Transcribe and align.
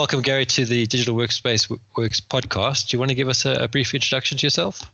Welcome, 0.00 0.22
Garry, 0.22 0.46
to 0.46 0.64
the 0.64 0.86
Digital 0.86 1.14
Workspace 1.14 1.68
Works 1.94 2.20
podcast. 2.22 2.88
Do 2.88 2.94
you 2.96 2.98
want 2.98 3.10
to 3.10 3.14
give 3.14 3.28
us 3.28 3.44
a, 3.44 3.64
a 3.64 3.68
brief 3.68 3.94
introduction 3.94 4.38
to 4.38 4.46
yourself? 4.46 4.90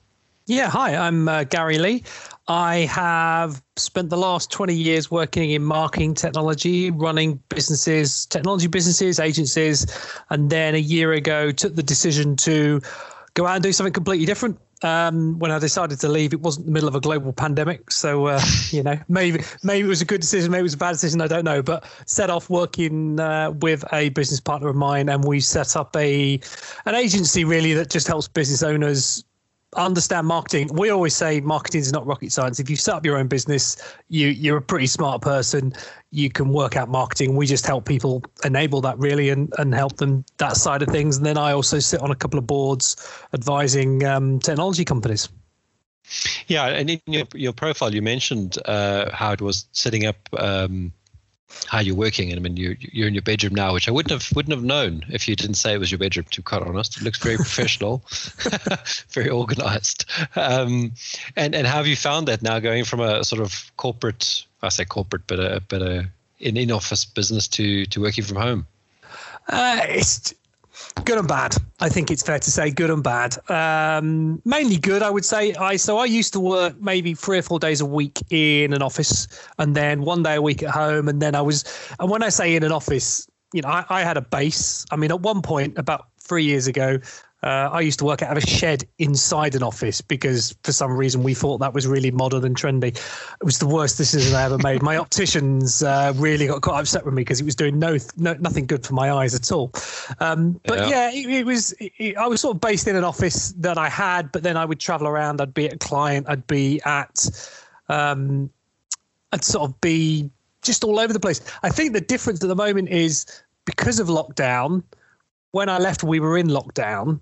Yeah, 0.46 0.68
hi, 0.68 0.96
I'm 0.96 1.28
uh, 1.28 1.44
Garry 1.44 1.78
Lee. 1.78 2.02
I 2.48 2.78
have 2.90 3.62
spent 3.76 4.10
the 4.10 4.16
last 4.16 4.50
20 4.50 4.74
years 4.74 5.08
working 5.08 5.52
in 5.52 5.62
marketing 5.62 6.14
technology, 6.14 6.90
running 6.90 7.40
businesses, 7.50 8.26
technology 8.26 8.66
businesses, 8.66 9.20
agencies, 9.20 9.86
and 10.30 10.50
then 10.50 10.74
a 10.74 10.78
year 10.78 11.12
ago 11.12 11.52
took 11.52 11.76
the 11.76 11.84
decision 11.84 12.34
to 12.38 12.82
go 13.34 13.46
out 13.46 13.54
and 13.54 13.62
do 13.62 13.70
something 13.70 13.92
completely 13.92 14.26
different 14.26 14.58
um, 14.82 15.38
when 15.38 15.50
I 15.50 15.58
decided 15.58 16.00
to 16.00 16.08
leave, 16.08 16.32
it 16.32 16.40
wasn't 16.40 16.66
the 16.66 16.72
middle 16.72 16.88
of 16.88 16.94
a 16.94 17.00
global 17.00 17.32
pandemic, 17.32 17.90
so 17.90 18.26
uh, 18.26 18.40
you 18.70 18.82
know 18.82 18.98
maybe 19.08 19.42
maybe 19.62 19.86
it 19.86 19.88
was 19.88 20.02
a 20.02 20.04
good 20.04 20.20
decision, 20.20 20.50
maybe 20.50 20.60
it 20.60 20.64
was 20.64 20.74
a 20.74 20.78
bad 20.78 20.92
decision, 20.92 21.20
I 21.20 21.26
don't 21.26 21.44
know. 21.44 21.62
But 21.62 21.84
set 22.06 22.30
off 22.30 22.50
working 22.50 23.18
uh, 23.18 23.52
with 23.52 23.84
a 23.92 24.10
business 24.10 24.40
partner 24.40 24.68
of 24.68 24.76
mine, 24.76 25.08
and 25.08 25.24
we 25.24 25.40
set 25.40 25.76
up 25.76 25.96
a 25.96 26.40
an 26.84 26.94
agency 26.94 27.44
really 27.44 27.72
that 27.74 27.90
just 27.90 28.06
helps 28.06 28.28
business 28.28 28.62
owners 28.62 29.24
understand 29.74 30.26
marketing. 30.26 30.70
We 30.72 30.90
always 30.90 31.14
say 31.14 31.40
marketing 31.40 31.80
is 31.80 31.92
not 31.92 32.06
rocket 32.06 32.32
science. 32.32 32.60
If 32.60 32.70
you 32.70 32.76
set 32.76 32.94
up 32.94 33.04
your 33.04 33.18
own 33.18 33.26
business, 33.26 33.76
you 34.08 34.28
you're 34.28 34.58
a 34.58 34.62
pretty 34.62 34.86
smart 34.86 35.22
person. 35.22 35.72
You 36.10 36.30
can 36.30 36.50
work 36.52 36.76
out 36.76 36.88
marketing. 36.88 37.36
We 37.36 37.46
just 37.46 37.66
help 37.66 37.84
people 37.84 38.22
enable 38.44 38.80
that 38.82 38.98
really 38.98 39.28
and 39.30 39.52
and 39.58 39.74
help 39.74 39.96
them 39.96 40.24
that 40.38 40.56
side 40.56 40.82
of 40.82 40.88
things. 40.88 41.16
And 41.16 41.26
then 41.26 41.36
I 41.36 41.52
also 41.52 41.78
sit 41.78 42.00
on 42.00 42.10
a 42.10 42.16
couple 42.16 42.38
of 42.38 42.46
boards 42.46 42.96
advising 43.32 44.04
um, 44.04 44.38
technology 44.40 44.84
companies. 44.84 45.28
Yeah, 46.46 46.66
and 46.66 46.90
in 46.90 47.00
your 47.06 47.24
your 47.34 47.52
profile, 47.52 47.92
you 47.94 48.02
mentioned 48.02 48.58
uh, 48.66 49.10
how 49.12 49.32
it 49.32 49.40
was 49.40 49.66
setting 49.72 50.06
up. 50.06 50.16
Um, 50.38 50.92
how 51.66 51.80
you're 51.80 51.96
working. 51.96 52.30
And 52.30 52.38
I 52.38 52.42
mean, 52.42 52.56
you're 52.56 52.76
you're 52.80 53.08
in 53.08 53.14
your 53.14 53.22
bedroom 53.22 53.54
now, 53.54 53.72
which 53.72 53.88
I 53.88 53.90
wouldn't 53.90 54.10
have 54.10 54.34
wouldn't 54.34 54.54
have 54.54 54.64
known 54.64 55.04
if 55.08 55.28
you 55.28 55.36
didn't 55.36 55.54
say 55.54 55.74
it 55.74 55.78
was 55.78 55.90
your 55.90 55.98
bedroom. 55.98 56.26
To 56.30 56.40
be 56.40 56.44
quite 56.44 56.62
honest, 56.62 56.96
it 56.96 57.02
looks 57.02 57.18
very 57.18 57.36
professional, 57.36 58.02
very 59.10 59.28
organized. 59.28 60.04
Um, 60.34 60.92
and 61.36 61.54
and 61.54 61.66
how 61.66 61.78
have 61.78 61.86
you 61.86 61.96
found 61.96 62.28
that 62.28 62.42
now, 62.42 62.58
going 62.58 62.84
from 62.84 63.00
a 63.00 63.24
sort 63.24 63.42
of 63.42 63.70
corporate, 63.76 64.44
I 64.62 64.68
say 64.68 64.84
corporate, 64.84 65.26
but 65.26 65.40
a 65.40 65.62
but 65.68 65.82
a 65.82 66.08
in 66.38 66.56
in 66.56 66.70
office 66.70 67.04
business 67.04 67.48
to 67.48 67.86
to 67.86 68.00
working 68.00 68.24
from 68.24 68.36
home? 68.36 68.66
Uh, 69.48 69.80
it's 69.88 70.34
good 71.04 71.18
and 71.18 71.28
bad. 71.28 71.56
I 71.80 71.88
think 71.88 72.10
it's 72.10 72.22
fair 72.22 72.38
to 72.38 72.50
say 72.50 72.70
good 72.70 72.90
and 72.90 73.02
bad. 73.02 73.36
Um, 73.50 74.40
mainly 74.44 74.76
good, 74.76 75.02
I 75.02 75.10
would 75.10 75.24
say. 75.24 75.54
I 75.54 75.76
so 75.76 75.98
I 75.98 76.04
used 76.04 76.32
to 76.34 76.40
work 76.40 76.80
maybe 76.80 77.14
three 77.14 77.38
or 77.38 77.42
four 77.42 77.58
days 77.58 77.80
a 77.80 77.86
week 77.86 78.20
in 78.30 78.72
an 78.72 78.82
office, 78.82 79.28
and 79.58 79.74
then 79.74 80.02
one 80.02 80.22
day 80.22 80.36
a 80.36 80.42
week 80.42 80.62
at 80.62 80.70
home. 80.70 81.08
And 81.08 81.20
then 81.20 81.34
I 81.34 81.42
was, 81.42 81.64
and 82.00 82.10
when 82.10 82.22
I 82.22 82.28
say 82.28 82.54
in 82.54 82.62
an 82.62 82.72
office, 82.72 83.28
you 83.52 83.62
know, 83.62 83.68
I, 83.68 83.84
I 83.88 84.02
had 84.02 84.16
a 84.16 84.22
base. 84.22 84.84
I 84.90 84.96
mean, 84.96 85.10
at 85.10 85.20
one 85.20 85.42
point 85.42 85.78
about 85.78 86.06
three 86.20 86.44
years 86.44 86.66
ago, 86.66 86.98
uh, 87.46 87.70
I 87.72 87.80
used 87.82 88.00
to 88.00 88.04
work 88.04 88.22
out 88.22 88.36
of 88.36 88.42
a 88.42 88.46
shed 88.46 88.84
inside 88.98 89.54
an 89.54 89.62
office 89.62 90.00
because 90.00 90.56
for 90.64 90.72
some 90.72 90.90
reason 90.96 91.22
we 91.22 91.32
thought 91.32 91.58
that 91.58 91.72
was 91.72 91.86
really 91.86 92.10
modern 92.10 92.44
and 92.44 92.56
trendy. 92.56 92.88
It 92.88 93.44
was 93.44 93.60
the 93.60 93.68
worst 93.68 93.96
decision 93.96 94.34
I 94.34 94.42
ever 94.42 94.58
made. 94.58 94.82
My 94.82 94.96
opticians 94.98 95.80
uh, 95.80 96.12
really 96.16 96.48
got 96.48 96.62
quite 96.62 96.80
upset 96.80 97.04
with 97.04 97.14
me 97.14 97.20
because 97.20 97.40
it 97.40 97.44
was 97.44 97.54
doing 97.54 97.78
no, 97.78 97.98
no 98.16 98.34
nothing 98.34 98.66
good 98.66 98.84
for 98.84 98.94
my 98.94 99.12
eyes 99.12 99.32
at 99.32 99.52
all. 99.52 99.70
Um, 100.18 100.60
but 100.66 100.88
yeah, 100.88 101.08
yeah 101.08 101.10
it, 101.12 101.30
it, 101.30 101.46
was. 101.46 101.72
It, 101.78 102.16
I 102.16 102.26
was 102.26 102.40
sort 102.40 102.56
of 102.56 102.60
based 102.60 102.88
in 102.88 102.96
an 102.96 103.04
office 103.04 103.52
that 103.58 103.78
I 103.78 103.88
had, 103.88 104.32
but 104.32 104.42
then 104.42 104.56
I 104.56 104.64
would 104.64 104.80
travel 104.80 105.06
around. 105.06 105.40
I'd 105.40 105.54
be 105.54 105.66
at 105.66 105.74
a 105.74 105.78
client. 105.78 106.26
I'd 106.28 106.48
be 106.48 106.80
at. 106.84 107.28
Um, 107.88 108.50
I'd 109.32 109.44
sort 109.44 109.70
of 109.70 109.80
be 109.80 110.28
just 110.62 110.82
all 110.82 110.98
over 110.98 111.12
the 111.12 111.20
place. 111.20 111.40
I 111.62 111.68
think 111.68 111.92
the 111.92 112.00
difference 112.00 112.42
at 112.42 112.48
the 112.48 112.56
moment 112.56 112.88
is 112.88 113.24
because 113.66 114.00
of 114.00 114.08
lockdown 114.08 114.82
when 115.56 115.70
I 115.70 115.78
left, 115.78 116.04
we 116.04 116.20
were 116.20 116.36
in 116.36 116.48
lockdown. 116.48 117.18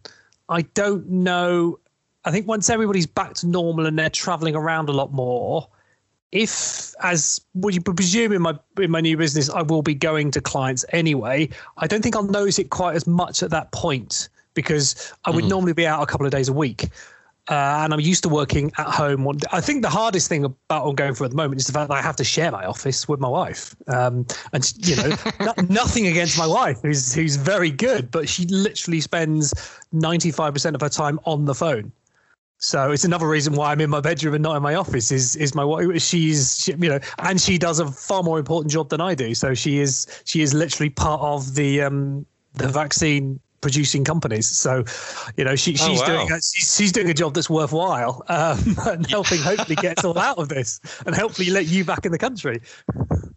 I 0.49 0.62
don't 0.75 1.09
know. 1.09 1.78
I 2.25 2.33
think 2.33 2.49
once 2.49 2.69
everybody's 2.69 3.06
back 3.06 3.34
to 3.34 3.47
normal 3.47 3.87
and 3.87 3.97
they're 3.97 4.11
traveling 4.11 4.56
around 4.56 4.89
a 4.89 4.93
lot 4.93 5.12
more, 5.12 5.69
if 6.33 6.95
as 7.00 7.41
would 7.55 7.77
you 7.77 7.81
presume 7.81 8.33
in 8.33 8.43
my 8.43 8.59
in 8.81 8.91
my 8.91 9.00
new 9.00 9.17
business, 9.17 9.49
I 9.49 9.62
will 9.62 9.83
be 9.83 9.95
going 9.95 10.33
to 10.33 10.41
clients 10.41 10.84
anyway. 10.89 11.49
I 11.77 11.87
don't 11.87 12.03
think 12.03 12.17
I'll 12.17 12.25
notice 12.25 12.59
it 12.59 12.71
quite 12.71 12.97
as 12.97 13.06
much 13.06 13.45
at 13.45 13.50
that 13.50 13.71
point 13.71 14.28
because 14.55 15.12
I 15.25 15.31
would 15.31 15.45
mm. 15.45 15.51
normally 15.51 15.72
be 15.72 15.87
out 15.87 16.03
a 16.03 16.06
couple 16.06 16.27
of 16.27 16.33
days 16.33 16.49
a 16.49 16.53
week. 16.53 16.89
Uh, 17.50 17.82
and 17.84 17.93
I'm 17.93 18.00
used 18.00 18.22
to 18.22 18.31
working 18.31 18.72
at 18.78 18.87
home. 18.87 19.28
I 19.53 19.60
think 19.60 19.82
the 19.82 19.91
hardest 19.91 20.28
thing 20.28 20.44
about 20.44 20.88
I'm 20.88 20.94
going 20.94 21.12
for 21.12 21.25
at 21.25 21.31
the 21.31 21.37
moment 21.37 21.60
is 21.60 21.66
the 21.66 21.75
fact 21.75 21.91
that 21.91 21.94
I 21.94 22.00
have 22.00 22.16
to 22.16 22.25
share 22.25 22.50
my 22.50 22.65
office 22.65 23.06
with 23.06 23.21
my 23.21 23.28
wife. 23.28 23.77
Um, 23.87 24.27
and 24.55 24.72
you 24.78 24.97
know, 24.97 25.15
nothing 25.69 26.06
against 26.06 26.38
my 26.38 26.47
wife, 26.47 26.81
who's 26.81 27.15
who's 27.15 27.37
very 27.37 27.71
good, 27.71 28.10
but 28.10 28.31
she 28.31 28.47
literally 28.47 29.03
spends 29.03 29.53
95% 29.93 30.75
of 30.75 30.81
her 30.81 30.88
time 30.88 31.21
on 31.27 31.44
the 31.44 31.54
phone. 31.54 31.93
So 32.65 32.93
it's 32.93 33.04
another 33.04 33.28
reason 33.28 33.53
why 33.53 33.72
I'm 33.72 33.81
in 33.83 33.91
my 33.91 34.00
bedroom 34.00 34.33
and 34.33 34.43
not 34.43 34.56
in 34.56 34.62
my 34.62 34.75
office. 34.75 35.12
Is 35.12 35.37
is 35.37 35.54
my 35.54 35.65
wife? 35.65 36.00
She's 36.00 36.60
she, 36.65 36.72
you 36.72 36.88
know, 36.88 37.00
and 37.19 37.38
she 37.38 37.59
does 37.59 37.78
a 37.78 37.91
far 37.93 38.22
more 38.22 38.38
important 38.38 38.72
job 38.72 38.88
than 38.88 39.03
I 39.03 39.15
do. 39.15 39.34
So 39.34 39.53
she 39.53 39.81
is 39.81 40.06
she 40.25 40.41
is 40.41 40.54
literally 40.54 40.88
part 40.88 41.21
of 41.21 41.56
the 41.56 41.83
um 41.83 42.25
the 42.54 42.69
vaccine 42.69 43.38
producing 43.65 44.05
companies. 44.05 44.47
So, 44.47 44.85
you 45.39 45.45
know, 45.45 45.57
she, 45.57 45.73
oh, 45.73 45.87
she's 45.87 46.03
oh, 46.03 46.03
wow. 46.03 46.07
doing 46.07 46.33
a, 46.33 46.35
she's, 46.37 46.77
she's, 46.77 46.93
doing 46.93 47.09
a 47.09 47.15
job 47.15 47.33
that's 47.33 47.49
worthwhile 47.49 48.23
um, 48.29 48.77
and 48.87 49.09
helping 49.09 49.39
hopefully 49.39 49.77
get 49.77 49.97
us 49.99 50.05
all 50.05 50.19
out 50.19 50.37
of 50.37 50.51
this 50.51 50.81
and 51.07 51.15
hopefully 51.15 51.49
let 51.49 51.65
you 51.65 51.83
back 51.83 52.05
in 52.05 52.13
the 52.13 52.19
country. 52.19 52.61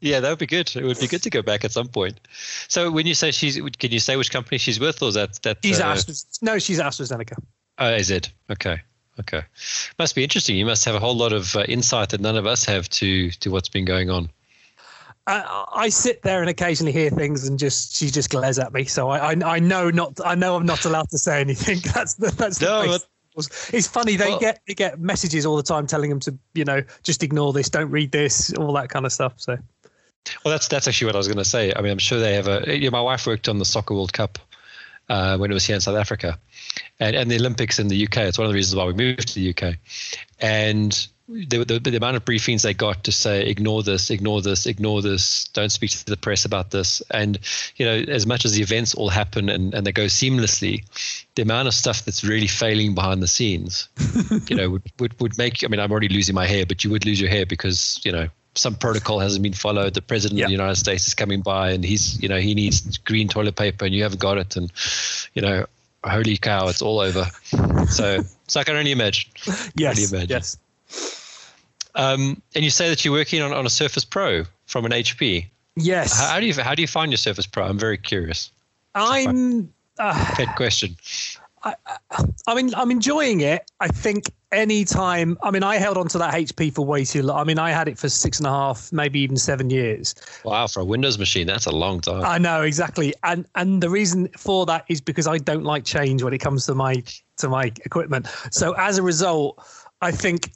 Yeah, 0.02 0.20
that 0.20 0.30
would 0.30 0.38
be 0.38 0.46
good. 0.46 0.76
It 0.76 0.84
would 0.84 1.00
be 1.00 1.08
good 1.08 1.24
to 1.24 1.30
go 1.30 1.42
back 1.42 1.64
at 1.64 1.72
some 1.72 1.88
point. 1.88 2.20
So, 2.68 2.92
when 2.92 3.08
you 3.08 3.14
say 3.14 3.32
she's, 3.32 3.56
can 3.56 3.92
you 3.92 4.00
say 4.00 4.18
which 4.18 4.32
company 4.32 4.58
she's 4.58 4.82
with, 4.82 5.02
or 5.02 5.08
is 5.08 5.16
that 5.16 5.42
that? 5.44 5.60
She's 5.64 5.80
uh, 5.80 5.98
no, 6.42 6.60
she's 6.60 6.80
AstraZeneca. 6.80 7.42
Oh, 7.78 7.94
is 7.94 8.12
it 8.12 8.32
okay? 8.52 8.82
Okay, 9.20 9.42
must 9.98 10.14
be 10.14 10.24
interesting. 10.24 10.58
You 10.58 10.66
must 10.66 10.86
have 10.86 10.94
a 10.94 11.00
whole 11.00 11.16
lot 11.16 11.34
of 11.34 11.56
uh, 11.56 11.64
insight 11.68 12.10
that 12.10 12.22
none 12.22 12.38
of 12.38 12.46
us 12.46 12.66
have 12.66 12.90
to 12.90 13.32
to 13.32 13.50
what's 13.50 13.70
been 13.70 13.86
going 13.86 14.12
on. 14.12 14.30
I, 15.28 15.66
I, 15.74 15.90
sit 15.90 16.22
there 16.22 16.40
and 16.40 16.50
occasionally 16.50 16.94
hear 16.94 17.10
things, 17.10 17.48
and 17.48 17.60
just 17.60 17.96
she 17.96 18.10
just 18.10 18.30
glares 18.30 18.58
at 18.58 18.74
me. 18.74 18.86
So 18.86 19.10
I, 19.10 19.34
I, 19.34 19.56
I 19.56 19.60
know 19.60 19.90
not 19.90 20.20
I 20.26 20.36
know 20.36 20.56
I'm 20.56 20.66
not 20.66 20.86
allowed 20.86 21.10
to 21.10 21.18
say 21.18 21.42
anything. 21.42 21.80
That's 21.94 22.14
the, 22.16 22.32
that's 22.32 22.62
no, 22.62 22.84
the 22.84 23.04
it's 23.38 23.88
funny 23.88 24.16
they 24.16 24.30
well, 24.30 24.40
get 24.40 24.62
they 24.68 24.74
get 24.74 25.00
messages 25.00 25.46
all 25.46 25.58
the 25.58 25.64
time 25.64 25.86
telling 25.86 26.10
them 26.10 26.20
to 26.22 26.38
you 26.54 26.66
know 26.66 26.82
just 27.04 27.24
ignore 27.24 27.54
this, 27.54 27.70
don't 27.70 27.92
read 27.92 28.12
this, 28.12 28.54
all 28.54 28.74
that 28.74 28.90
kind 28.90 29.06
of 29.06 29.12
stuff. 29.12 29.34
So. 29.38 29.58
Well, 30.44 30.52
that's 30.52 30.68
that's 30.68 30.88
actually 30.88 31.08
what 31.08 31.16
I 31.16 31.20
was 31.20 31.28
going 31.28 31.38
to 31.38 31.46
say. 31.46 31.72
I 31.76 31.82
mean, 31.82 31.92
I'm 31.92 32.00
sure 32.00 32.20
they 32.20 32.34
have 32.34 32.48
a. 32.48 32.78
You 32.78 32.86
know, 32.86 32.92
my 32.92 33.02
wife 33.02 33.28
worked 33.28 33.48
on 33.48 33.60
the 33.60 33.66
Soccer 33.66 33.94
World 33.94 34.12
Cup 34.12 34.40
uh, 35.10 35.38
when 35.38 35.52
it 35.52 35.54
was 35.54 35.66
here 35.66 35.76
in 35.76 35.82
South 35.82 35.96
Africa, 35.96 36.40
and 37.00 37.16
and 37.16 37.30
the 37.30 37.36
Olympics 37.36 37.80
in 37.80 37.88
the 37.88 38.04
UK. 38.08 38.18
It's 38.18 38.38
one 38.38 38.46
of 38.46 38.52
the 38.52 38.56
reasons 38.56 38.76
why 38.76 38.86
we 38.86 38.94
moved 38.94 39.28
to 39.30 39.36
the 39.36 39.50
UK, 39.50 39.76
and 40.40 41.08
the, 41.30 41.66
the, 41.66 41.80
the, 41.80 41.98
amount 41.98 42.16
of 42.16 42.24
briefings 42.24 42.62
they 42.62 42.74
got 42.74 43.04
to 43.04 43.12
say 43.12 43.46
ignore 43.46 43.84
this 43.84 44.10
ignore 44.10 44.42
this 44.42 44.66
ignore 44.66 45.02
this. 45.02 45.46
Don't 45.50 45.72
speak 45.72 45.92
to 45.92 46.06
the 46.06 46.18
press 46.18 46.46
about 46.46 46.72
this. 46.72 47.02
And 47.12 47.38
you 47.76 47.86
know 47.86 47.96
as 48.12 48.26
much 48.26 48.46
as 48.46 48.54
the 48.54 48.62
events 48.62 48.96
all 48.96 49.10
happen 49.10 49.50
and, 49.50 49.74
and 49.74 49.86
they 49.86 49.92
go 49.92 50.06
seamlessly 50.06 50.84
the 51.36 51.42
amount 51.42 51.68
of 51.68 51.74
stuff 51.74 52.06
that's 52.06 52.24
really 52.24 52.48
failing 52.48 52.96
behind 52.96 53.22
the 53.22 53.28
scenes 53.28 53.90
you 54.48 54.56
know 54.56 54.72
would, 54.72 54.84
would, 55.00 55.20
would 55.20 55.38
make 55.38 55.64
i 55.64 55.68
mean 55.68 55.80
i'm 55.80 55.92
already 55.92 56.10
losing 56.10 56.34
my 56.34 56.48
hair 56.48 56.66
but 56.66 56.84
you 56.84 56.90
would 56.90 57.06
lose 57.06 57.22
your 57.22 57.30
hair 57.30 57.46
because 57.46 58.02
you 58.04 58.12
know 58.12 58.28
some 58.56 58.76
protocol 58.76 59.20
hasn't 59.20 59.44
been 59.44 59.54
followed. 59.54 59.94
The 59.94 60.02
president 60.02 60.42
of 60.42 60.48
the 60.48 60.52
united 60.52 60.76
states 60.76 61.08
is 61.08 61.14
coming 61.14 61.42
by 61.42 61.72
and 61.72 61.84
he's 61.84 62.22
you 62.22 62.28
know 62.28 62.38
he 62.38 62.56
needs 62.56 62.98
green 62.98 63.28
toilet 63.28 63.56
paper 63.56 63.86
and 63.86 63.94
you 63.94 64.04
haven't 64.04 64.20
got 64.20 64.38
it. 64.38 64.56
And 64.56 64.72
you 65.34 65.42
know 65.42 65.66
holy 66.04 66.38
cow 66.38 66.68
it's 66.68 66.82
all 66.82 67.00
over. 67.00 67.26
So 67.90 68.24
so 68.48 68.60
i 68.60 68.64
can 68.64 68.76
only 68.76 68.92
imagine. 68.92 69.30
Yes 69.76 69.98
only 69.98 70.18
imagine. 70.18 70.30
yes 70.30 70.58
um, 71.98 72.42
and 72.56 72.64
you 72.64 72.70
say 72.70 72.90
that 72.90 73.04
you're 73.04 73.14
working 73.14 73.42
on, 73.42 73.52
on 73.52 73.66
a 73.66 73.70
Surface 73.70 74.06
Pro 74.06 74.46
from 74.66 74.86
an 74.86 74.92
HP. 74.92 75.48
Yes. 75.76 76.18
How, 76.18 76.28
how 76.28 76.40
do 76.40 76.46
you 76.46 76.54
how 76.54 76.74
do 76.76 76.82
you 76.82 76.88
find 76.88 77.12
your 77.12 77.18
Surface 77.18 77.46
Pro? 77.46 77.66
I'm 77.66 77.80
very 77.80 77.98
curious. 77.98 78.52
I'm 78.96 79.74
uh, 80.00 80.34
pet 80.36 80.56
question. 80.56 80.96
I, 81.64 81.76
I 82.46 82.56
mean, 82.56 82.74
I'm 82.76 82.92
enjoying 82.92 83.42
it. 83.42 83.70
I 83.80 83.88
think 83.88 84.32
any 84.52 84.86
time. 84.86 85.38
I 85.42 85.52
mean, 85.52 85.64
I 85.64 85.78
held 85.78 85.98
on 85.98 86.08
to 86.10 86.18
that 86.20 86.34
HP 86.34 86.74
for 86.74 86.86
way 86.86 87.04
too 87.04 87.24
long. 87.24 87.40
I 87.40 87.44
mean, 87.44 87.60
I 87.60 87.72
had 87.72 87.88
it 87.88 87.98
for 87.98 88.10
six 88.10 88.38
and 88.38 88.48
a 88.48 88.52
half, 88.52 88.94
maybe 88.94 89.20
even 89.20 89.38
seven 89.38 89.70
years. 89.70 90.16
Wow, 90.46 90.68
for 90.68 90.82
a 90.82 90.86
Windows 90.86 91.18
machine, 91.18 91.48
that's 91.48 91.66
a 91.66 91.72
long 91.72 92.00
time. 92.00 92.24
I 92.24 92.38
know 92.38 92.62
exactly, 92.62 93.14
and 93.24 93.46
and 93.56 93.82
the 93.82 93.90
reason 93.90 94.30
for 94.38 94.66
that 94.68 94.86
is 94.88 95.02
because 95.02 95.28
I 95.28 95.40
don't 95.40 95.64
like 95.64 95.84
change 95.84 96.24
when 96.24 96.34
it 96.34 96.40
comes 96.40 96.66
to 96.68 96.76
my 96.76 97.04
to 97.38 97.50
my 97.50 97.72
equipment. 97.86 98.28
So 98.52 98.74
as 98.74 98.98
a 98.98 99.04
result, 99.04 99.60
I 100.02 100.12
think 100.12 100.52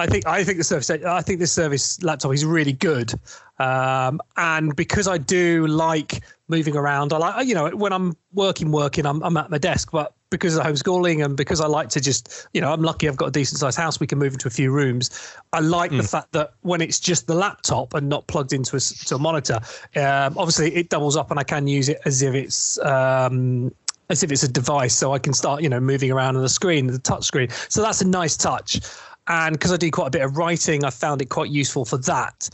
I 0.00 0.06
think 0.06 0.26
I 0.26 0.42
think 0.42 0.58
the 0.58 0.64
Surface 0.64 0.90
I 0.90 1.22
think 1.22 1.38
this 1.38 1.52
Surface 1.52 2.02
laptop 2.02 2.32
is 2.32 2.44
really 2.44 2.72
good, 2.72 3.12
um, 3.58 4.20
and 4.36 4.74
because 4.74 5.06
I 5.06 5.18
do 5.18 5.66
like 5.66 6.22
moving 6.48 6.76
around, 6.76 7.12
I 7.12 7.18
like 7.18 7.46
you 7.46 7.54
know 7.54 7.68
when 7.70 7.92
I'm 7.92 8.16
working 8.32 8.72
working 8.72 9.06
I'm 9.06 9.22
I'm 9.22 9.36
at 9.36 9.50
my 9.50 9.58
desk, 9.58 9.90
but 9.92 10.14
because 10.30 10.56
of 10.56 10.64
homeschooling 10.64 11.24
and 11.24 11.36
because 11.36 11.60
I 11.60 11.66
like 11.66 11.88
to 11.90 12.00
just 12.00 12.48
you 12.54 12.60
know 12.60 12.72
I'm 12.72 12.82
lucky 12.82 13.08
I've 13.08 13.16
got 13.16 13.26
a 13.26 13.30
decent 13.30 13.60
sized 13.60 13.76
house 13.76 14.00
we 14.00 14.06
can 14.06 14.18
move 14.18 14.32
into 14.32 14.48
a 14.48 14.50
few 14.50 14.72
rooms. 14.72 15.36
I 15.52 15.60
like 15.60 15.90
mm. 15.90 15.98
the 15.98 16.08
fact 16.08 16.32
that 16.32 16.54
when 16.62 16.80
it's 16.80 16.98
just 16.98 17.26
the 17.26 17.34
laptop 17.34 17.94
and 17.94 18.08
not 18.08 18.26
plugged 18.26 18.52
into 18.52 18.76
a, 18.76 18.80
to 18.80 19.16
a 19.16 19.18
monitor, 19.18 19.60
um, 19.96 20.38
obviously 20.38 20.74
it 20.74 20.88
doubles 20.88 21.16
up 21.16 21.30
and 21.30 21.38
I 21.38 21.44
can 21.44 21.66
use 21.66 21.88
it 21.88 22.00
as 22.04 22.22
if 22.22 22.34
it's 22.34 22.78
um, 22.78 23.72
as 24.10 24.24
if 24.24 24.32
it's 24.32 24.42
a 24.42 24.48
device, 24.48 24.94
so 24.94 25.14
I 25.14 25.20
can 25.20 25.32
start, 25.32 25.62
you 25.62 25.68
know, 25.68 25.78
moving 25.78 26.10
around 26.10 26.36
on 26.36 26.42
the 26.42 26.48
screen, 26.48 26.88
the 26.88 26.98
touch 26.98 27.24
screen. 27.24 27.48
So 27.68 27.80
that's 27.80 28.00
a 28.00 28.06
nice 28.06 28.36
touch. 28.36 28.80
And 29.30 29.52
because 29.52 29.72
I 29.72 29.76
do 29.76 29.92
quite 29.92 30.08
a 30.08 30.10
bit 30.10 30.22
of 30.22 30.36
writing, 30.36 30.84
I 30.84 30.90
found 30.90 31.22
it 31.22 31.26
quite 31.26 31.50
useful 31.50 31.84
for 31.84 31.98
that. 31.98 32.50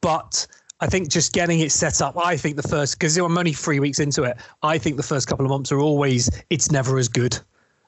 But 0.00 0.46
I 0.80 0.86
think 0.86 1.10
just 1.10 1.34
getting 1.34 1.60
it 1.60 1.70
set 1.70 2.00
up, 2.00 2.16
I 2.16 2.38
think 2.38 2.56
the 2.56 2.66
first, 2.66 2.98
because 2.98 3.16
I'm 3.18 3.36
only 3.36 3.52
three 3.52 3.78
weeks 3.78 3.98
into 3.98 4.22
it, 4.22 4.38
I 4.62 4.78
think 4.78 4.96
the 4.96 5.02
first 5.02 5.28
couple 5.28 5.44
of 5.44 5.50
months 5.50 5.70
are 5.70 5.80
always, 5.80 6.30
it's 6.48 6.70
never 6.70 6.96
as 6.96 7.08
good. 7.08 7.38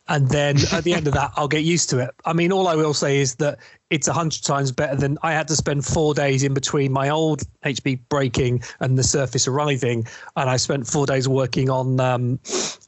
And 0.09 0.29
then 0.29 0.57
at 0.71 0.85
the 0.85 0.95
end 0.95 1.09
of 1.09 1.15
that 1.15 1.33
i'll 1.35 1.49
get 1.49 1.65
used 1.65 1.91
to 1.91 1.99
it. 1.99 2.11
I 2.25 2.33
mean 2.33 2.53
all 2.53 2.69
i 2.69 2.77
will 2.77 2.95
say 2.95 3.19
is 3.19 3.35
that 3.37 3.59
it's 3.91 4.07
a 4.07 4.13
hundred 4.13 4.45
times 4.45 4.71
better 4.71 4.95
than 4.95 5.19
i 5.25 5.33
had 5.33 5.49
to 5.49 5.57
spend 5.57 5.85
four 5.85 6.15
days 6.15 6.45
in 6.45 6.55
between 6.55 6.93
my 6.93 7.09
old 7.09 7.43
hp 7.65 7.99
breaking 8.09 8.63
and 8.79 8.97
the 8.97 9.03
surface 9.03 9.49
arriving. 9.49 10.07
And 10.37 10.49
i 10.49 10.59
spent 10.59 10.87
four 10.87 11.07
days 11.07 11.27
working 11.27 11.71
on 11.71 11.99
um, 11.99 12.39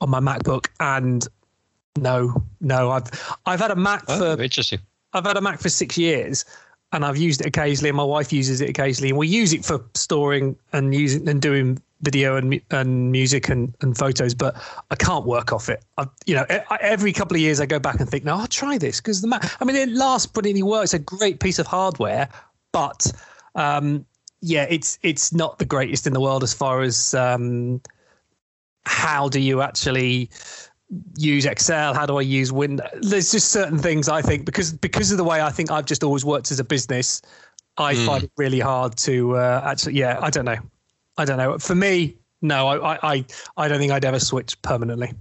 on 0.00 0.10
my 0.10 0.20
macbook. 0.20 0.68
And 0.78 1.26
no 1.96 2.40
no 2.60 2.90
i've 2.92 3.10
i've 3.46 3.58
had 3.58 3.72
a 3.72 3.76
mac 3.76 4.04
oh, 4.06 4.36
for 4.36 4.40
interesting 4.40 4.78
i've 5.12 5.24
had 5.24 5.36
a 5.36 5.40
mac 5.40 5.60
for 5.60 5.68
six 5.68 5.96
years 5.98 6.44
and 6.92 7.04
I've 7.04 7.16
used 7.16 7.40
it 7.40 7.46
occasionally, 7.46 7.90
and 7.90 7.96
my 7.96 8.04
wife 8.04 8.32
uses 8.32 8.60
it 8.60 8.70
occasionally, 8.70 9.10
and 9.10 9.18
we 9.18 9.28
use 9.28 9.52
it 9.52 9.64
for 9.64 9.84
storing 9.94 10.56
and 10.72 10.94
using 10.94 11.28
and 11.28 11.40
doing 11.40 11.78
video 12.02 12.36
and 12.36 12.60
and 12.70 13.12
music 13.12 13.48
and, 13.48 13.74
and 13.80 13.96
photos, 13.96 14.34
but 14.34 14.56
I 14.90 14.94
can't 14.94 15.26
work 15.26 15.52
off 15.52 15.68
it. 15.68 15.84
I, 15.98 16.06
you 16.26 16.34
know, 16.34 16.46
every 16.80 17.12
couple 17.12 17.36
of 17.36 17.40
years 17.40 17.60
I 17.60 17.66
go 17.66 17.78
back 17.78 18.00
and 18.00 18.08
think, 18.08 18.24
no, 18.24 18.36
I'll 18.36 18.46
try 18.46 18.78
this 18.78 19.00
because 19.00 19.20
the 19.20 19.28
Mac. 19.28 19.60
I 19.60 19.64
mean, 19.64 19.76
it 19.76 19.90
lasts 19.90 20.26
brilliantly 20.26 20.62
well. 20.62 20.82
It's 20.82 20.94
a 20.94 20.98
great 20.98 21.40
piece 21.40 21.58
of 21.58 21.66
hardware, 21.66 22.28
but 22.72 23.10
um, 23.54 24.06
yeah, 24.40 24.66
it's 24.70 24.98
it's 25.02 25.32
not 25.32 25.58
the 25.58 25.64
greatest 25.64 26.06
in 26.06 26.12
the 26.12 26.20
world 26.20 26.42
as 26.42 26.54
far 26.54 26.82
as 26.82 27.12
um, 27.14 27.80
how 28.84 29.28
do 29.28 29.40
you 29.40 29.60
actually 29.60 30.30
use 31.16 31.44
Excel? 31.44 31.94
How 31.94 32.06
do 32.06 32.16
I 32.18 32.22
use 32.22 32.52
Windows? 32.52 32.88
There's 33.00 33.30
just 33.30 33.50
certain 33.50 33.78
things 33.78 34.08
I 34.08 34.22
think 34.22 34.44
because 34.44 34.72
because 34.72 35.10
of 35.10 35.18
the 35.18 35.24
way 35.24 35.40
I 35.40 35.50
think 35.50 35.70
I've 35.70 35.86
just 35.86 36.02
always 36.02 36.24
worked 36.24 36.50
as 36.50 36.60
a 36.60 36.64
business, 36.64 37.22
I 37.76 37.94
mm. 37.94 38.06
find 38.06 38.24
it 38.24 38.32
really 38.36 38.60
hard 38.60 38.96
to 38.98 39.36
uh, 39.36 39.62
actually. 39.64 39.94
Yeah, 39.94 40.18
I 40.20 40.30
don't 40.30 40.44
know. 40.44 40.58
I 41.16 41.24
don't 41.24 41.38
know. 41.38 41.58
For 41.58 41.74
me, 41.74 42.16
no, 42.42 42.68
I, 42.68 43.14
I, 43.14 43.24
I 43.56 43.68
don't 43.68 43.78
think 43.78 43.92
I'd 43.92 44.04
ever 44.04 44.20
switch 44.20 44.60
permanently. 44.62 45.12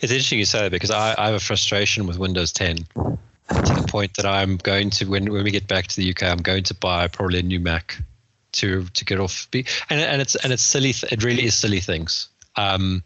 It's 0.00 0.02
interesting 0.02 0.38
you 0.38 0.46
say 0.46 0.62
that 0.62 0.72
because 0.72 0.90
I, 0.90 1.14
I 1.18 1.26
have 1.26 1.34
a 1.34 1.40
frustration 1.40 2.06
with 2.06 2.18
Windows 2.18 2.52
10 2.52 2.76
to 2.76 2.84
the 3.48 3.86
point 3.88 4.14
that 4.16 4.26
I'm 4.26 4.56
going 4.56 4.90
to 4.90 5.04
when 5.06 5.30
when 5.32 5.44
we 5.44 5.50
get 5.50 5.68
back 5.68 5.86
to 5.88 5.96
the 5.96 6.10
UK, 6.10 6.24
I'm 6.24 6.38
going 6.38 6.64
to 6.64 6.74
buy 6.74 7.08
probably 7.08 7.38
a 7.38 7.42
new 7.42 7.60
Mac 7.60 7.98
to 8.52 8.84
to 8.84 9.04
get 9.04 9.20
off. 9.20 9.48
Be 9.50 9.66
and 9.90 10.00
and 10.00 10.22
it's 10.22 10.34
and 10.36 10.52
it's 10.52 10.62
silly. 10.62 10.94
It 11.10 11.22
really 11.22 11.44
is 11.44 11.54
silly 11.54 11.80
things. 11.80 12.28
Um, 12.56 13.02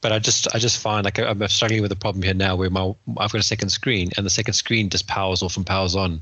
but 0.00 0.12
I 0.12 0.18
just 0.18 0.52
I 0.54 0.58
just 0.58 0.78
find 0.78 1.04
like 1.04 1.18
I'm 1.18 1.46
struggling 1.48 1.82
with 1.82 1.92
a 1.92 1.96
problem 1.96 2.22
here 2.22 2.34
now 2.34 2.56
where 2.56 2.70
my 2.70 2.94
I've 3.18 3.32
got 3.32 3.34
a 3.34 3.42
second 3.42 3.70
screen 3.70 4.10
and 4.16 4.24
the 4.24 4.30
second 4.30 4.54
screen 4.54 4.88
just 4.88 5.06
powers 5.06 5.42
off 5.42 5.56
and 5.56 5.66
powers 5.66 5.94
on 5.94 6.20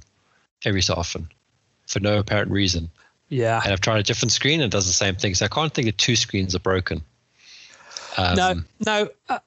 every 0.65 0.83
so 0.83 0.95
often 0.95 1.29
for 1.87 2.01
no 2.01 2.19
apparent 2.19 2.51
reason. 2.51 2.91
Yeah. 3.29 3.61
And 3.63 3.73
I've 3.73 3.81
tried 3.81 4.01
a 4.01 4.03
different 4.03 4.33
screen 4.33 4.61
and 4.61 4.73
it 4.73 4.77
does 4.77 4.87
the 4.87 4.93
same 4.93 5.15
thing. 5.15 5.35
So 5.35 5.45
I 5.45 5.49
can't 5.49 5.73
think 5.73 5.87
that 5.87 5.99
two 5.99 6.17
screens 6.17 6.55
are 6.55 6.61
broken. 6.61 7.03
Um, 8.17 8.37
no, 8.37 8.55
no. 8.85 9.09
Uh, 9.29 9.39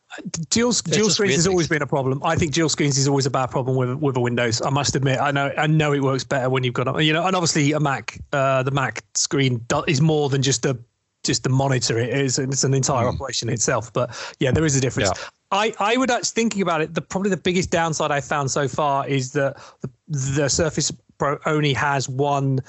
dual 0.49 0.71
dual 0.71 1.09
screens 1.09 1.35
has 1.35 1.47
always 1.47 1.67
been 1.67 1.81
a 1.81 1.87
problem. 1.87 2.21
I 2.23 2.35
think 2.37 2.53
dual 2.53 2.69
screens 2.69 2.97
is 2.97 3.05
always 3.05 3.25
a 3.25 3.29
bad 3.29 3.47
problem 3.47 3.75
with 3.75 3.95
with 3.95 4.15
a 4.15 4.21
Windows. 4.21 4.61
I 4.61 4.69
must 4.69 4.95
admit. 4.95 5.19
I 5.19 5.31
know 5.31 5.51
I 5.57 5.67
know 5.67 5.91
it 5.91 6.01
works 6.01 6.23
better 6.23 6.49
when 6.49 6.63
you've 6.63 6.73
got 6.73 6.87
a, 6.87 7.03
you 7.03 7.11
know, 7.11 7.25
and 7.25 7.35
obviously 7.35 7.73
a 7.73 7.81
Mac, 7.81 8.17
uh, 8.31 8.63
the 8.63 8.71
Mac 8.71 9.03
screen 9.13 9.65
is 9.87 9.99
more 9.99 10.29
than 10.29 10.41
just 10.41 10.65
a 10.65 10.77
just 11.23 11.43
the 11.43 11.49
monitor. 11.49 11.97
It 11.97 12.09
is 12.09 12.39
it's 12.39 12.63
an 12.63 12.73
entire 12.73 13.05
mm. 13.05 13.13
operation 13.13 13.49
itself. 13.49 13.91
But 13.93 14.15
yeah, 14.39 14.51
there 14.51 14.65
is 14.65 14.75
a 14.75 14.81
difference. 14.81 15.11
Yeah. 15.15 15.27
I, 15.51 15.73
I 15.79 15.97
would 15.97 16.09
actually 16.09 16.31
thinking 16.33 16.61
about 16.61 16.81
it. 16.81 16.93
The 16.93 17.01
probably 17.01 17.29
the 17.29 17.37
biggest 17.37 17.71
downside 17.71 18.11
I 18.11 18.21
found 18.21 18.51
so 18.51 18.67
far 18.67 19.07
is 19.07 19.33
that 19.33 19.57
the, 19.81 19.89
the 20.07 20.49
Surface 20.49 20.91
Pro 21.17 21.37
only 21.45 21.73
has 21.73 22.07
one 22.07 22.61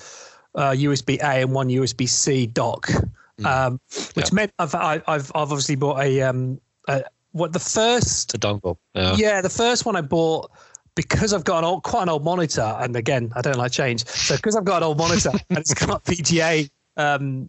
uh, 0.55 0.71
USB 0.71 1.19
A 1.19 1.43
and 1.43 1.53
one 1.53 1.69
USB 1.69 2.09
C 2.09 2.47
dock, 2.47 2.89
mm. 3.41 3.47
um, 3.47 3.81
which 4.15 4.31
yeah. 4.31 4.35
meant 4.35 4.53
I've, 4.59 4.75
I've 4.75 5.03
I've 5.07 5.33
obviously 5.35 5.77
bought 5.77 6.01
a 6.01 6.23
um 6.23 6.61
a, 6.89 7.05
what 7.31 7.53
the 7.53 7.61
first 7.61 8.33
the 8.33 8.39
dongle 8.39 8.77
yeah. 8.95 9.15
yeah 9.17 9.41
the 9.41 9.49
first 9.49 9.87
one 9.87 9.97
I 9.97 10.03
bought 10.03 10.51
because 10.95 11.33
I've 11.33 11.45
got 11.45 11.59
an 11.59 11.65
old, 11.65 11.83
quite 11.85 12.03
an 12.03 12.09
old 12.09 12.25
monitor, 12.25 12.77
and 12.81 12.95
again, 12.97 13.33
I 13.35 13.41
don't 13.41 13.57
like 13.57 13.73
change. 13.73 14.07
So 14.07 14.37
because 14.37 14.57
I've 14.57 14.65
got 14.65 14.79
an 14.79 14.83
old 14.89 14.99
monitor 14.99 15.31
and 15.49 15.59
it's 15.59 15.75
got 15.75 16.05
VGA 16.05 16.71
um, 16.97 17.49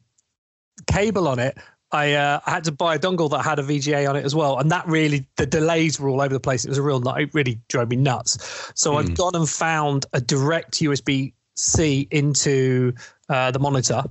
cable 0.88 1.28
on 1.28 1.40
it, 1.40 1.58
I, 1.92 2.14
uh, 2.14 2.40
I 2.46 2.50
had 2.50 2.64
to 2.64 2.72
buy 2.72 2.96
a 2.96 3.00
dongle 3.00 3.30
that 3.30 3.44
had 3.44 3.60
a 3.60 3.64
VGA 3.64 4.10
on 4.10 4.16
it 4.16 4.25
as 4.25 4.34
well, 4.34 4.58
and 4.58 4.72
that 4.72 4.88
really 4.88 5.28
the 5.38 5.46
delays 5.46 6.00
were 6.00 6.10
all 6.10 6.22
over 6.22 6.34
the 6.34 6.40
place. 6.40 6.66
It 6.66 6.70
was 6.70 6.80
a 6.80 6.81
real 6.81 7.08
it 7.08 7.34
really 7.34 7.60
drove 7.70 7.90
me 7.90 7.98
nuts. 7.98 8.72
So 8.74 8.94
mm. 8.94 8.98
I've 8.98 9.16
gone 9.16 9.36
and 9.36 9.48
found 9.48 10.08
a 10.14 10.20
direct 10.20 10.80
USB 10.80 11.34
C 11.56 12.08
into 12.10 12.94
uh, 13.30 13.52
the 13.52 13.60
monitor 13.60 14.04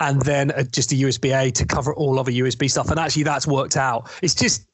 and 0.00 0.22
then 0.22 0.52
a, 0.54 0.62
just 0.62 0.92
a 0.92 0.94
USB 0.94 1.36
A 1.36 1.50
to 1.50 1.66
cover 1.66 1.92
all 1.92 2.20
other 2.20 2.30
USB 2.30 2.70
stuff. 2.70 2.90
And 2.90 3.00
actually, 3.00 3.24
that's 3.24 3.46
worked 3.46 3.76
out. 3.76 4.10
It's 4.22 4.34
just 4.34 4.67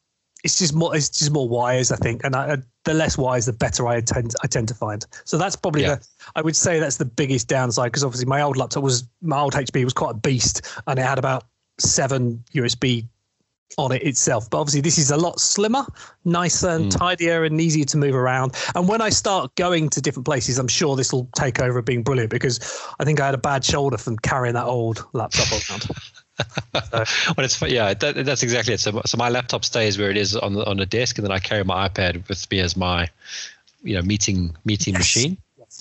it's 0.44 0.58
just 0.58 0.74
more 0.74 0.94
it's 0.94 1.08
just 1.08 1.32
more 1.32 1.48
wires, 1.48 1.90
I 1.90 1.96
think, 1.96 2.22
and 2.22 2.36
I, 2.36 2.58
the 2.84 2.94
less 2.94 3.16
wires, 3.16 3.46
the 3.46 3.52
better 3.52 3.88
I 3.88 4.02
tend 4.02 4.34
I 4.42 4.46
tend 4.46 4.68
to 4.68 4.74
find. 4.74 5.04
So 5.24 5.38
that's 5.38 5.56
probably 5.56 5.82
yeah. 5.82 5.96
the 5.96 6.06
I 6.36 6.42
would 6.42 6.54
say 6.54 6.78
that's 6.78 6.98
the 6.98 7.06
biggest 7.06 7.48
downside 7.48 7.86
because 7.90 8.04
obviously 8.04 8.26
my 8.26 8.42
old 8.42 8.58
laptop 8.58 8.84
was 8.84 9.08
my 9.22 9.40
old 9.40 9.54
HP 9.54 9.82
was 9.82 9.94
quite 9.94 10.10
a 10.10 10.18
beast, 10.18 10.60
and 10.86 10.98
it 10.98 11.02
had 11.02 11.18
about 11.18 11.44
seven 11.78 12.44
USB 12.54 13.08
on 13.78 13.90
it 13.90 14.02
itself. 14.02 14.50
But 14.50 14.60
obviously, 14.60 14.82
this 14.82 14.98
is 14.98 15.10
a 15.10 15.16
lot 15.16 15.40
slimmer, 15.40 15.86
nicer, 16.26 16.68
and 16.68 16.92
mm. 16.92 16.98
tidier, 16.98 17.44
and 17.44 17.58
easier 17.58 17.86
to 17.86 17.96
move 17.96 18.14
around. 18.14 18.54
And 18.74 18.86
when 18.86 19.00
I 19.00 19.08
start 19.08 19.54
going 19.54 19.88
to 19.88 20.02
different 20.02 20.26
places, 20.26 20.58
I'm 20.58 20.68
sure 20.68 20.94
this 20.94 21.10
will 21.10 21.28
take 21.34 21.58
over 21.58 21.80
being 21.80 22.02
brilliant 22.02 22.30
because 22.30 22.60
I 23.00 23.04
think 23.04 23.18
I 23.18 23.26
had 23.26 23.34
a 23.34 23.38
bad 23.38 23.64
shoulder 23.64 23.96
from 23.96 24.18
carrying 24.18 24.54
that 24.54 24.66
old 24.66 25.06
laptop 25.14 25.50
around. 25.52 25.88
so. 26.38 27.04
well, 27.36 27.44
it's 27.44 27.60
yeah, 27.62 27.94
that, 27.94 28.24
that's 28.24 28.42
exactly 28.42 28.74
it. 28.74 28.80
So, 28.80 29.00
so 29.06 29.16
my 29.16 29.28
laptop 29.28 29.64
stays 29.64 29.98
where 29.98 30.10
it 30.10 30.16
is 30.16 30.36
on 30.36 30.54
the 30.54 30.66
on 30.66 30.78
the 30.78 30.86
desk, 30.86 31.18
and 31.18 31.24
then 31.24 31.32
I 31.32 31.38
carry 31.38 31.64
my 31.64 31.88
iPad 31.88 32.28
with 32.28 32.50
me 32.50 32.60
as 32.60 32.76
my, 32.76 33.08
you 33.82 33.94
know, 33.94 34.02
meeting 34.02 34.56
meeting 34.64 34.94
yes. 34.94 35.00
machine. 35.00 35.38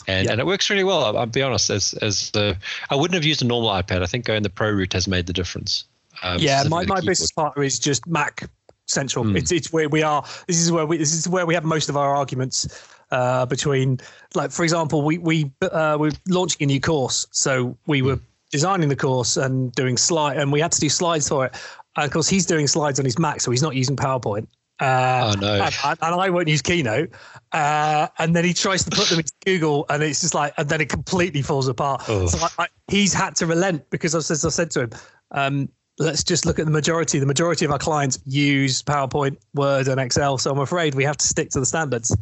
And, 0.08 0.28
and 0.28 0.40
it 0.40 0.46
works 0.46 0.70
really 0.70 0.84
well. 0.84 1.04
I'll, 1.04 1.18
I'll 1.18 1.26
be 1.26 1.42
honest. 1.42 1.70
As 1.70 1.94
as 1.96 2.32
the, 2.32 2.58
I 2.90 2.96
wouldn't 2.96 3.16
have 3.16 3.26
used 3.26 3.42
a 3.42 3.46
normal 3.46 3.70
iPad. 3.70 4.02
I 4.02 4.06
think 4.06 4.26
going 4.26 4.44
the 4.44 4.50
Pro 4.50 4.72
route 4.72 4.94
has 4.94 5.08
made 5.08 5.28
the 5.28 5.34
difference. 5.34 5.86
Um, 6.22 6.40
yeah, 6.40 6.64
my, 6.70 6.86
my 6.86 7.02
business 7.02 7.32
partner 7.32 7.64
is 7.64 7.80
just 7.80 8.08
Mac 8.08 8.50
central. 8.86 9.26
Mm. 9.26 9.38
It's 9.38 9.52
it's 9.52 9.72
where 9.72 9.90
we 9.90 10.04
are. 10.04 10.24
This 10.48 10.60
is 10.60 10.72
where 10.72 10.86
we 10.86 10.98
this 10.98 11.14
is 11.14 11.28
where 11.28 11.46
we 11.46 11.54
have 11.54 11.64
most 11.64 11.90
of 11.90 11.98
our 11.98 12.16
arguments 12.16 12.68
uh, 13.12 13.46
between. 13.46 14.00
Like 14.36 14.52
for 14.52 14.64
example, 14.64 15.04
we 15.04 15.18
we 15.18 15.52
uh, 15.62 15.98
we're 16.00 16.12
launching 16.28 16.64
a 16.64 16.68
new 16.68 16.80
course, 16.80 17.28
so 17.32 17.78
we 17.86 18.02
were 18.02 18.20
designing 18.54 18.88
the 18.88 18.96
course 18.96 19.36
and 19.36 19.72
doing 19.72 19.98
slide, 19.98 20.38
and 20.38 20.52
we 20.52 20.60
had 20.60 20.72
to 20.72 20.80
do 20.80 20.88
slides 20.88 21.28
for 21.28 21.48
it. 21.48 21.56
And 21.96 22.06
of 22.06 22.12
course, 22.12 22.30
he's 22.30 22.46
doing 22.46 22.68
slides 22.68 23.00
on 23.00 23.06
his 23.06 23.18
Mac, 23.18 23.42
so 23.42 23.50
he's 23.50 23.64
not 23.64 23.74
using 23.74 23.96
PowerPoint. 23.96 24.46
Uh, 24.80 25.34
oh 25.36 25.40
no! 25.40 25.54
And, 25.84 25.98
and, 26.04 26.22
I 26.22 26.30
won't 26.30 26.48
use 26.48 26.62
Keynote. 26.62 27.10
Uh, 27.52 28.08
and 28.20 28.36
then 28.36 28.46
he 28.46 28.54
tries 28.54 28.84
to 28.84 28.92
put 28.92 29.08
them 29.10 29.18
into 29.18 29.34
Google, 29.44 29.88
and 29.90 30.04
it's 30.04 30.22
just 30.22 30.36
like, 30.36 30.54
and 30.58 30.70
then 30.70 30.82
it 30.82 30.90
completely 30.90 31.42
falls 31.42 31.68
apart. 31.68 32.04
Oh. 32.08 32.28
So 32.28 32.38
I, 32.46 32.64
I, 32.64 32.68
he's 32.88 33.12
had 33.12 33.36
to 33.38 33.48
relent 33.48 33.90
because, 33.90 34.14
as 34.14 34.46
I 34.46 34.50
said 34.50 34.70
to 34.72 34.82
him, 34.82 34.90
um, 35.32 35.70
let's 35.98 36.24
just 36.24 36.46
look 36.46 36.60
at 36.60 36.66
the 36.66 36.72
majority. 36.72 37.18
The 37.18 37.26
majority 37.26 37.66
of 37.66 37.72
our 37.72 37.80
clients 37.80 38.20
use 38.24 38.84
PowerPoint, 38.84 39.38
Word, 39.56 39.88
and 39.88 40.00
Excel. 40.00 40.38
So 40.38 40.52
I'm 40.52 40.60
afraid 40.60 40.94
we 40.94 41.06
have 41.06 41.18
to 41.18 41.28
stick 41.28 41.50
to 41.52 41.60
the 41.60 41.66
standards. 41.66 42.16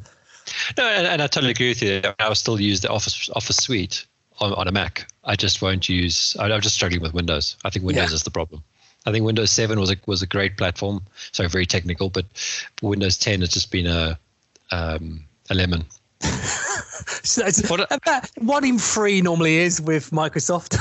No, 0.77 0.85
and, 0.85 1.05
and 1.05 1.21
I 1.21 1.27
totally 1.27 1.51
agree 1.51 1.69
with 1.69 1.81
you. 1.81 2.01
I 2.19 2.27
will 2.29 2.35
still 2.35 2.59
use 2.59 2.79
the 2.79 2.89
Office 2.89 3.29
Office 3.35 3.57
Suite 3.57 4.05
on, 4.41 4.53
on 4.53 4.67
a 4.67 4.71
Mac. 4.71 5.07
I 5.23 5.35
just 5.35 5.61
won't 5.61 5.87
use. 5.87 6.35
I, 6.39 6.49
am 6.49 6.61
just 6.61 6.75
struggling 6.75 7.01
with 7.01 7.13
Windows. 7.13 7.55
I 7.63 7.69
think 7.69 7.85
Windows 7.85 8.11
yeah. 8.11 8.15
is 8.15 8.23
the 8.23 8.31
problem. 8.31 8.63
I 9.05 9.11
think 9.11 9.25
Windows 9.25 9.51
7 9.51 9.79
was 9.79 9.91
a 9.91 9.95
was 10.05 10.21
a 10.21 10.27
great 10.27 10.57
platform. 10.57 11.01
So 11.31 11.47
very 11.47 11.65
technical, 11.65 12.09
but 12.09 12.25
Windows 12.81 13.17
10 13.17 13.39
has 13.41 13.49
just 13.49 13.71
been 13.71 13.87
a 13.87 14.17
um, 14.71 15.23
a 15.49 15.55
lemon. 15.55 15.85
so 17.23 17.43
about 17.89 18.29
one 18.37 18.63
in 18.63 18.77
three 18.77 19.21
normally 19.21 19.57
is 19.57 19.81
with 19.81 20.11
Microsoft. 20.11 20.77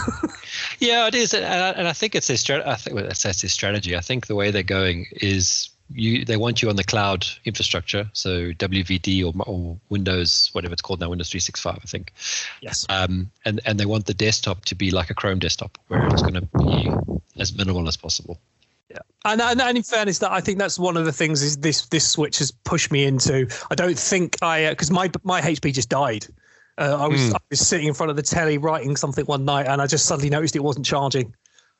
yeah, 0.78 1.06
it 1.06 1.14
is, 1.14 1.32
and 1.32 1.46
I, 1.46 1.70
and 1.70 1.88
I 1.88 1.94
think 1.94 2.14
it's 2.14 2.28
a 2.28 2.34
strat. 2.34 2.66
I 2.66 2.74
think 2.74 2.94
well, 2.94 3.04
that's, 3.04 3.22
that's 3.22 3.40
their 3.40 3.48
strategy. 3.48 3.96
I 3.96 4.00
think 4.00 4.26
the 4.26 4.34
way 4.34 4.50
they're 4.50 4.62
going 4.62 5.06
is 5.12 5.70
you 5.92 6.24
they 6.24 6.36
want 6.36 6.62
you 6.62 6.68
on 6.68 6.76
the 6.76 6.84
cloud 6.84 7.26
infrastructure, 7.44 8.08
so 8.12 8.52
WVD 8.52 9.24
or, 9.24 9.32
or 9.48 9.76
Windows, 9.88 10.50
whatever 10.52 10.72
it's 10.72 10.82
called 10.82 11.00
now, 11.00 11.08
Windows 11.10 11.30
365, 11.30 11.78
I 11.82 11.86
think. 11.86 12.12
Yes. 12.60 12.86
Um, 12.88 13.30
and 13.44 13.60
and 13.64 13.78
they 13.78 13.86
want 13.86 14.06
the 14.06 14.14
desktop 14.14 14.64
to 14.66 14.74
be 14.74 14.90
like 14.90 15.10
a 15.10 15.14
Chrome 15.14 15.38
desktop, 15.38 15.78
where 15.88 16.06
it's 16.06 16.22
going 16.22 16.34
to 16.34 16.48
be 16.58 16.90
as 17.38 17.54
minimal 17.54 17.88
as 17.88 17.96
possible. 17.96 18.38
Yeah, 18.90 18.98
and, 19.24 19.40
and, 19.40 19.60
and 19.60 19.76
in 19.76 19.84
fairness, 19.84 20.18
that 20.18 20.32
I 20.32 20.40
think 20.40 20.58
that's 20.58 20.78
one 20.78 20.96
of 20.96 21.04
the 21.04 21.12
things 21.12 21.42
is 21.42 21.58
this 21.58 21.86
this 21.86 22.10
switch 22.10 22.38
has 22.38 22.50
pushed 22.50 22.90
me 22.90 23.04
into. 23.04 23.48
I 23.70 23.74
don't 23.74 23.98
think 23.98 24.36
I 24.42 24.70
because 24.70 24.90
uh, 24.90 24.94
my 24.94 25.10
my 25.22 25.40
HP 25.40 25.72
just 25.72 25.88
died. 25.88 26.26
Uh, 26.78 26.96
I 26.98 27.06
was 27.08 27.20
mm. 27.20 27.34
I 27.34 27.38
was 27.50 27.60
sitting 27.60 27.86
in 27.86 27.94
front 27.94 28.10
of 28.10 28.16
the 28.16 28.22
telly 28.22 28.58
writing 28.58 28.96
something 28.96 29.24
one 29.26 29.44
night, 29.44 29.66
and 29.66 29.82
I 29.82 29.86
just 29.86 30.06
suddenly 30.06 30.30
noticed 30.30 30.56
it 30.56 30.64
wasn't 30.64 30.86
charging 30.86 31.34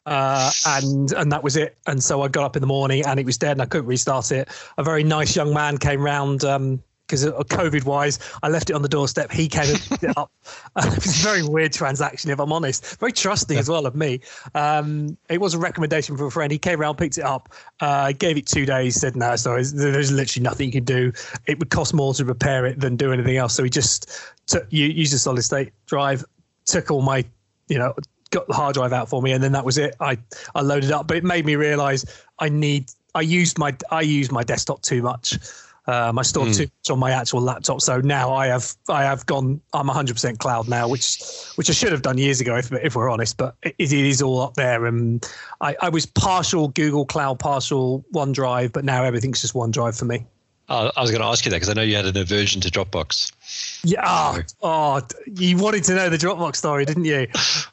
uh, 0.07 0.50
and 0.66 1.12
and 1.12 1.30
that 1.33 1.42
was 1.42 1.57
it. 1.57 1.76
And 1.87 2.02
so 2.02 2.23
I 2.23 2.28
got 2.28 2.45
up 2.45 2.57
in 2.57 2.61
the 2.61 2.66
morning 2.66 3.04
and 3.07 3.21
it 3.21 3.26
was 3.26 3.38
dead, 3.38 3.52
and 3.52 3.62
I 3.62 3.66
couldn't 3.66 3.87
restart 3.87 4.33
it. 4.33 4.49
A 4.78 4.83
very 4.83 5.04
nice 5.04 5.37
young 5.37 5.52
man 5.52 5.78
came 5.78 6.02
round 6.02 6.40
because 6.40 7.26
um, 7.26 7.33
COVID 7.33 7.85
wise, 7.85 8.19
I 8.42 8.49
left 8.49 8.71
it 8.71 8.75
on 8.75 8.83
the 8.83 8.88
doorstep. 8.88 9.30
He 9.30 9.49
came 9.49 9.69
and 9.69 9.80
picked 9.80 10.04
it 10.04 10.16
up. 10.16 10.33
Uh, 10.76 10.90
it 10.92 11.04
was 11.04 11.21
a 11.21 11.23
very 11.23 11.42
weird 11.42 11.73
transaction, 11.73 12.30
if 12.30 12.38
I'm 12.38 12.52
honest. 12.52 12.99
Very 12.99 13.12
trusting 13.12 13.59
as 13.59 13.69
well 13.69 13.87
of 13.87 13.95
me. 13.95 14.21
Um, 14.54 15.19
it 15.28 15.40
was 15.40 15.54
a 15.54 15.59
recommendation 15.59 16.16
from 16.16 16.26
a 16.26 16.30
friend. 16.30 16.50
He 16.50 16.59
came 16.59 16.80
around, 16.80 16.97
picked 16.97 17.19
it 17.19 17.25
up, 17.25 17.52
uh, 17.80 18.12
gave 18.12 18.37
it 18.37 18.47
two 18.47 18.64
days, 18.64 18.97
said, 18.97 19.16
no, 19.16 19.37
sorry, 19.37 19.64
there's 19.64 20.12
literally 20.12 20.45
nothing 20.45 20.66
you 20.66 20.73
can 20.73 20.85
do. 20.85 21.12
It 21.47 21.59
would 21.59 21.71
cost 21.71 21.92
more 21.92 22.14
to 22.14 22.25
repair 22.25 22.64
it 22.64 22.80
than 22.80 22.97
do 22.97 23.12
anything 23.12 23.37
else. 23.37 23.54
So 23.54 23.64
he 23.64 23.71
just 23.71 24.11
took, 24.47 24.66
used 24.71 25.12
a 25.12 25.19
solid 25.19 25.42
state 25.42 25.73
drive, 25.87 26.25
took 26.64 26.90
all 26.90 27.02
my, 27.02 27.25
you 27.69 27.78
know, 27.78 27.95
got 28.30 28.46
the 28.49 28.54
hard 28.54 28.75
drive 28.75 28.92
out 28.92 29.08
for 29.08 29.20
me, 29.22 29.32
and 29.32 29.42
then 29.42 29.52
that 29.52 29.64
was 29.64 29.78
it. 29.78 29.94
I 30.00 30.18
I 30.54 30.62
loaded 30.62 30.92
up, 30.92 31.06
but 31.06 31.16
it 31.16 31.25
made 31.25 31.46
me 31.46 31.56
realize 31.56 32.04
I 32.38 32.49
need. 32.49 32.90
I 33.14 33.22
used 33.22 33.58
my 33.58 33.76
I 33.90 34.02
used 34.02 34.32
my 34.32 34.42
desktop 34.42 34.82
too 34.82 35.02
much. 35.02 35.38
Um, 35.87 36.18
I 36.18 36.22
stored 36.22 36.49
mm. 36.49 36.56
too 36.56 36.62
much 36.64 36.90
on 36.90 36.99
my 36.99 37.10
actual 37.10 37.40
laptop, 37.40 37.80
so 37.80 38.00
now 38.00 38.32
I 38.32 38.46
have 38.46 38.75
I 38.88 39.02
have 39.02 39.26
gone. 39.26 39.60
I'm 39.72 39.88
100% 39.88 40.38
cloud 40.38 40.68
now, 40.68 40.87
which 40.88 41.20
which 41.56 41.68
I 41.68 41.72
should 41.72 41.90
have 41.90 42.02
done 42.02 42.18
years 42.18 42.40
ago, 42.40 42.56
if 42.56 42.72
if 42.72 42.94
we're 42.94 43.10
honest. 43.10 43.37
But 43.37 43.56
it, 43.62 43.75
it 43.78 43.92
is 43.92 44.22
all 44.22 44.40
up 44.40 44.54
there, 44.54 44.87
and 44.87 45.26
I, 45.60 45.76
I 45.80 45.88
was 45.88 46.06
partial 46.06 46.68
Google 46.68 47.06
Cloud, 47.06 47.40
partial 47.40 48.04
OneDrive, 48.12 48.72
but 48.72 48.84
now 48.84 49.02
everything's 49.02 49.40
just 49.40 49.54
OneDrive 49.54 49.99
for 49.99 50.04
me. 50.04 50.25
Uh, 50.68 50.92
I 50.96 51.00
was 51.00 51.10
going 51.10 51.20
to 51.20 51.26
ask 51.26 51.44
you 51.44 51.50
that 51.50 51.56
because 51.56 51.68
I 51.68 51.72
know 51.72 51.82
you 51.82 51.96
had 51.96 52.06
an 52.06 52.16
aversion 52.16 52.60
to 52.60 52.68
Dropbox. 52.68 53.32
Yeah. 53.83 54.02
Oh, 54.07 54.40
oh, 54.62 55.00
you 55.26 55.57
wanted 55.57 55.85
to 55.85 55.95
know 55.95 56.09
the 56.09 56.16
Dropbox 56.16 56.57
story, 56.57 56.85
didn't 56.85 57.04
you? 57.04 57.26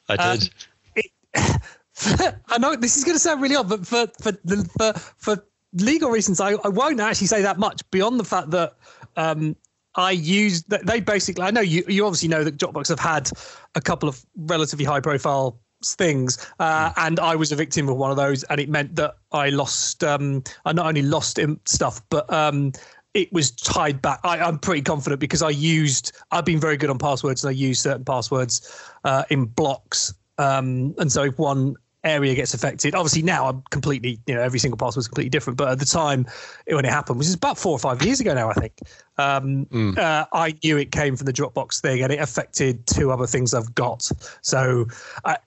I 0.09 0.37
did. 0.37 0.43
Um, 0.43 0.49
it, 0.95 2.35
I 2.47 2.57
know 2.57 2.75
this 2.75 2.97
is 2.97 3.03
going 3.03 3.15
to 3.15 3.19
sound 3.19 3.41
really 3.41 3.55
odd, 3.55 3.69
but 3.69 3.85
for 3.85 4.07
for 4.21 4.33
for, 4.77 4.93
for 5.17 5.45
legal 5.73 6.09
reasons, 6.09 6.39
I, 6.39 6.53
I 6.63 6.69
won't 6.69 6.99
actually 6.99 7.27
say 7.27 7.41
that 7.41 7.57
much 7.57 7.89
beyond 7.91 8.19
the 8.19 8.25
fact 8.25 8.51
that 8.51 8.75
um, 9.15 9.55
I 9.95 10.11
used 10.11 10.69
they 10.69 10.99
basically. 10.99 11.43
I 11.43 11.51
know 11.51 11.61
you 11.61 11.83
you 11.87 12.05
obviously 12.05 12.29
know 12.29 12.43
that 12.43 12.57
Dropbox 12.57 12.89
have 12.89 12.99
had 12.99 13.29
a 13.75 13.81
couple 13.81 14.07
of 14.07 14.23
relatively 14.35 14.85
high 14.85 15.01
profile 15.01 15.59
things 15.85 16.43
uh, 16.59 16.89
hmm. 16.89 16.99
and 17.05 17.19
i 17.19 17.35
was 17.35 17.51
a 17.51 17.55
victim 17.55 17.87
of 17.87 17.97
one 17.97 18.09
of 18.09 18.17
those 18.17 18.43
and 18.45 18.59
it 18.59 18.67
meant 18.67 18.95
that 18.95 19.15
i 19.31 19.49
lost 19.49 20.03
um, 20.03 20.43
i 20.65 20.71
not 20.73 20.87
only 20.87 21.03
lost 21.03 21.39
stuff 21.65 22.01
but 22.09 22.31
um, 22.33 22.71
it 23.17 23.31
was 23.33 23.51
tied 23.51 24.01
back 24.01 24.19
I, 24.23 24.47
am 24.47 24.59
pretty 24.59 24.81
confident 24.81 25.19
because 25.19 25.41
i 25.41 25.49
used 25.49 26.13
i've 26.31 26.45
been 26.45 26.59
very 26.59 26.77
good 26.77 26.89
on 26.89 26.97
passwords 26.97 27.43
and 27.43 27.49
i 27.49 27.53
use 27.53 27.79
certain 27.81 28.05
passwords 28.05 28.81
uh, 29.03 29.23
in 29.29 29.45
blocks 29.45 30.13
um, 30.37 30.93
and 30.99 31.11
so 31.11 31.23
if 31.23 31.39
one 31.39 31.75
area 32.03 32.35
gets 32.35 32.53
affected 32.53 32.95
obviously 32.95 33.23
now 33.23 33.47
i'm 33.47 33.63
completely 33.71 34.19
you 34.27 34.35
know 34.35 34.41
every 34.41 34.59
single 34.59 34.77
password 34.77 35.01
is 35.01 35.07
completely 35.07 35.29
different 35.29 35.57
but 35.57 35.67
at 35.67 35.79
the 35.79 35.85
time 35.85 36.25
when 36.67 36.85
it 36.85 36.91
happened 36.91 37.17
which 37.17 37.27
is 37.27 37.33
about 37.33 37.57
four 37.57 37.73
or 37.73 37.79
five 37.79 38.01
years 38.01 38.19
ago 38.19 38.33
now 38.33 38.49
i 38.49 38.53
think 38.53 38.73
um, 39.17 39.65
mm. 39.65 39.97
uh, 39.97 40.25
i 40.31 40.55
knew 40.63 40.77
it 40.77 40.91
came 40.91 41.17
from 41.17 41.25
the 41.25 41.33
dropbox 41.33 41.81
thing 41.81 42.03
and 42.03 42.13
it 42.13 42.19
affected 42.19 42.85
two 42.85 43.11
other 43.11 43.27
things 43.27 43.53
i've 43.53 43.73
got 43.73 44.09
so 44.41 44.85
I, 45.25 45.37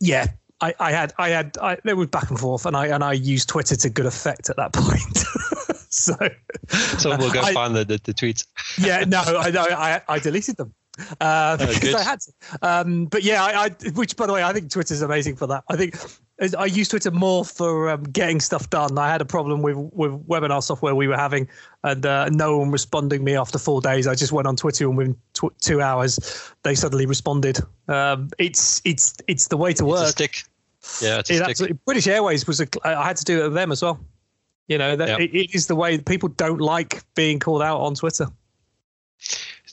yeah, 0.00 0.26
I, 0.60 0.74
I 0.80 0.92
had 0.92 1.12
I 1.18 1.28
had 1.28 1.56
I, 1.60 1.76
it 1.84 1.96
was 1.96 2.08
back 2.08 2.30
and 2.30 2.38
forth, 2.38 2.66
and 2.66 2.76
I 2.76 2.86
and 2.88 3.04
I 3.04 3.12
used 3.12 3.48
Twitter 3.48 3.76
to 3.76 3.90
good 3.90 4.06
effect 4.06 4.50
at 4.50 4.56
that 4.56 4.72
point. 4.74 5.24
so, 5.92 6.14
so 6.98 7.16
we'll 7.16 7.32
go 7.32 7.40
I, 7.40 7.52
find 7.52 7.74
the, 7.74 7.84
the, 7.84 8.00
the 8.02 8.14
tweets. 8.14 8.46
yeah, 8.78 9.04
no, 9.04 9.20
I 9.20 9.50
know 9.50 9.66
I 9.70 10.00
I 10.08 10.18
deleted 10.18 10.56
them 10.56 10.72
uh, 11.20 11.56
oh, 11.60 11.66
because 11.66 11.94
I 11.94 12.02
had 12.02 12.20
to. 12.20 12.32
Um, 12.62 13.06
but 13.06 13.22
yeah, 13.22 13.42
I, 13.42 13.64
I, 13.64 13.90
which 13.90 14.16
by 14.16 14.26
the 14.26 14.32
way, 14.32 14.42
I 14.42 14.52
think 14.52 14.70
Twitter's 14.70 15.02
amazing 15.02 15.36
for 15.36 15.46
that. 15.46 15.64
I 15.68 15.76
think 15.76 15.96
I 16.58 16.64
use 16.66 16.88
Twitter 16.88 17.10
more 17.10 17.44
for 17.44 17.90
um, 17.90 18.04
getting 18.04 18.40
stuff 18.40 18.70
done. 18.70 18.98
I 18.98 19.10
had 19.10 19.20
a 19.20 19.24
problem 19.24 19.62
with 19.62 19.76
with 19.76 20.12
webinar 20.26 20.62
software 20.62 20.94
we 20.94 21.08
were 21.08 21.16
having, 21.16 21.48
and 21.84 22.04
uh, 22.04 22.28
no 22.30 22.58
one 22.58 22.70
responding 22.70 23.24
me 23.24 23.36
after 23.36 23.58
four 23.58 23.80
days. 23.80 24.06
I 24.06 24.14
just 24.14 24.32
went 24.32 24.46
on 24.46 24.56
Twitter, 24.56 24.86
and 24.86 24.96
within 24.96 25.16
tw- 25.34 25.58
two 25.60 25.80
hours, 25.80 26.52
they 26.62 26.74
suddenly 26.74 27.06
responded. 27.06 27.58
Um, 27.88 28.30
it's 28.38 28.82
it's 28.84 29.16
it's 29.28 29.48
the 29.48 29.56
way 29.56 29.72
to 29.74 29.84
work. 29.84 30.02
It's 30.02 30.10
stick. 30.12 30.42
Yeah, 31.00 31.18
it's 31.18 31.30
it 31.30 31.56
stick. 31.56 31.76
British 31.84 32.06
Airways 32.06 32.46
was 32.46 32.60
a. 32.60 32.68
I 32.84 33.06
had 33.06 33.16
to 33.18 33.24
do 33.24 33.40
it 33.40 33.44
with 33.44 33.54
them 33.54 33.72
as 33.72 33.82
well. 33.82 34.00
You 34.70 34.78
know, 34.78 34.96
that 34.96 35.08
yep. 35.08 35.20
it, 35.20 35.34
it 35.34 35.54
is 35.54 35.66
the 35.66 35.74
way 35.74 35.98
people 35.98 36.30
don't 36.30 36.60
like 36.60 37.02
being 37.14 37.40
called 37.40 37.60
out 37.60 37.80
on 37.80 37.94
Twitter 37.94 38.28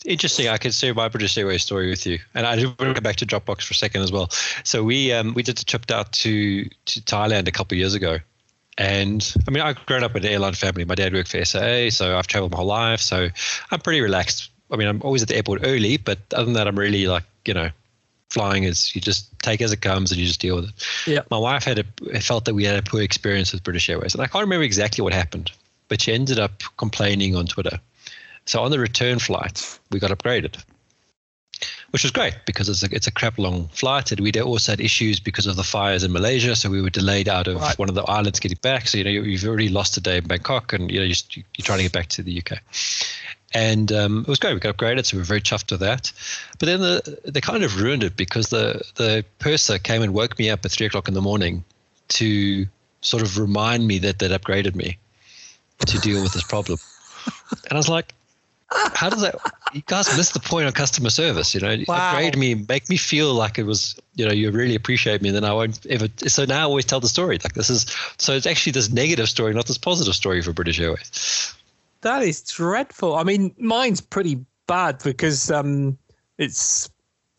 interesting. 0.06 0.48
I 0.48 0.58
can 0.58 0.72
share 0.72 0.94
my 0.94 1.08
British 1.08 1.38
Airways 1.38 1.64
story 1.64 1.90
with 1.90 2.06
you, 2.06 2.20
and 2.34 2.48
I 2.48 2.56
do 2.56 2.68
want 2.68 2.80
to 2.80 2.94
go 2.94 3.02
back 3.02 3.18
to 3.18 3.26
Dropbox 3.26 3.64
for 3.64 3.74
a 3.74 3.76
second 3.76 4.02
as 4.02 4.12
well. 4.12 4.30
So 4.64 4.84
we 4.84 5.12
um, 5.14 5.34
we 5.34 5.44
did 5.44 5.60
a 5.60 5.66
trip 5.66 5.90
out 5.92 6.12
to 6.14 6.66
to 6.66 7.02
Thailand 7.02 7.48
a 7.48 7.52
couple 7.52 7.76
of 7.76 7.80
years 7.80 7.94
ago, 7.94 8.20
and 8.78 9.34
I 9.48 9.52
mean 9.52 9.64
I've 9.64 9.84
grown 9.86 10.04
up 10.04 10.16
in 10.16 10.26
an 10.26 10.32
airline 10.32 10.54
family. 10.54 10.86
My 10.86 10.96
dad 10.96 11.14
worked 11.14 11.30
for 11.30 11.44
SAA, 11.44 11.90
so 11.90 12.18
I've 12.18 12.28
traveled 12.28 12.52
my 12.52 12.58
whole 12.58 12.68
life. 12.68 13.02
So 13.02 13.30
I'm 13.72 13.80
pretty 13.82 14.02
relaxed. 14.02 14.50
I 14.72 14.78
mean 14.78 14.88
I'm 14.88 15.02
always 15.02 15.22
at 15.22 15.28
the 15.28 15.36
airport 15.36 15.62
early, 15.64 15.98
but 15.98 16.20
other 16.34 16.46
than 16.46 16.54
that, 16.54 16.68
I'm 16.68 16.78
really 16.78 17.08
like 17.08 17.24
you 17.46 17.54
know 17.54 17.70
flying 18.30 18.64
is 18.64 18.94
you 18.94 19.02
just 19.02 19.28
take 19.40 19.62
as 19.62 19.72
it 19.72 19.82
comes 19.82 20.12
and 20.12 20.20
you 20.20 20.28
just 20.28 20.42
deal 20.42 20.56
with 20.58 20.70
it. 20.70 20.88
Yeah. 21.08 21.22
My 21.32 21.38
wife 21.38 21.64
had 21.64 21.80
a 21.80 22.20
felt 22.20 22.46
that 22.46 22.54
we 22.54 22.64
had 22.64 22.78
a 22.78 22.82
poor 22.82 23.02
experience 23.02 23.52
with 23.52 23.64
British 23.64 23.90
Airways, 23.90 24.14
and 24.14 24.24
I 24.24 24.28
can't 24.28 24.44
remember 24.44 24.64
exactly 24.64 25.02
what 25.02 25.14
happened, 25.14 25.52
but 25.88 26.02
she 26.02 26.14
ended 26.14 26.40
up 26.40 26.64
complaining 26.78 27.36
on 27.36 27.46
Twitter 27.46 27.80
so 28.48 28.62
on 28.62 28.72
the 28.72 28.80
return 28.80 29.20
flight, 29.20 29.80
we 29.92 30.00
got 30.00 30.10
upgraded, 30.10 30.56
which 31.92 32.04
was 32.04 32.12
great 32.12 32.34
because 32.46 32.70
it's 32.70 32.82
a, 32.82 32.96
it's 32.96 33.08
a 33.08 33.12
crap 33.12 33.38
long 33.38 33.68
flight. 33.68 34.10
And 34.12 34.22
we 34.22 34.32
also 34.42 34.72
had 34.72 34.80
issues 34.80 35.20
because 35.20 35.46
of 35.46 35.58
the 35.58 35.64
fires 35.64 36.04
in 36.04 36.14
Malaysia. 36.14 36.56
So 36.56 36.70
we 36.70 36.82
were 36.82 36.90
delayed 36.90 37.28
out 37.28 37.48
of 37.48 37.60
right. 37.60 37.78
one 37.78 37.90
of 37.90 37.96
the 37.96 38.04
islands 38.04 38.40
getting 38.40 38.58
back. 38.62 38.88
So, 38.88 39.00
you 39.00 39.04
know, 39.04 39.10
you've 39.10 39.44
already 39.44 39.68
lost 39.68 39.98
a 39.98 40.02
day 40.02 40.18
in 40.18 40.28
Bangkok 40.28 40.72
and, 40.72 40.90
you 40.90 41.00
know, 41.00 41.06
you're, 41.06 41.18
you're 41.36 41.64
trying 41.64 41.80
to 41.80 41.84
get 41.84 41.92
back 41.92 42.08
to 42.08 42.24
the 42.24 42.42
UK. 42.42 42.60
And 43.54 43.92
um, 43.92 44.22
it 44.22 44.28
was 44.28 44.40
great. 44.40 44.54
We 44.54 44.60
got 44.60 44.76
upgraded, 44.76 45.06
so 45.06 45.16
we 45.16 45.22
were 45.22 45.26
very 45.26 45.42
chuffed 45.42 45.72
with 45.72 45.80
that. 45.80 46.12
But 46.60 46.66
then 46.66 46.82
the, 46.82 47.20
they 47.26 47.40
kind 47.40 47.64
of 47.64 47.80
ruined 47.80 48.04
it 48.04 48.18
because 48.18 48.50
the, 48.50 48.82
the 48.96 49.24
purser 49.40 49.78
came 49.80 50.02
and 50.02 50.14
woke 50.14 50.38
me 50.38 50.50
up 50.50 50.66
at 50.66 50.72
three 50.72 50.86
o'clock 50.86 51.08
in 51.08 51.14
the 51.14 51.22
morning 51.22 51.64
to 52.10 52.68
sort 53.02 53.24
of 53.24 53.38
remind 53.38 53.88
me 53.88 54.00
that 54.00 54.20
they'd 54.20 54.32
upgraded 54.32 54.76
me 54.76 54.98
to 55.86 55.98
deal 56.00 56.22
with 56.22 56.34
this 56.34 56.44
problem. 56.44 56.78
And 57.70 57.74
I 57.74 57.78
was 57.78 57.90
like, 57.90 58.14
how 58.70 59.10
does 59.10 59.22
that 59.22 59.36
you 59.74 59.82
guys 59.86 60.16
miss 60.18 60.32
the 60.32 60.40
point 60.40 60.66
on 60.66 60.74
customer 60.74 61.10
service 61.10 61.54
you 61.56 61.62
know 61.62 61.78
wow. 61.88 62.10
upgrade 62.10 62.38
me 62.38 62.54
make 62.68 62.90
me 62.90 62.98
feel 62.98 63.34
like 63.34 63.58
it 63.58 63.64
was 63.64 63.96
you 64.16 64.26
know 64.26 64.34
you 64.34 64.52
really 64.52 64.76
appreciate 64.76 65.22
me 65.22 65.30
and 65.30 65.36
then 65.36 65.46
i 65.46 65.54
won't 65.54 65.86
ever 65.86 66.08
so 66.28 66.44
now 66.44 66.60
i 66.60 66.64
always 66.64 66.84
tell 66.84 67.00
the 67.00 67.08
story 67.08 67.38
like 67.44 67.54
this 67.54 67.70
is 67.70 67.86
so 68.18 68.34
it's 68.34 68.46
actually 68.46 68.72
this 68.72 68.92
negative 68.92 69.30
story 69.30 69.54
not 69.54 69.68
this 69.68 69.78
positive 69.78 70.14
story 70.14 70.42
for 70.42 70.52
british 70.52 70.80
airways 70.80 71.56
that 72.08 72.24
is 72.24 72.42
dreadful 72.42 73.16
i 73.16 73.24
mean 73.24 73.54
mine's 73.58 74.02
pretty 74.02 74.44
bad 74.68 74.98
because 75.04 75.52
um 75.52 75.98
it's 76.38 76.90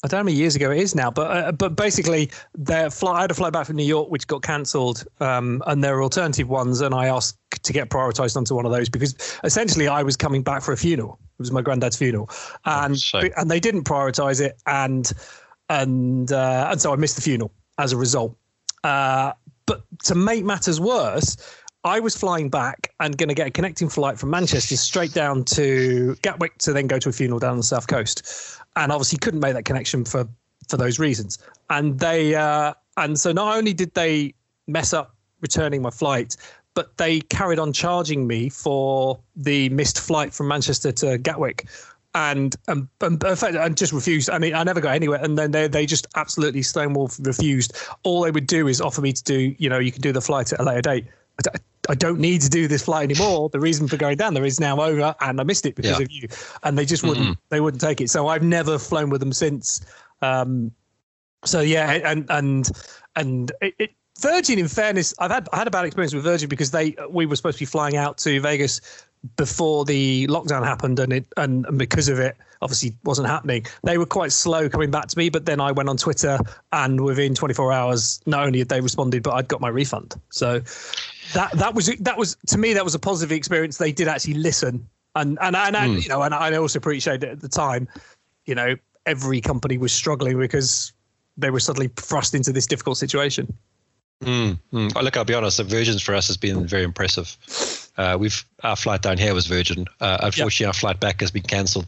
I 0.05 0.07
don't 0.07 0.13
know 0.13 0.19
how 0.19 0.25
many 0.27 0.37
years 0.37 0.55
ago 0.55 0.71
it 0.71 0.79
is 0.79 0.95
now, 0.95 1.11
but 1.11 1.31
uh, 1.37 1.51
but 1.51 1.75
basically, 1.75 2.31
their 2.55 2.89
flight, 2.89 3.17
I 3.17 3.21
had 3.23 3.33
a 3.33 3.35
flight 3.35 3.53
back 3.53 3.67
from 3.67 3.75
New 3.75 3.85
York 3.85 4.09
which 4.11 4.29
got 4.29 4.43
cancelled, 4.43 5.05
um, 5.19 5.61
and 5.67 5.83
there 5.83 5.97
are 5.99 6.03
alternative 6.05 6.49
ones, 6.49 6.81
and 6.81 6.95
I 6.95 7.09
asked 7.09 7.37
to 7.65 7.73
get 7.73 7.91
prioritised 7.91 8.37
onto 8.37 8.55
one 8.55 8.65
of 8.65 8.71
those 8.71 8.89
because 8.89 9.17
essentially 9.43 9.89
I 9.89 10.05
was 10.05 10.17
coming 10.17 10.45
back 10.45 10.63
for 10.63 10.71
a 10.71 10.77
funeral. 10.77 11.19
It 11.21 11.41
was 11.41 11.51
my 11.51 11.63
granddad's 11.63 11.97
funeral, 11.97 12.31
and 12.65 12.97
oh, 13.13 13.29
and 13.37 13.51
they 13.51 13.59
didn't 13.59 13.85
prioritise 13.85 14.41
it, 14.41 14.57
and 14.67 15.13
and 15.69 16.31
uh, 16.31 16.69
and 16.71 16.81
so 16.81 16.93
I 16.93 16.97
missed 16.97 17.17
the 17.17 17.23
funeral 17.23 17.51
as 17.79 17.93
a 17.93 17.97
result. 17.97 18.37
Uh, 18.85 19.33
but 19.67 19.83
to 20.05 20.15
make 20.15 20.45
matters 20.45 20.81
worse, 20.81 21.37
I 21.89 22.01
was 22.01 22.15
flying 22.15 22.51
back 22.51 22.93
and 23.01 23.17
going 23.17 23.31
to 23.31 23.35
get 23.35 23.47
a 23.47 23.51
connecting 23.51 23.89
flight 23.89 24.19
from 24.19 24.29
Manchester 24.29 24.77
straight 24.77 25.15
down 25.15 25.45
to 25.47 26.15
Gatwick 26.21 26.59
to 26.59 26.75
then 26.75 26.87
go 26.87 26.99
to 26.99 27.09
a 27.09 27.13
funeral 27.13 27.39
down 27.39 27.53
on 27.53 27.57
the 27.57 27.63
south 27.63 27.87
coast 27.87 28.61
and 28.77 28.93
obviously 28.93 29.19
couldn't 29.19 29.41
make 29.41 29.55
that 29.55 29.65
connection 29.65 30.05
for 30.05 30.29
for 30.69 30.77
those 30.77 30.99
reasons. 30.99 31.39
And 31.71 31.99
they 31.99 32.35
uh, 32.35 32.75
and 32.99 33.19
so 33.19 33.33
not 33.33 33.57
only 33.57 33.73
did 33.73 33.95
they 33.95 34.35
mess 34.67 34.93
up 34.93 35.15
returning 35.41 35.81
my 35.81 35.91
flight, 35.91 36.37
but 36.75 36.97
they 36.99 37.21
carried 37.21 37.59
on 37.59 37.73
charging 37.73 38.27
me 38.27 38.51
for 38.51 39.19
the 39.35 39.71
missed 39.71 39.99
flight 39.99 40.35
from 40.35 40.47
Manchester 40.47 40.93
to 40.93 41.17
Gatwick 41.17 41.67
and 42.15 42.55
and, 42.69 42.89
and, 43.01 43.23
and 43.23 43.77
just 43.79 43.95
refused. 43.95 44.29
I 44.29 44.39
mean, 44.39 44.55
I 44.55 44.63
never 44.63 44.81
got 44.81 44.95
anywhere, 44.95 45.21
and 45.23 45.39
then 45.39 45.53
they 45.53 45.69
they 45.69 45.87
just 45.87 46.07
absolutely 46.17 46.63
stonewall 46.63 47.11
refused. 47.21 47.75
All 48.03 48.21
they 48.21 48.31
would 48.31 48.47
do 48.47 48.69
is 48.69 48.81
offer 48.83 49.01
me 49.01 49.13
to 49.15 49.25
do, 49.25 49.55
you 49.59 49.71
know, 49.71 49.79
you 49.79 49.91
can 49.91 50.03
do 50.03 50.13
the 50.13 50.21
flight 50.21 50.53
at 50.53 50.61
a 50.61 50.65
later 50.65 50.83
date. 50.83 51.07
I 51.89 51.95
don't 51.95 52.19
need 52.19 52.41
to 52.43 52.49
do 52.49 52.69
this 52.69 52.85
flight 52.85 53.11
anymore. 53.11 53.49
The 53.49 53.61
reason 53.61 53.89
for 53.89 53.97
going 53.97 54.17
down 54.17 54.35
there 54.35 54.45
is 54.45 54.61
now 54.61 54.81
over, 54.81 55.15
and 55.21 55.41
I 55.41 55.45
missed 55.45 55.67
it 55.67 55.75
because 55.75 55.99
yeah. 55.99 56.05
of 56.05 56.11
you. 56.11 56.29
And 56.63 56.77
they 56.77 56.85
just 56.85 57.03
wouldn't 57.03 57.27
mm-hmm. 57.27 57.41
they 57.49 57.61
wouldn't 57.61 57.81
take 57.81 58.01
it. 58.01 58.11
So 58.11 58.29
I've 58.29 58.43
never 58.43 58.79
flown 58.79 59.11
with 59.11 59.21
them 59.21 59.33
since. 59.33 59.81
Um, 60.21 60.73
so 61.45 61.61
yeah, 61.61 61.91
and 62.05 62.27
and 62.29 62.71
and 63.17 63.53
it, 63.61 63.75
it 63.79 63.91
Virgin, 64.21 64.59
in 64.59 64.67
fairness, 64.67 65.15
I've 65.21 65.31
had 65.31 65.49
I 65.53 65.59
had 65.59 65.69
a 65.69 65.71
bad 65.71 65.85
experience 65.85 66.13
with 66.13 66.25
Virgin 66.25 66.49
because 66.49 66.73
they 66.73 66.97
we 67.09 67.27
were 67.27 67.37
supposed 67.37 67.59
to 67.59 67.63
be 67.63 67.67
flying 67.67 67.97
out 67.97 68.19
to 68.19 68.41
Vegas 68.41 68.81
before 69.37 69.85
the 69.85 70.27
lockdown 70.27 70.65
happened, 70.65 70.99
and 70.99 71.13
it 71.13 71.27
and, 71.37 71.65
and 71.67 71.79
because 71.79 72.09
of 72.09 72.19
it, 72.19 72.37
obviously 72.61 72.97
wasn't 73.05 73.29
happening. 73.29 73.65
They 73.85 73.97
were 73.97 74.07
quite 74.07 74.33
slow 74.33 74.69
coming 74.69 74.91
back 74.91 75.07
to 75.09 75.19
me, 75.19 75.29
but 75.29 75.47
then 75.47 75.61
I 75.61 75.71
went 75.71 75.89
on 75.89 75.97
Twitter, 75.97 76.39
and 76.73 77.05
within 77.05 77.35
24 77.35 77.73
hours, 77.73 78.21
not 78.27 78.45
only 78.45 78.59
had 78.59 78.69
they 78.69 78.81
responded, 78.81 79.23
but 79.23 79.35
I'd 79.35 79.49
got 79.49 79.61
my 79.61 79.69
refund. 79.69 80.21
So 80.31 80.63
that 81.35 81.53
that 81.53 81.75
was 81.75 81.87
that 82.01 82.17
was 82.17 82.37
to 82.47 82.59
me 82.59 82.73
that 82.73 82.85
was 82.85 82.95
a 82.95 82.99
positive 82.99 83.33
experience. 83.33 83.79
They 83.79 83.93
did 83.93 84.09
actually 84.09 84.35
listen, 84.35 84.89
and 85.15 85.39
and 85.41 85.57
and, 85.57 85.77
and 85.77 85.97
mm. 85.97 86.03
you 86.03 86.09
know, 86.09 86.23
and 86.23 86.35
I 86.35 86.57
also 86.57 86.79
appreciate 86.79 87.23
it 87.23 87.31
at 87.31 87.41
the 87.41 87.49
time. 87.49 87.89
You 88.47 88.55
know, 88.55 88.77
every 89.07 89.41
company 89.41 89.79
was 89.79 89.93
struggling 89.93 90.39
because 90.39 90.93
they 91.37 91.51
were 91.51 91.61
suddenly 91.61 91.89
thrust 91.97 92.35
into 92.35 92.53
this 92.53 92.67
difficult 92.67 92.99
situation. 92.99 93.53
Mm, 94.23 94.59
mm. 94.73 94.93
Oh, 94.97 95.01
look, 95.01 95.17
I'll 95.17 95.25
be 95.25 95.35
honest. 95.35 95.59
The 95.59 95.65
Virgins 95.65 96.03
for 96.03 96.15
us 96.15 96.27
has 96.27 96.37
been 96.37 96.67
very 96.67 96.83
impressive. 96.83 97.37
Uh, 97.97 98.17
we've 98.19 98.45
our 98.65 98.77
flight 98.77 99.03
down 99.03 99.19
here 99.19 99.35
was 99.35 99.47
Virgin. 99.47 99.87
Uh, 100.01 100.19
unfortunately, 100.23 100.65
yep. 100.65 100.69
our 100.69 100.79
flight 100.79 101.01
back 101.01 101.21
has 101.21 101.31
been 101.31 101.43
cancelled 101.43 101.87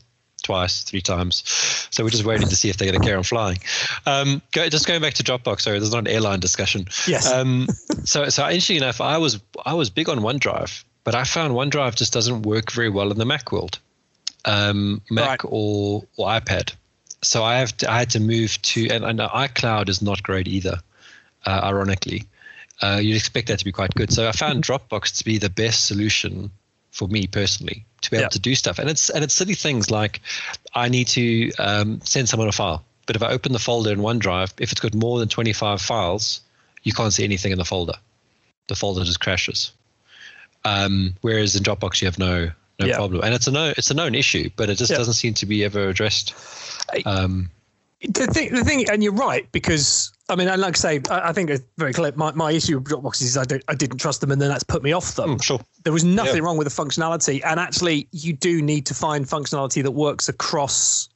twice, 0.50 0.82
three 0.82 1.00
times. 1.00 1.44
So 1.90 2.02
we're 2.02 2.10
just 2.10 2.24
waiting 2.24 2.48
to 2.48 2.56
see 2.56 2.68
if 2.70 2.76
they're 2.76 2.90
going 2.90 3.00
to 3.00 3.06
carry 3.06 3.16
on 3.16 3.22
flying. 3.22 3.58
Um, 4.04 4.42
go, 4.50 4.68
just 4.68 4.84
going 4.84 5.00
back 5.00 5.14
to 5.14 5.22
Dropbox. 5.22 5.60
Sorry, 5.60 5.78
there's 5.78 5.92
not 5.92 6.00
an 6.00 6.08
airline 6.08 6.40
discussion. 6.40 6.86
Yes. 7.06 7.30
Um, 7.32 7.68
so, 8.04 8.28
so 8.28 8.42
interesting 8.44 8.78
enough, 8.78 9.00
I 9.00 9.18
was 9.18 9.38
I 9.64 9.74
was 9.74 9.90
big 9.90 10.08
on 10.08 10.18
OneDrive, 10.18 10.82
but 11.04 11.14
I 11.14 11.22
found 11.22 11.54
OneDrive 11.54 11.94
just 11.94 12.12
doesn't 12.12 12.42
work 12.42 12.72
very 12.72 12.90
well 12.90 13.12
in 13.12 13.18
the 13.18 13.24
Mac 13.24 13.52
world, 13.52 13.78
um, 14.44 15.00
Mac 15.08 15.44
right. 15.44 15.50
or 15.52 16.04
or 16.16 16.26
iPad. 16.26 16.74
So 17.22 17.44
I 17.44 17.58
have 17.58 17.76
to, 17.76 17.90
I 17.90 18.00
had 18.00 18.10
to 18.10 18.20
move 18.20 18.60
to 18.62 18.88
and, 18.88 19.04
and 19.04 19.20
iCloud 19.20 19.88
is 19.88 20.02
not 20.02 20.20
great 20.24 20.48
either 20.48 20.80
uh, 21.46 21.60
ironically. 21.62 22.24
Uh, 22.82 22.98
you'd 23.00 23.16
expect 23.16 23.46
that 23.48 23.58
to 23.60 23.64
be 23.64 23.72
quite 23.72 23.94
good. 23.94 24.10
So 24.12 24.26
I 24.26 24.32
found 24.32 24.64
Dropbox 24.64 25.18
to 25.18 25.24
be 25.24 25.38
the 25.38 25.50
best 25.50 25.86
solution 25.86 26.50
for 26.90 27.06
me 27.08 27.26
personally 27.26 27.84
to 28.02 28.10
be 28.10 28.16
able 28.16 28.30
to 28.30 28.38
do 28.38 28.54
stuff. 28.54 28.78
And 28.78 28.88
it's 28.88 29.10
and 29.10 29.24
it's 29.24 29.34
silly 29.34 29.54
things 29.54 29.90
like 29.90 30.20
I 30.74 30.88
need 30.88 31.08
to 31.08 31.52
um, 31.58 32.00
send 32.02 32.28
someone 32.28 32.48
a 32.48 32.52
file, 32.52 32.84
but 33.06 33.16
if 33.16 33.22
I 33.22 33.30
open 33.30 33.52
the 33.52 33.58
folder 33.58 33.92
in 33.92 34.00
OneDrive, 34.00 34.52
if 34.58 34.72
it's 34.72 34.80
got 34.80 34.94
more 34.94 35.18
than 35.18 35.28
25 35.28 35.80
files, 35.80 36.40
you 36.82 36.92
can't 36.92 37.12
see 37.12 37.24
anything 37.24 37.52
in 37.52 37.58
the 37.58 37.64
folder. 37.64 37.94
The 38.68 38.74
folder 38.74 39.04
just 39.04 39.20
crashes. 39.20 39.72
Um, 40.64 41.14
whereas 41.22 41.56
in 41.56 41.62
Dropbox, 41.62 42.00
you 42.00 42.06
have 42.06 42.18
no 42.18 42.50
no 42.78 42.94
problem, 42.94 43.22
and 43.22 43.34
it's 43.34 43.46
a 43.46 43.50
no 43.50 43.72
it's 43.76 43.90
a 43.90 43.94
known 43.94 44.14
issue, 44.14 44.50
but 44.56 44.70
it 44.70 44.76
just 44.76 44.92
doesn't 44.92 45.14
seem 45.14 45.34
to 45.34 45.46
be 45.46 45.64
ever 45.64 45.88
addressed. 45.88 46.34
Um, 47.04 47.50
the 48.00 48.26
thing, 48.26 48.54
the 48.54 48.64
thing, 48.64 48.88
and 48.90 49.02
you're 49.02 49.12
right 49.12 49.50
because 49.52 50.12
I 50.30 50.36
mean, 50.36 50.48
and 50.48 50.60
like 50.60 50.76
I 50.76 50.78
say, 50.78 51.00
I, 51.10 51.30
I 51.30 51.32
think 51.32 51.50
it's 51.50 51.64
very 51.76 51.92
clear. 51.92 52.12
My, 52.16 52.32
my 52.32 52.52
issue 52.52 52.78
with 52.78 52.88
Dropbox 52.88 53.20
is 53.20 53.36
I 53.36 53.44
don't, 53.44 53.62
I 53.68 53.74
didn't 53.74 53.98
trust 53.98 54.20
them, 54.20 54.30
and 54.30 54.40
then 54.40 54.48
that's 54.48 54.64
put 54.64 54.82
me 54.82 54.92
off 54.92 55.14
them. 55.16 55.36
Mm, 55.36 55.42
sure. 55.42 55.60
There 55.84 55.92
was 55.92 56.04
nothing 56.04 56.36
yeah. 56.36 56.42
wrong 56.42 56.56
with 56.56 56.68
the 56.74 56.82
functionality, 56.82 57.42
and 57.44 57.60
actually, 57.60 58.08
you 58.12 58.32
do 58.32 58.62
need 58.62 58.86
to 58.86 58.94
find 58.94 59.26
functionality 59.26 59.82
that 59.82 59.90
works 59.90 60.28
across 60.28 61.08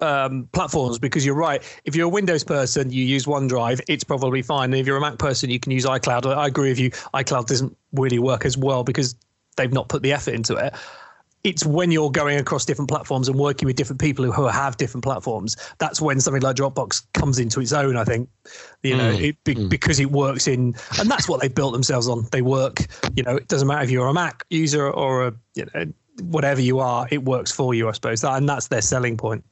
um, 0.00 0.48
platforms 0.52 0.98
because 0.98 1.24
you're 1.24 1.34
right. 1.34 1.62
If 1.84 1.96
you're 1.96 2.06
a 2.06 2.10
Windows 2.10 2.44
person, 2.44 2.90
you 2.90 3.04
use 3.04 3.24
OneDrive, 3.24 3.80
it's 3.88 4.04
probably 4.04 4.42
fine. 4.42 4.72
And 4.72 4.80
if 4.80 4.86
you're 4.86 4.96
a 4.96 5.00
Mac 5.00 5.18
person, 5.18 5.48
you 5.48 5.58
can 5.58 5.72
use 5.72 5.86
iCloud. 5.86 6.26
I 6.36 6.46
agree 6.46 6.68
with 6.68 6.78
you. 6.78 6.90
iCloud 6.90 7.46
doesn't 7.46 7.76
really 7.92 8.18
work 8.18 8.44
as 8.44 8.56
well 8.56 8.84
because 8.84 9.14
they've 9.56 9.72
not 9.72 9.88
put 9.88 10.02
the 10.02 10.12
effort 10.12 10.34
into 10.34 10.54
it 10.54 10.74
it's 11.48 11.64
when 11.64 11.90
you're 11.90 12.10
going 12.10 12.38
across 12.38 12.66
different 12.66 12.90
platforms 12.90 13.26
and 13.28 13.38
working 13.38 13.66
with 13.66 13.76
different 13.76 14.00
people 14.00 14.30
who, 14.30 14.48
have 14.48 14.76
different 14.76 15.04
platforms 15.04 15.56
that's 15.78 16.00
when 16.00 16.20
something 16.20 16.42
like 16.42 16.56
dropbox 16.56 17.02
comes 17.12 17.38
into 17.38 17.60
its 17.60 17.72
own 17.72 17.96
i 17.96 18.04
think 18.04 18.28
you 18.82 18.96
know 18.96 19.12
mm, 19.12 19.28
it, 19.28 19.44
be, 19.44 19.54
mm. 19.54 19.68
because 19.68 20.00
it 20.00 20.10
works 20.10 20.48
in 20.48 20.74
and 20.98 21.10
that's 21.10 21.28
what 21.28 21.40
they 21.40 21.48
built 21.48 21.72
themselves 21.72 22.08
on 22.08 22.26
they 22.32 22.40
work 22.40 22.86
you 23.14 23.22
know 23.22 23.36
it 23.36 23.46
doesn't 23.48 23.68
matter 23.68 23.84
if 23.84 23.90
you're 23.90 24.06
a 24.06 24.14
mac 24.14 24.44
user 24.50 24.90
or 24.90 25.28
a 25.28 25.34
you 25.54 25.66
know 25.74 25.84
whatever 26.22 26.60
you 26.60 26.80
are 26.80 27.06
it 27.10 27.24
works 27.24 27.52
for 27.52 27.74
you 27.74 27.88
i 27.88 27.92
suppose 27.92 28.24
and 28.24 28.48
that's 28.48 28.68
their 28.68 28.82
selling 28.82 29.16
point 29.16 29.44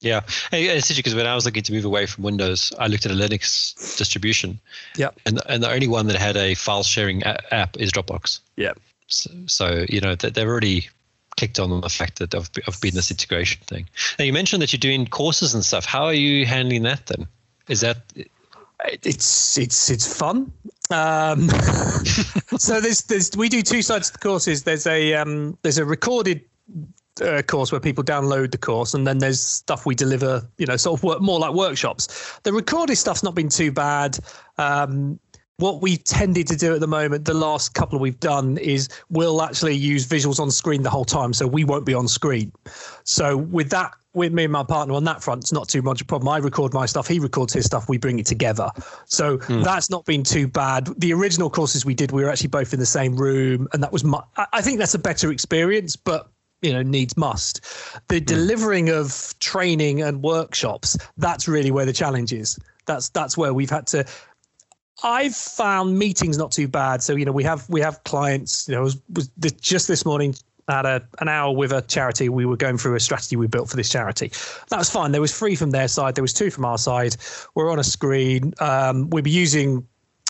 yeah, 0.00 0.20
it's 0.52 0.90
interesting 0.90 0.96
because 0.96 1.14
when 1.14 1.26
I 1.26 1.34
was 1.34 1.46
looking 1.46 1.62
to 1.62 1.72
move 1.72 1.86
away 1.86 2.04
from 2.04 2.24
Windows, 2.24 2.74
I 2.78 2.88
looked 2.88 3.06
at 3.06 3.12
a 3.12 3.14
Linux 3.14 3.96
distribution. 3.96 4.60
Yeah, 4.96 5.10
and 5.24 5.40
and 5.48 5.62
the 5.62 5.70
only 5.70 5.88
one 5.88 6.08
that 6.08 6.16
had 6.16 6.36
a 6.36 6.52
file 6.54 6.82
sharing 6.82 7.22
app 7.22 7.78
is 7.78 7.90
Dropbox. 7.90 8.40
Yeah. 8.56 8.74
So, 9.06 9.30
so 9.46 9.86
you 9.88 10.02
know 10.02 10.14
that 10.16 10.34
they're 10.34 10.48
already 10.48 10.90
clicked 11.36 11.58
on 11.58 11.80
the 11.80 11.88
fact 11.88 12.18
that 12.18 12.34
of, 12.34 12.50
of 12.66 12.80
business 12.80 13.10
integration 13.10 13.60
thing. 13.66 13.88
Now 14.18 14.24
you 14.24 14.32
mentioned 14.32 14.62
that 14.62 14.72
you're 14.72 14.78
doing 14.78 15.06
courses 15.06 15.54
and 15.54 15.64
stuff. 15.64 15.84
How 15.84 16.04
are 16.04 16.14
you 16.14 16.46
handling 16.46 16.82
that 16.84 17.06
then? 17.06 17.26
Is 17.68 17.80
that 17.80 17.98
it's 19.02 19.56
it's 19.58 19.90
it's 19.90 20.18
fun. 20.18 20.52
Um, 20.90 21.48
so 22.58 22.80
there's 22.80 23.02
there's 23.02 23.36
we 23.36 23.48
do 23.48 23.62
two 23.62 23.82
sides 23.82 24.08
of 24.08 24.14
the 24.14 24.18
courses. 24.18 24.64
There's 24.64 24.86
a 24.86 25.14
um, 25.14 25.56
there's 25.62 25.78
a 25.78 25.84
recorded 25.84 26.42
uh, 27.22 27.42
course 27.42 27.72
where 27.72 27.80
people 27.80 28.04
download 28.04 28.50
the 28.50 28.58
course, 28.58 28.94
and 28.94 29.06
then 29.06 29.18
there's 29.18 29.40
stuff 29.40 29.86
we 29.86 29.94
deliver. 29.94 30.46
You 30.58 30.66
know, 30.66 30.76
sort 30.76 30.98
of 30.98 31.04
work 31.04 31.20
more 31.20 31.38
like 31.38 31.54
workshops. 31.54 32.38
The 32.42 32.52
recorded 32.52 32.96
stuff's 32.96 33.22
not 33.22 33.34
been 33.34 33.48
too 33.48 33.72
bad. 33.72 34.18
Um, 34.58 35.18
what 35.58 35.80
we've 35.80 36.02
tended 36.02 36.48
to 36.48 36.56
do 36.56 36.74
at 36.74 36.80
the 36.80 36.86
moment, 36.86 37.24
the 37.24 37.34
last 37.34 37.74
couple 37.74 37.98
we've 37.98 38.18
done, 38.18 38.58
is 38.58 38.88
we'll 39.10 39.40
actually 39.40 39.74
use 39.74 40.06
visuals 40.06 40.40
on 40.40 40.50
screen 40.50 40.82
the 40.82 40.90
whole 40.90 41.04
time, 41.04 41.32
so 41.32 41.46
we 41.46 41.64
won't 41.64 41.86
be 41.86 41.94
on 41.94 42.08
screen. 42.08 42.50
So 43.04 43.36
with 43.36 43.70
that, 43.70 43.92
with 44.14 44.32
me 44.32 44.44
and 44.44 44.52
my 44.52 44.64
partner 44.64 44.94
on 44.94 45.04
that 45.04 45.22
front, 45.22 45.44
it's 45.44 45.52
not 45.52 45.68
too 45.68 45.82
much 45.82 46.00
of 46.00 46.06
a 46.06 46.08
problem. 46.08 46.28
I 46.28 46.38
record 46.38 46.72
my 46.72 46.86
stuff, 46.86 47.06
he 47.06 47.20
records 47.20 47.52
his 47.52 47.64
stuff, 47.64 47.88
we 47.88 47.98
bring 47.98 48.18
it 48.18 48.26
together. 48.26 48.70
So 49.06 49.38
mm. 49.38 49.62
that's 49.62 49.90
not 49.90 50.04
been 50.04 50.24
too 50.24 50.48
bad. 50.48 50.88
The 50.98 51.12
original 51.12 51.50
courses 51.50 51.84
we 51.84 51.94
did, 51.94 52.10
we 52.10 52.24
were 52.24 52.30
actually 52.30 52.48
both 52.48 52.72
in 52.72 52.80
the 52.80 52.86
same 52.86 53.16
room, 53.16 53.68
and 53.72 53.82
that 53.82 53.92
was 53.92 54.02
my, 54.02 54.22
I 54.52 54.60
think 54.60 54.78
that's 54.78 54.94
a 54.94 54.98
better 54.98 55.30
experience, 55.30 55.94
but 55.96 56.28
you 56.62 56.72
know 56.72 56.82
needs 56.82 57.14
must 57.18 57.60
the 58.08 58.18
mm. 58.18 58.24
delivering 58.24 58.88
of 58.88 59.34
training 59.38 60.00
and 60.00 60.22
workshops 60.22 60.96
that's 61.18 61.46
really 61.46 61.70
where 61.70 61.84
the 61.84 61.92
challenge 61.92 62.32
is 62.32 62.58
that's 62.86 63.10
that's 63.10 63.36
where 63.36 63.52
we've 63.52 63.68
had 63.68 63.86
to 63.86 64.02
I've 65.02 65.34
found 65.34 65.98
meetings 65.98 66.38
not 66.38 66.52
too 66.52 66.68
bad. 66.68 67.02
So 67.02 67.16
you 67.16 67.24
know, 67.24 67.32
we 67.32 67.44
have 67.44 67.68
we 67.68 67.80
have 67.80 68.02
clients. 68.04 68.68
You 68.68 68.76
know, 68.76 68.82
was, 68.82 69.00
was 69.12 69.28
just 69.60 69.88
this 69.88 70.04
morning 70.04 70.34
had 70.68 70.86
a 70.86 71.06
an 71.20 71.28
hour 71.28 71.54
with 71.54 71.72
a 71.72 71.82
charity. 71.82 72.28
We 72.28 72.46
were 72.46 72.56
going 72.56 72.78
through 72.78 72.94
a 72.94 73.00
strategy 73.00 73.36
we 73.36 73.46
built 73.46 73.68
for 73.68 73.76
this 73.76 73.88
charity. 73.88 74.30
That 74.70 74.78
was 74.78 74.90
fine. 74.90 75.12
There 75.12 75.20
was 75.20 75.36
three 75.36 75.56
from 75.56 75.70
their 75.70 75.88
side. 75.88 76.14
There 76.14 76.22
was 76.22 76.32
two 76.32 76.50
from 76.50 76.64
our 76.64 76.78
side. 76.78 77.16
We're 77.54 77.70
on 77.70 77.78
a 77.78 77.84
screen. 77.84 78.54
Um, 78.60 79.10
we'll 79.10 79.22
be 79.22 79.30
using 79.30 79.86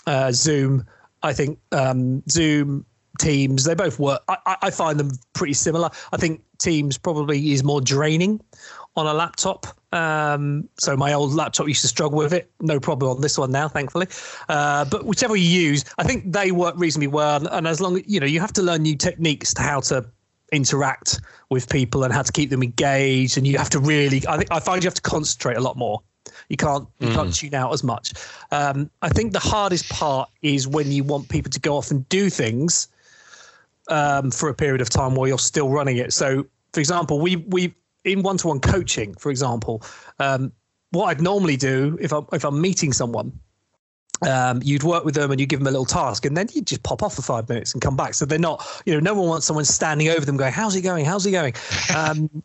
uh, 0.07 0.31
Zoom. 0.31 0.85
I 1.23 1.33
think 1.33 1.59
um, 1.71 2.23
Zoom 2.29 2.85
Teams. 3.19 3.63
They 3.63 3.75
both 3.75 3.99
work. 3.99 4.21
I, 4.27 4.57
I 4.61 4.69
find 4.71 4.99
them 4.99 5.11
pretty 5.33 5.53
similar. 5.53 5.89
I 6.11 6.17
think 6.17 6.41
Teams 6.57 6.97
probably 6.97 7.51
is 7.51 7.63
more 7.63 7.81
draining 7.81 8.41
on 8.95 9.07
a 9.07 9.13
laptop. 9.13 9.67
Um, 9.91 10.67
so 10.77 10.95
my 10.97 11.13
old 11.13 11.33
laptop 11.33 11.67
used 11.67 11.81
to 11.81 11.87
struggle 11.87 12.17
with 12.17 12.33
it. 12.33 12.49
No 12.59 12.79
problem 12.79 13.11
on 13.11 13.21
this 13.21 13.37
one 13.37 13.51
now, 13.51 13.67
thankfully. 13.67 14.07
Uh, 14.49 14.85
but 14.85 15.05
whichever 15.05 15.35
you 15.35 15.47
use, 15.47 15.85
I 15.97 16.03
think 16.03 16.31
they 16.31 16.51
work 16.51 16.75
reasonably 16.77 17.07
well. 17.07 17.47
And 17.47 17.67
as 17.67 17.81
long 17.81 17.97
as 17.97 18.03
you 18.07 18.19
know, 18.19 18.25
you 18.25 18.39
have 18.39 18.53
to 18.53 18.61
learn 18.61 18.81
new 18.81 18.95
techniques 18.95 19.53
to 19.55 19.61
how 19.61 19.79
to 19.81 20.05
interact 20.51 21.19
with 21.49 21.69
people 21.69 22.03
and 22.03 22.13
how 22.13 22.21
to 22.21 22.31
keep 22.31 22.49
them 22.49 22.63
engaged. 22.63 23.37
And 23.37 23.47
you 23.47 23.57
have 23.57 23.69
to 23.71 23.79
really, 23.79 24.23
I 24.27 24.37
think, 24.37 24.51
I 24.51 24.59
find 24.59 24.83
you 24.83 24.87
have 24.87 24.95
to 24.95 25.01
concentrate 25.01 25.57
a 25.57 25.61
lot 25.61 25.77
more. 25.77 26.01
You 26.49 26.57
can't 26.57 26.87
you 26.99 27.09
mm. 27.09 27.13
can't 27.13 27.33
tune 27.33 27.53
out 27.53 27.71
as 27.73 27.83
much. 27.83 28.13
Um, 28.51 28.89
I 29.01 29.09
think 29.09 29.33
the 29.33 29.39
hardest 29.39 29.89
part 29.89 30.29
is 30.41 30.67
when 30.67 30.91
you 30.91 31.03
want 31.03 31.29
people 31.29 31.51
to 31.51 31.59
go 31.59 31.77
off 31.77 31.91
and 31.91 32.07
do 32.09 32.29
things 32.29 32.87
um, 33.89 34.31
for 34.31 34.49
a 34.49 34.53
period 34.53 34.81
of 34.81 34.89
time 34.89 35.15
while 35.15 35.27
you're 35.27 35.37
still 35.37 35.69
running 35.69 35.97
it. 35.97 36.13
So, 36.13 36.45
for 36.73 36.79
example, 36.79 37.19
we 37.19 37.37
we 37.37 37.73
in 38.05 38.21
one-to-one 38.21 38.59
coaching, 38.59 39.13
for 39.15 39.29
example, 39.29 39.83
um, 40.19 40.51
what 40.91 41.07
I'd 41.07 41.21
normally 41.21 41.57
do 41.57 41.97
if 41.99 42.13
I'm 42.13 42.25
if 42.31 42.45
I'm 42.45 42.61
meeting 42.61 42.93
someone, 42.93 43.37
um, 44.21 44.61
you'd 44.63 44.83
work 44.83 45.03
with 45.03 45.15
them 45.15 45.31
and 45.31 45.39
you 45.39 45.45
give 45.45 45.59
them 45.59 45.67
a 45.67 45.71
little 45.71 45.85
task, 45.85 46.25
and 46.25 46.37
then 46.37 46.47
you 46.53 46.61
just 46.61 46.83
pop 46.83 47.03
off 47.03 47.15
for 47.15 47.21
five 47.21 47.49
minutes 47.49 47.73
and 47.73 47.81
come 47.81 47.97
back. 47.97 48.13
So 48.13 48.25
they're 48.25 48.39
not, 48.39 48.65
you 48.85 48.93
know, 48.93 48.99
no 48.99 49.13
one 49.13 49.27
wants 49.27 49.45
someone 49.45 49.65
standing 49.65 50.07
over 50.09 50.25
them 50.25 50.37
going, 50.37 50.53
"How's 50.53 50.75
it 50.75 50.81
going? 50.81 51.05
How's 51.05 51.25
it 51.25 51.31
going?" 51.31 51.53
Um, 51.95 52.43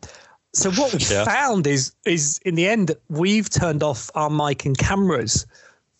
so 0.53 0.69
what 0.71 0.93
we 0.93 0.99
yeah. 0.99 1.23
found 1.23 1.65
is 1.65 1.93
is 2.05 2.39
in 2.45 2.55
the 2.55 2.67
end 2.67 2.95
we've 3.09 3.49
turned 3.49 3.83
off 3.83 4.11
our 4.15 4.29
mic 4.29 4.65
and 4.65 4.77
cameras 4.77 5.45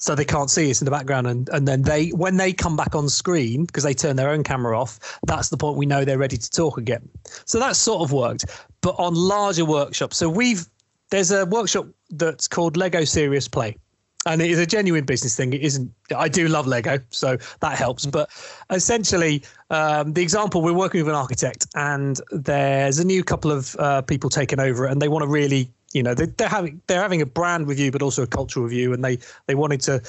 so 0.01 0.15
they 0.15 0.25
can't 0.25 0.49
see 0.49 0.69
us 0.71 0.81
in 0.81 0.85
the 0.85 0.91
background. 0.91 1.27
And, 1.27 1.47
and 1.49 1.67
then 1.67 1.83
they 1.83 2.09
when 2.09 2.37
they 2.37 2.51
come 2.51 2.75
back 2.75 2.95
on 2.95 3.07
screen 3.07 3.65
because 3.65 3.83
they 3.83 3.93
turn 3.93 4.15
their 4.15 4.29
own 4.29 4.43
camera 4.43 4.77
off 4.79 5.19
that's 5.27 5.49
the 5.49 5.57
point 5.57 5.77
we 5.77 5.85
know 5.85 6.03
they're 6.03 6.17
ready 6.17 6.37
to 6.37 6.49
talk 6.49 6.77
again. 6.77 7.07
So 7.45 7.59
that's 7.59 7.79
sort 7.79 8.01
of 8.01 8.11
worked 8.11 8.45
but 8.81 8.95
on 8.97 9.13
larger 9.13 9.63
workshops. 9.63 10.17
So 10.17 10.27
we've 10.27 10.65
there's 11.11 11.31
a 11.31 11.45
workshop 11.45 11.87
that's 12.09 12.47
called 12.47 12.77
lego 12.77 13.03
serious 13.03 13.47
play 13.47 13.77
and 14.25 14.41
it 14.41 14.49
is 14.49 14.59
a 14.59 14.65
genuine 14.65 15.05
business 15.05 15.35
thing. 15.35 15.53
It 15.53 15.61
isn't 15.61 15.91
i 16.15 16.27
do 16.27 16.47
love 16.47 16.65
lego 16.65 16.99
so 17.11 17.37
that 17.59 17.77
helps. 17.77 18.07
But 18.07 18.31
essentially 18.71 19.43
um, 19.69 20.13
the 20.13 20.23
example 20.23 20.63
we're 20.63 20.73
working 20.73 21.01
with 21.01 21.09
an 21.09 21.15
architect 21.15 21.67
and 21.75 22.19
there's 22.31 22.97
a 22.97 23.05
new 23.05 23.23
couple 23.23 23.51
of 23.51 23.75
uh, 23.77 24.01
people 24.01 24.31
taking 24.31 24.59
over 24.59 24.85
and 24.85 24.99
they 24.99 25.07
want 25.07 25.21
to 25.21 25.27
really 25.27 25.69
you 25.93 26.03
know 26.03 26.13
they, 26.13 26.25
they're 26.25 26.47
having 26.47 26.81
they're 26.87 27.01
having 27.01 27.21
a 27.21 27.25
brand 27.25 27.67
review 27.67 27.91
but 27.91 28.01
also 28.01 28.23
a 28.23 28.27
cultural 28.27 28.65
review 28.65 28.93
and 28.93 29.03
they 29.03 29.17
they 29.47 29.55
wanted 29.55 29.81
to 29.81 30.01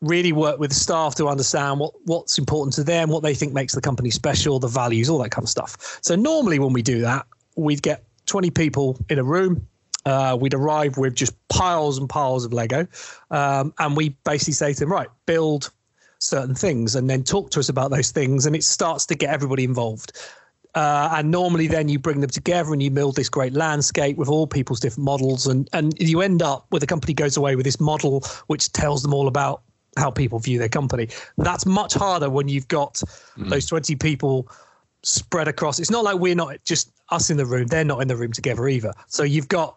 really 0.00 0.32
work 0.32 0.58
with 0.58 0.72
staff 0.72 1.14
to 1.14 1.28
understand 1.28 1.78
what 1.78 1.92
what's 2.04 2.38
important 2.38 2.74
to 2.74 2.84
them 2.84 3.08
what 3.08 3.22
they 3.22 3.34
think 3.34 3.52
makes 3.52 3.74
the 3.74 3.80
company 3.80 4.10
special 4.10 4.58
the 4.58 4.68
values 4.68 5.08
all 5.08 5.18
that 5.18 5.30
kind 5.30 5.44
of 5.44 5.48
stuff. 5.48 5.98
So 6.02 6.14
normally 6.14 6.58
when 6.58 6.72
we 6.72 6.82
do 6.82 7.00
that 7.00 7.26
we'd 7.56 7.82
get 7.82 8.04
20 8.26 8.50
people 8.50 8.98
in 9.08 9.18
a 9.18 9.24
room. 9.24 9.66
Uh, 10.06 10.34
we'd 10.40 10.54
arrive 10.54 10.96
with 10.96 11.14
just 11.14 11.34
piles 11.48 11.98
and 11.98 12.08
piles 12.08 12.46
of 12.46 12.54
lego 12.54 12.86
um, 13.30 13.74
and 13.78 13.94
we 13.94 14.08
basically 14.24 14.54
say 14.54 14.72
to 14.72 14.80
them 14.80 14.90
right 14.90 15.08
build 15.26 15.70
certain 16.20 16.54
things 16.54 16.94
and 16.94 17.10
then 17.10 17.22
talk 17.22 17.50
to 17.50 17.60
us 17.60 17.68
about 17.68 17.90
those 17.90 18.10
things 18.10 18.46
and 18.46 18.56
it 18.56 18.64
starts 18.64 19.04
to 19.04 19.14
get 19.14 19.28
everybody 19.28 19.62
involved 19.62 20.18
uh, 20.74 21.10
and 21.12 21.30
normally 21.30 21.66
then 21.66 21.88
you 21.88 21.98
bring 21.98 22.20
them 22.20 22.30
together 22.30 22.72
and 22.72 22.82
you 22.82 22.90
build 22.90 23.16
this 23.16 23.28
great 23.28 23.52
landscape 23.52 24.16
with 24.16 24.28
all 24.28 24.46
people's 24.46 24.80
different 24.80 25.04
models. 25.04 25.46
And 25.46 25.68
and 25.72 25.98
you 25.98 26.20
end 26.20 26.42
up 26.42 26.66
with 26.70 26.80
the 26.80 26.86
company 26.86 27.14
goes 27.14 27.36
away 27.36 27.56
with 27.56 27.64
this 27.64 27.80
model 27.80 28.20
which 28.46 28.72
tells 28.72 29.02
them 29.02 29.12
all 29.12 29.28
about 29.28 29.62
how 29.96 30.10
people 30.10 30.38
view 30.38 30.58
their 30.58 30.68
company. 30.68 31.08
That's 31.38 31.66
much 31.66 31.94
harder 31.94 32.30
when 32.30 32.48
you've 32.48 32.68
got 32.68 32.94
mm. 33.36 33.48
those 33.48 33.66
20 33.66 33.96
people 33.96 34.48
spread 35.02 35.48
across. 35.48 35.80
It's 35.80 35.90
not 35.90 36.04
like 36.04 36.18
we're 36.18 36.36
not 36.36 36.62
just 36.64 36.92
us 37.10 37.30
in 37.30 37.36
the 37.36 37.46
room. 37.46 37.66
They're 37.66 37.84
not 37.84 38.00
in 38.00 38.08
the 38.08 38.16
room 38.16 38.32
together 38.32 38.68
either. 38.68 38.92
So 39.08 39.24
you've 39.24 39.48
got 39.48 39.76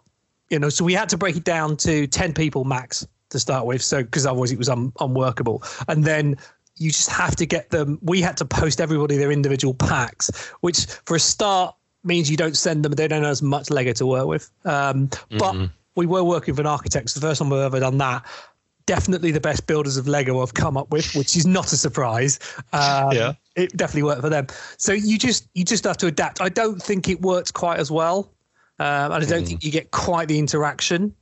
you 0.50 0.60
know 0.60 0.70
so 0.70 0.86
we 0.86 0.94
had 0.94 1.10
to 1.10 1.18
break 1.18 1.36
it 1.36 1.44
down 1.44 1.78
to 1.78 2.06
10 2.06 2.34
people 2.34 2.66
max 2.66 3.08
to 3.34 3.40
start 3.40 3.66
with. 3.66 3.82
So 3.82 4.04
because 4.04 4.26
otherwise 4.26 4.52
it 4.52 4.58
was 4.58 4.70
un, 4.70 4.94
unworkable. 5.00 5.64
And 5.88 6.06
then 6.06 6.38
you 6.78 6.90
just 6.92 7.10
have 7.10 7.36
to 7.36 7.46
get 7.46 7.70
them. 7.70 8.00
We 8.02 8.22
had 8.22 8.38
to 8.38 8.46
post 8.46 8.82
everybody 8.82 9.18
their 9.18 9.32
individual 9.32 9.74
packs, 9.74 10.32
which 10.62 10.86
for 11.06 11.16
a 11.16 11.20
start 11.20 11.76
means 12.04 12.30
you 12.30 12.38
don't 12.38 12.58
send 12.58 12.84
them. 12.84 12.94
They 12.94 13.08
don't 13.08 13.24
have 13.24 13.32
as 13.32 13.42
much 13.42 13.70
Lego 13.70 13.94
to 13.94 14.06
work 14.06 14.28
with. 14.28 14.50
Um, 14.66 15.08
mm-hmm. 15.08 15.38
But 15.38 15.70
we 15.96 16.06
were 16.06 16.24
working 16.24 16.54
with 16.54 16.60
an 16.60 16.68
architect. 16.68 17.06
It's 17.06 17.14
the 17.14 17.22
first 17.22 17.40
time 17.40 17.50
we've 17.50 17.60
ever 17.60 17.80
done 17.80 17.98
that. 18.00 18.26
Definitely 18.86 19.32
the 19.32 19.40
best 19.40 19.66
builders 19.66 19.96
of 19.96 20.08
Lego 20.08 20.42
I've 20.42 20.56
come 20.56 20.76
up 20.76 20.92
with, 20.92 21.16
which 21.16 21.38
is 21.38 21.46
not 21.46 21.72
a 21.72 21.78
surprise. 21.78 22.40
Um, 22.74 23.14
yeah, 23.14 23.34
it 23.56 23.76
definitely 23.78 24.04
worked 24.04 24.22
for 24.22 24.30
them. 24.30 24.48
So 24.78 24.92
you 24.92 25.18
just 25.18 25.48
you 25.54 25.64
just 25.64 25.86
have 25.86 25.98
to 25.98 26.08
adapt. 26.08 26.42
I 26.42 26.50
don't 26.50 26.82
think 26.82 27.08
it 27.08 27.22
works 27.22 27.50
quite 27.50 27.80
as 27.80 27.90
well, 27.90 28.30
um, 28.80 29.14
and 29.14 29.24
I 29.24 29.26
don't 29.26 29.44
mm. 29.44 29.48
think 29.48 29.64
you 29.64 29.72
get 29.72 29.92
quite 29.92 30.28
the 30.28 30.38
interaction. 30.38 31.16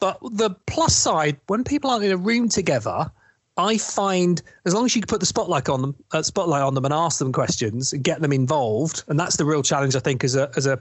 But 0.00 0.18
the 0.32 0.50
plus 0.66 0.94
side, 0.94 1.38
when 1.46 1.62
people 1.62 1.88
aren't 1.88 2.04
in 2.04 2.10
a 2.10 2.16
room 2.16 2.48
together, 2.48 3.10
I 3.56 3.78
find 3.78 4.42
as 4.66 4.74
long 4.74 4.84
as 4.84 4.94
you 4.94 5.00
can 5.00 5.06
put 5.06 5.20
the 5.20 5.26
spotlight 5.26 5.68
on 5.68 5.80
them, 5.80 5.94
uh, 6.12 6.22
spotlight 6.22 6.62
on 6.62 6.74
them, 6.74 6.84
and 6.84 6.92
ask 6.92 7.18
them 7.18 7.32
questions 7.32 7.92
and 7.92 8.04
get 8.04 8.20
them 8.20 8.32
involved, 8.32 9.02
and 9.08 9.18
that's 9.18 9.36
the 9.36 9.44
real 9.44 9.62
challenge 9.62 9.96
I 9.96 10.00
think 10.00 10.24
as 10.24 10.36
a 10.36 10.50
as 10.56 10.66
a 10.66 10.78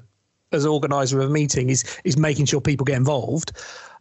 as 0.51 0.65
an 0.65 0.71
organizer 0.71 1.19
of 1.19 1.29
a 1.29 1.33
meeting 1.33 1.69
is 1.69 1.83
is 2.03 2.17
making 2.17 2.45
sure 2.45 2.61
people 2.61 2.85
get 2.85 2.97
involved. 2.97 3.53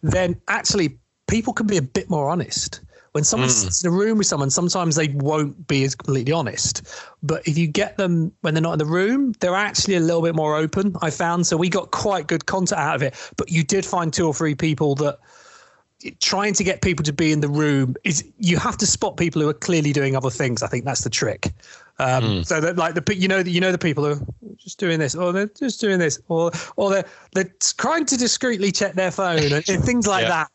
Then 0.03 0.41
actually, 0.49 0.99
people 1.29 1.53
can 1.53 1.67
be 1.67 1.77
a 1.77 1.83
bit 1.83 2.11
more 2.11 2.29
honest. 2.29 2.81
When 3.13 3.23
someone 3.23 3.49
mm. 3.49 3.53
sits 3.53 3.85
in 3.85 3.89
a 3.89 3.93
room 3.93 4.19
with 4.19 4.27
someone, 4.27 4.51
sometimes 4.51 4.97
they 4.97 5.07
won't 5.07 5.69
be 5.69 5.85
as 5.85 5.95
completely 5.95 6.33
honest. 6.33 6.83
But 7.23 7.47
if 7.47 7.57
you 7.57 7.69
get 7.69 7.97
them 7.97 8.33
when 8.41 8.55
they're 8.55 8.61
not 8.61 8.73
in 8.73 8.81
the 8.81 8.87
room, 8.87 9.35
they're 9.39 9.55
actually 9.55 9.95
a 9.95 10.01
little 10.01 10.21
bit 10.21 10.35
more 10.35 10.57
open. 10.57 10.97
I 11.01 11.11
found 11.11 11.47
so 11.47 11.57
we 11.57 11.69
got 11.69 11.93
quite 11.93 12.27
good 12.27 12.47
content 12.47 12.81
out 12.81 12.97
of 12.97 13.03
it. 13.03 13.15
But 13.37 13.53
you 13.53 13.63
did 13.63 13.87
find 13.87 14.13
two 14.13 14.27
or 14.27 14.35
three 14.35 14.57
people 14.57 14.97
that 14.97 15.21
trying 16.21 16.55
to 16.55 16.65
get 16.65 16.83
people 16.83 17.05
to 17.05 17.13
be 17.13 17.33
in 17.33 17.41
the 17.41 17.49
room 17.49 17.95
is 18.05 18.25
you 18.39 18.59
have 18.59 18.77
to 18.79 18.87
spot 18.87 19.17
people 19.17 19.41
who 19.41 19.49
are 19.49 19.55
clearly 19.55 19.93
doing 19.93 20.17
other 20.17 20.31
things. 20.31 20.63
I 20.63 20.67
think 20.67 20.85
that's 20.85 21.03
the 21.03 21.11
trick. 21.11 21.53
Um, 21.99 22.25
mm. 22.25 22.47
So 22.47 22.61
that 22.61 22.77
like 22.77 22.95
the 22.95 23.17
you 23.17 23.29
know 23.29 23.39
you 23.39 23.61
know 23.61 23.73
the 23.73 23.79
people 23.79 24.05
who 24.05 24.13
are 24.13 24.57
just 24.57 24.79
doing 24.79 24.99
this 24.99 25.15
or 25.15 25.33
they're 25.33 25.47
just 25.47 25.81
doing 25.81 25.99
this 25.99 26.21
or 26.29 26.51
or 26.77 26.91
they're 26.91 27.05
they're 27.35 27.53
trying 27.77 28.05
to 28.07 28.17
discreetly 28.17 28.73
check 28.73 28.95
their 28.95 29.11
phone 29.11 29.39
and, 29.39 29.69
and 29.69 29.85
things 29.85 30.07
like 30.07 30.23
yeah. 30.29 30.29
that. 30.29 30.51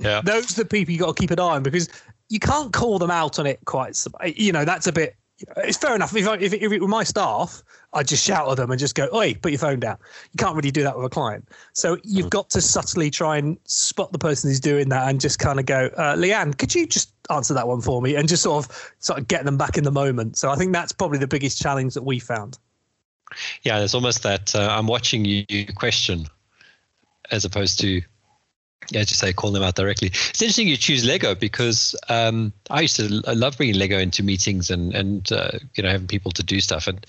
Yeah. 0.00 0.20
Those 0.22 0.58
are 0.58 0.62
the 0.62 0.68
people 0.68 0.92
you 0.92 1.00
got 1.00 1.16
to 1.16 1.20
keep 1.20 1.30
an 1.30 1.38
eye 1.38 1.56
on 1.56 1.62
because 1.62 1.88
you 2.28 2.40
can't 2.40 2.72
call 2.72 2.98
them 2.98 3.10
out 3.10 3.38
on 3.38 3.46
it 3.46 3.60
quite. 3.66 4.02
You 4.24 4.52
know 4.52 4.64
that's 4.64 4.86
a 4.86 4.92
bit. 4.92 5.16
It's 5.58 5.78
fair 5.78 5.94
enough. 5.94 6.14
If 6.14 6.28
I, 6.28 6.34
if, 6.36 6.52
it, 6.52 6.62
if 6.62 6.72
it 6.72 6.80
were 6.80 6.88
my 6.88 7.04
staff, 7.04 7.62
I'd 7.92 8.06
just 8.06 8.24
shout 8.24 8.48
at 8.50 8.56
them 8.56 8.70
and 8.70 8.78
just 8.78 8.94
go, 8.94 9.08
"Oi, 9.14 9.34
put 9.34 9.52
your 9.52 9.58
phone 9.58 9.80
down." 9.80 9.96
You 10.32 10.38
can't 10.38 10.54
really 10.54 10.70
do 10.70 10.82
that 10.82 10.96
with 10.96 11.06
a 11.06 11.08
client. 11.08 11.48
So 11.72 11.98
you've 12.04 12.26
mm. 12.26 12.30
got 12.30 12.50
to 12.50 12.60
subtly 12.60 13.10
try 13.10 13.38
and 13.38 13.58
spot 13.64 14.12
the 14.12 14.18
person 14.18 14.50
who's 14.50 14.60
doing 14.60 14.88
that 14.90 15.08
and 15.08 15.20
just 15.20 15.38
kind 15.38 15.58
of 15.58 15.66
go, 15.66 15.90
uh, 15.96 16.14
"Leanne, 16.14 16.56
could 16.56 16.74
you 16.74 16.86
just 16.86 17.12
answer 17.30 17.54
that 17.54 17.66
one 17.66 17.80
for 17.80 18.02
me?" 18.02 18.16
And 18.16 18.28
just 18.28 18.42
sort 18.42 18.64
of 18.64 18.94
sort 18.98 19.18
of 19.18 19.28
get 19.28 19.44
them 19.44 19.56
back 19.56 19.76
in 19.76 19.84
the 19.84 19.90
moment. 19.90 20.36
So 20.36 20.50
I 20.50 20.56
think 20.56 20.72
that's 20.72 20.92
probably 20.92 21.18
the 21.18 21.28
biggest 21.28 21.60
challenge 21.60 21.94
that 21.94 22.02
we 22.02 22.18
found. 22.18 22.58
Yeah, 23.62 23.80
it's 23.80 23.94
almost 23.94 24.22
that 24.24 24.54
uh, 24.54 24.68
I'm 24.70 24.86
watching 24.86 25.24
you 25.24 25.44
question, 25.74 26.26
as 27.30 27.44
opposed 27.44 27.78
to 27.80 28.02
yeah, 28.90 29.00
as 29.00 29.10
you 29.10 29.16
say, 29.16 29.32
call 29.32 29.52
them 29.52 29.62
out 29.62 29.76
directly. 29.76 30.08
It's 30.08 30.42
interesting 30.42 30.68
you 30.68 30.76
choose 30.76 31.04
Lego 31.04 31.34
because 31.34 31.94
um, 32.08 32.52
I 32.70 32.80
used 32.82 32.96
to 32.96 33.22
I 33.26 33.32
love 33.32 33.56
bringing 33.56 33.78
Lego 33.78 33.98
into 33.98 34.22
meetings 34.22 34.70
and 34.70 34.94
and 34.94 35.30
uh, 35.32 35.58
you 35.74 35.82
know 35.82 35.90
having 35.90 36.06
people 36.06 36.32
to 36.32 36.42
do 36.42 36.60
stuff. 36.60 36.86
And 36.86 37.04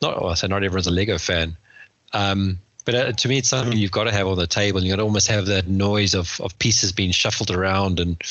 not 0.00 0.20
well, 0.20 0.30
I 0.30 0.34
say 0.34 0.48
not 0.48 0.62
everyone's 0.62 0.86
a 0.86 0.92
Lego 0.92 1.18
fan, 1.18 1.56
um, 2.12 2.58
but 2.84 2.94
uh, 2.94 3.12
to 3.12 3.28
me 3.28 3.38
it's 3.38 3.48
something 3.48 3.76
you've 3.76 3.90
got 3.90 4.04
to 4.04 4.12
have 4.12 4.26
on 4.26 4.36
the 4.36 4.46
table. 4.46 4.82
You 4.82 4.90
got 4.90 4.96
to 4.96 5.02
almost 5.02 5.28
have 5.28 5.46
that 5.46 5.66
noise 5.66 6.14
of 6.14 6.40
of 6.40 6.56
pieces 6.58 6.92
being 6.92 7.10
shuffled 7.10 7.50
around 7.50 8.00
and. 8.00 8.22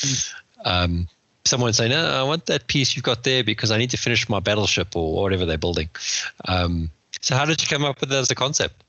Um, 0.64 1.08
someone 1.46 1.74
saying, 1.74 1.90
no, 1.90 2.06
I 2.06 2.22
want 2.22 2.46
that 2.46 2.68
piece 2.68 2.96
you've 2.96 3.04
got 3.04 3.22
there 3.22 3.44
because 3.44 3.70
I 3.70 3.76
need 3.76 3.90
to 3.90 3.98
finish 3.98 4.30
my 4.30 4.40
battleship 4.40 4.96
or 4.96 5.22
whatever 5.22 5.44
they're 5.44 5.58
building. 5.58 5.90
Um, 6.48 6.90
so, 7.20 7.36
how 7.36 7.44
did 7.44 7.60
you 7.60 7.68
come 7.68 7.84
up 7.84 8.00
with 8.00 8.08
that 8.08 8.20
as 8.20 8.30
a 8.30 8.34
concept? 8.34 8.82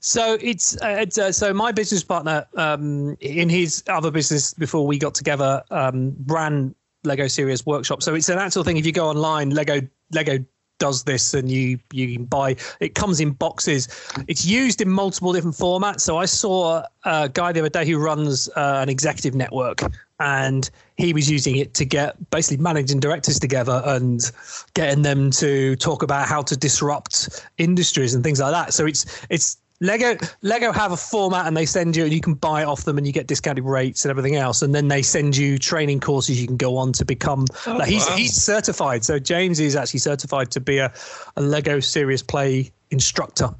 So 0.00 0.38
it's, 0.40 0.76
uh, 0.82 0.96
it's 1.00 1.18
uh, 1.18 1.32
so 1.32 1.52
my 1.52 1.72
business 1.72 2.02
partner 2.04 2.46
um, 2.56 3.16
in 3.20 3.48
his 3.48 3.82
other 3.88 4.10
business 4.10 4.54
before 4.54 4.86
we 4.86 4.98
got 4.98 5.14
together 5.14 5.62
um, 5.70 6.14
ran 6.26 6.74
Lego 7.04 7.28
Serious 7.28 7.64
Workshop. 7.66 8.02
So 8.02 8.14
it's 8.14 8.28
an 8.28 8.38
actual 8.38 8.64
thing. 8.64 8.76
If 8.76 8.86
you 8.86 8.92
go 8.92 9.08
online, 9.08 9.50
Lego 9.50 9.80
Lego 10.12 10.44
does 10.78 11.04
this 11.04 11.34
and 11.34 11.50
you 11.50 11.78
you 11.92 12.14
can 12.14 12.24
buy 12.24 12.54
it 12.80 12.94
comes 12.94 13.20
in 13.20 13.32
boxes 13.32 13.88
it's 14.28 14.46
used 14.46 14.80
in 14.80 14.88
multiple 14.88 15.32
different 15.32 15.56
formats 15.56 16.00
so 16.00 16.18
i 16.18 16.24
saw 16.24 16.82
a 17.04 17.28
guy 17.28 17.52
the 17.52 17.60
other 17.60 17.68
day 17.68 17.84
who 17.84 17.98
runs 17.98 18.48
uh, 18.50 18.78
an 18.80 18.88
executive 18.88 19.34
network 19.34 19.80
and 20.20 20.70
he 20.96 21.12
was 21.12 21.30
using 21.30 21.56
it 21.56 21.74
to 21.74 21.84
get 21.84 22.16
basically 22.30 22.62
managing 22.62 23.00
directors 23.00 23.38
together 23.38 23.82
and 23.86 24.30
getting 24.74 25.02
them 25.02 25.30
to 25.30 25.76
talk 25.76 26.02
about 26.02 26.28
how 26.28 26.42
to 26.42 26.56
disrupt 26.56 27.44
industries 27.58 28.14
and 28.14 28.22
things 28.22 28.40
like 28.40 28.52
that 28.52 28.72
so 28.72 28.86
it's 28.86 29.26
it's 29.30 29.58
Lego 29.80 30.16
Lego 30.42 30.72
have 30.72 30.92
a 30.92 30.96
format 30.96 31.46
and 31.46 31.56
they 31.56 31.66
send 31.66 31.96
you 31.96 32.04
and 32.04 32.12
you 32.12 32.20
can 32.20 32.34
buy 32.34 32.62
it 32.62 32.64
off 32.64 32.84
them 32.84 32.98
and 32.98 33.06
you 33.06 33.12
get 33.12 33.28
discounted 33.28 33.64
rates 33.64 34.04
and 34.04 34.10
everything 34.10 34.36
else. 34.36 34.62
And 34.62 34.74
then 34.74 34.88
they 34.88 35.02
send 35.02 35.36
you 35.36 35.58
training 35.58 36.00
courses 36.00 36.40
you 36.40 36.46
can 36.46 36.56
go 36.56 36.76
on 36.76 36.92
to 36.94 37.04
become 37.04 37.46
oh, 37.66 37.76
like 37.76 37.88
he's 37.88 38.06
wow. 38.08 38.16
he's 38.16 38.34
certified. 38.34 39.04
So 39.04 39.18
James 39.18 39.60
is 39.60 39.76
actually 39.76 40.00
certified 40.00 40.50
to 40.52 40.60
be 40.60 40.78
a, 40.78 40.92
a 41.36 41.42
Lego 41.42 41.80
serious 41.80 42.22
play 42.22 42.72
instructor 42.90 43.50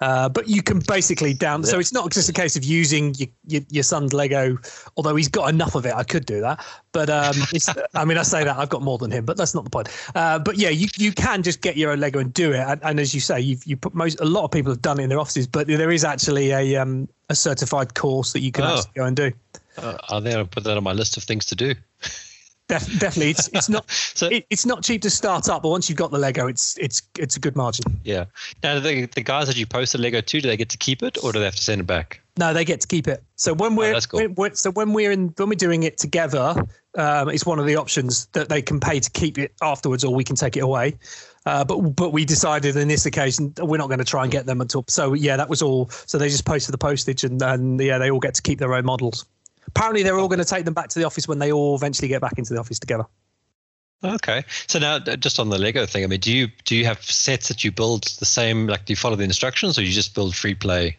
uh, 0.00 0.28
but 0.28 0.48
you 0.48 0.62
can 0.62 0.80
basically 0.80 1.34
down. 1.34 1.64
So 1.64 1.78
it's 1.78 1.92
not 1.92 2.10
just 2.10 2.28
a 2.28 2.32
case 2.32 2.56
of 2.56 2.64
using 2.64 3.14
your, 3.16 3.28
your, 3.46 3.62
your, 3.70 3.82
son's 3.82 4.12
Lego, 4.12 4.58
although 4.96 5.16
he's 5.16 5.28
got 5.28 5.48
enough 5.48 5.74
of 5.74 5.86
it. 5.86 5.94
I 5.94 6.04
could 6.04 6.24
do 6.24 6.40
that, 6.40 6.64
but 6.92 7.10
um, 7.10 7.34
I 7.94 8.04
mean, 8.04 8.18
I 8.18 8.22
say 8.22 8.44
that 8.44 8.56
I've 8.56 8.68
got 8.68 8.82
more 8.82 8.98
than 8.98 9.10
him, 9.10 9.24
but 9.24 9.36
that's 9.36 9.54
not 9.54 9.64
the 9.64 9.70
point. 9.70 9.88
Uh, 10.14 10.38
but 10.38 10.56
yeah, 10.56 10.68
you, 10.68 10.88
you 10.96 11.12
can 11.12 11.42
just 11.42 11.60
get 11.60 11.76
your 11.76 11.90
own 11.90 12.00
Lego 12.00 12.20
and 12.20 12.32
do 12.32 12.52
it. 12.52 12.60
And, 12.60 12.80
and, 12.84 13.00
as 13.00 13.14
you 13.14 13.20
say, 13.20 13.40
you've 13.40 13.64
you 13.64 13.76
put 13.76 13.94
most 13.94 14.20
a 14.20 14.24
lot 14.24 14.44
of 14.44 14.50
people 14.50 14.72
have 14.72 14.82
done 14.82 15.00
it 15.00 15.04
in 15.04 15.08
their 15.08 15.20
offices, 15.20 15.46
but 15.46 15.66
there 15.66 15.90
is 15.90 16.04
actually 16.04 16.50
a 16.52 16.76
um, 16.76 17.08
a 17.28 17.34
certified 17.34 17.94
course 17.94 18.32
that 18.32 18.40
you 18.40 18.52
can 18.52 18.64
oh. 18.64 18.82
go 18.94 19.04
and 19.04 19.16
do. 19.16 19.32
Uh, 19.76 19.96
I'll 20.08 20.20
there 20.20 20.44
put 20.44 20.64
that 20.64 20.76
on 20.76 20.84
my 20.84 20.92
list 20.92 21.16
of 21.16 21.24
things 21.24 21.46
to 21.46 21.56
do. 21.56 21.74
Def- 22.68 22.98
definitely, 22.98 23.30
it's 23.30 23.48
it's 23.48 23.68
not 23.68 23.90
so, 23.90 24.28
it, 24.28 24.46
it's 24.50 24.66
not 24.66 24.82
cheap 24.82 25.02
to 25.02 25.10
start 25.10 25.48
up, 25.48 25.62
but 25.62 25.70
once 25.70 25.88
you've 25.88 25.98
got 25.98 26.10
the 26.10 26.18
Lego, 26.18 26.46
it's 26.46 26.76
it's 26.78 27.02
it's 27.18 27.36
a 27.36 27.40
good 27.40 27.56
margin. 27.56 27.84
Yeah. 28.04 28.26
Now, 28.62 28.78
the 28.78 29.06
the 29.06 29.22
guys 29.22 29.46
that 29.46 29.56
you 29.56 29.66
post 29.66 29.92
the 29.92 29.98
Lego 29.98 30.20
to, 30.20 30.40
do 30.40 30.48
they 30.48 30.56
get 30.56 30.68
to 30.70 30.78
keep 30.78 31.02
it, 31.02 31.16
or 31.22 31.32
do 31.32 31.38
they 31.38 31.46
have 31.46 31.56
to 31.56 31.62
send 31.62 31.80
it 31.80 31.86
back? 31.86 32.20
No, 32.38 32.52
they 32.52 32.64
get 32.64 32.80
to 32.82 32.86
keep 32.86 33.08
it. 33.08 33.22
So 33.34 33.52
when 33.52 33.74
we're, 33.74 33.96
oh, 33.96 34.00
cool. 34.00 34.28
we're 34.36 34.54
so 34.54 34.70
when 34.70 34.92
we're 34.92 35.10
in 35.10 35.28
when 35.36 35.48
we're 35.48 35.54
doing 35.54 35.82
it 35.82 35.98
together, 35.98 36.54
um, 36.96 37.28
it's 37.30 37.44
one 37.44 37.58
of 37.58 37.66
the 37.66 37.76
options 37.76 38.26
that 38.26 38.48
they 38.48 38.62
can 38.62 38.80
pay 38.80 39.00
to 39.00 39.10
keep 39.10 39.38
it 39.38 39.52
afterwards, 39.60 40.04
or 40.04 40.14
we 40.14 40.24
can 40.24 40.36
take 40.36 40.56
it 40.56 40.60
away. 40.60 40.96
Uh, 41.46 41.64
but 41.64 41.78
but 41.80 42.12
we 42.12 42.24
decided 42.24 42.76
in 42.76 42.88
this 42.88 43.06
occasion 43.06 43.54
we're 43.62 43.78
not 43.78 43.88
going 43.88 43.98
to 43.98 44.04
try 44.04 44.22
and 44.22 44.30
get 44.30 44.46
them 44.46 44.60
until. 44.60 44.84
So 44.88 45.14
yeah, 45.14 45.36
that 45.36 45.48
was 45.48 45.62
all. 45.62 45.88
So 45.88 46.18
they 46.18 46.28
just 46.28 46.44
posted 46.44 46.72
the 46.72 46.78
postage, 46.78 47.24
and 47.24 47.40
and 47.42 47.80
yeah, 47.80 47.98
they 47.98 48.10
all 48.10 48.20
get 48.20 48.34
to 48.34 48.42
keep 48.42 48.58
their 48.58 48.74
own 48.74 48.84
models. 48.84 49.24
Apparently, 49.68 50.02
they're 50.02 50.18
all 50.18 50.28
going 50.28 50.38
to 50.38 50.44
take 50.44 50.64
them 50.64 50.74
back 50.74 50.88
to 50.88 50.98
the 50.98 51.04
office 51.04 51.28
when 51.28 51.38
they 51.38 51.52
all 51.52 51.76
eventually 51.76 52.08
get 52.08 52.20
back 52.20 52.34
into 52.36 52.52
the 52.54 52.60
office 52.60 52.78
together. 52.78 53.04
Okay. 54.04 54.44
So 54.66 54.78
now, 54.78 54.96
uh, 54.96 55.16
just 55.16 55.38
on 55.38 55.48
the 55.48 55.58
Lego 55.58 55.84
thing, 55.86 56.04
I 56.04 56.06
mean, 56.06 56.20
do 56.20 56.32
you 56.32 56.48
do 56.64 56.76
you 56.76 56.84
have 56.84 57.02
sets 57.02 57.48
that 57.48 57.64
you 57.64 57.72
build 57.72 58.04
the 58.18 58.24
same? 58.24 58.66
Like, 58.66 58.84
do 58.84 58.92
you 58.92 58.96
follow 58.96 59.16
the 59.16 59.24
instructions, 59.24 59.78
or 59.78 59.82
you 59.82 59.92
just 59.92 60.14
build 60.14 60.34
free 60.36 60.54
play? 60.54 60.96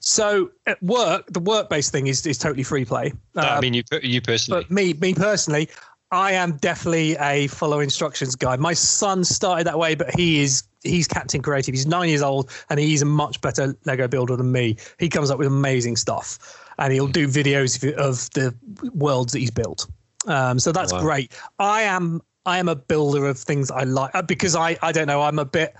So 0.00 0.50
at 0.66 0.82
work, 0.82 1.26
the 1.28 1.40
work-based 1.40 1.92
thing 1.92 2.08
is 2.08 2.26
is 2.26 2.36
totally 2.36 2.64
free 2.64 2.84
play. 2.84 3.12
No, 3.34 3.42
I 3.42 3.56
um, 3.56 3.60
mean, 3.60 3.74
you 3.74 3.82
you 4.02 4.20
personally. 4.20 4.62
But 4.62 4.70
me, 4.70 4.92
me 4.94 5.14
personally, 5.14 5.68
I 6.10 6.32
am 6.32 6.56
definitely 6.58 7.16
a 7.16 7.46
follow 7.46 7.80
instructions 7.80 8.36
guy. 8.36 8.56
My 8.56 8.74
son 8.74 9.24
started 9.24 9.66
that 9.66 9.78
way, 9.78 9.94
but 9.94 10.14
he 10.14 10.40
is 10.40 10.64
he's 10.82 11.08
Captain 11.08 11.40
Creative. 11.40 11.72
He's 11.72 11.86
nine 11.86 12.10
years 12.10 12.22
old, 12.22 12.50
and 12.68 12.78
he's 12.78 13.00
a 13.00 13.06
much 13.06 13.40
better 13.40 13.74
Lego 13.86 14.08
builder 14.08 14.36
than 14.36 14.52
me. 14.52 14.76
He 14.98 15.08
comes 15.08 15.30
up 15.30 15.38
with 15.38 15.46
amazing 15.46 15.96
stuff, 15.96 16.61
and 16.78 16.92
he'll 16.92 17.08
do 17.08 17.28
videos 17.28 17.92
of 17.94 18.30
the 18.30 18.54
worlds 18.94 19.32
that 19.32 19.38
he's 19.38 19.50
built. 19.50 19.86
Um, 20.26 20.58
so 20.58 20.72
that's 20.72 20.92
wow. 20.92 21.00
great. 21.00 21.32
I 21.58 21.82
am 21.82 22.22
I 22.46 22.58
am 22.58 22.68
a 22.68 22.76
builder 22.76 23.26
of 23.26 23.38
things 23.38 23.70
I 23.70 23.84
like 23.84 24.14
uh, 24.14 24.22
because 24.22 24.54
I 24.54 24.76
I 24.82 24.92
don't 24.92 25.06
know 25.06 25.22
I'm 25.22 25.38
a 25.38 25.44
bit. 25.44 25.74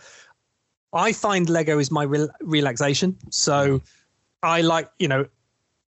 I 0.92 1.12
find 1.12 1.48
Lego 1.48 1.78
is 1.78 1.90
my 1.90 2.02
re- 2.02 2.28
relaxation. 2.40 3.16
So 3.30 3.80
I 4.42 4.60
like 4.60 4.90
you 4.98 5.08
know 5.08 5.26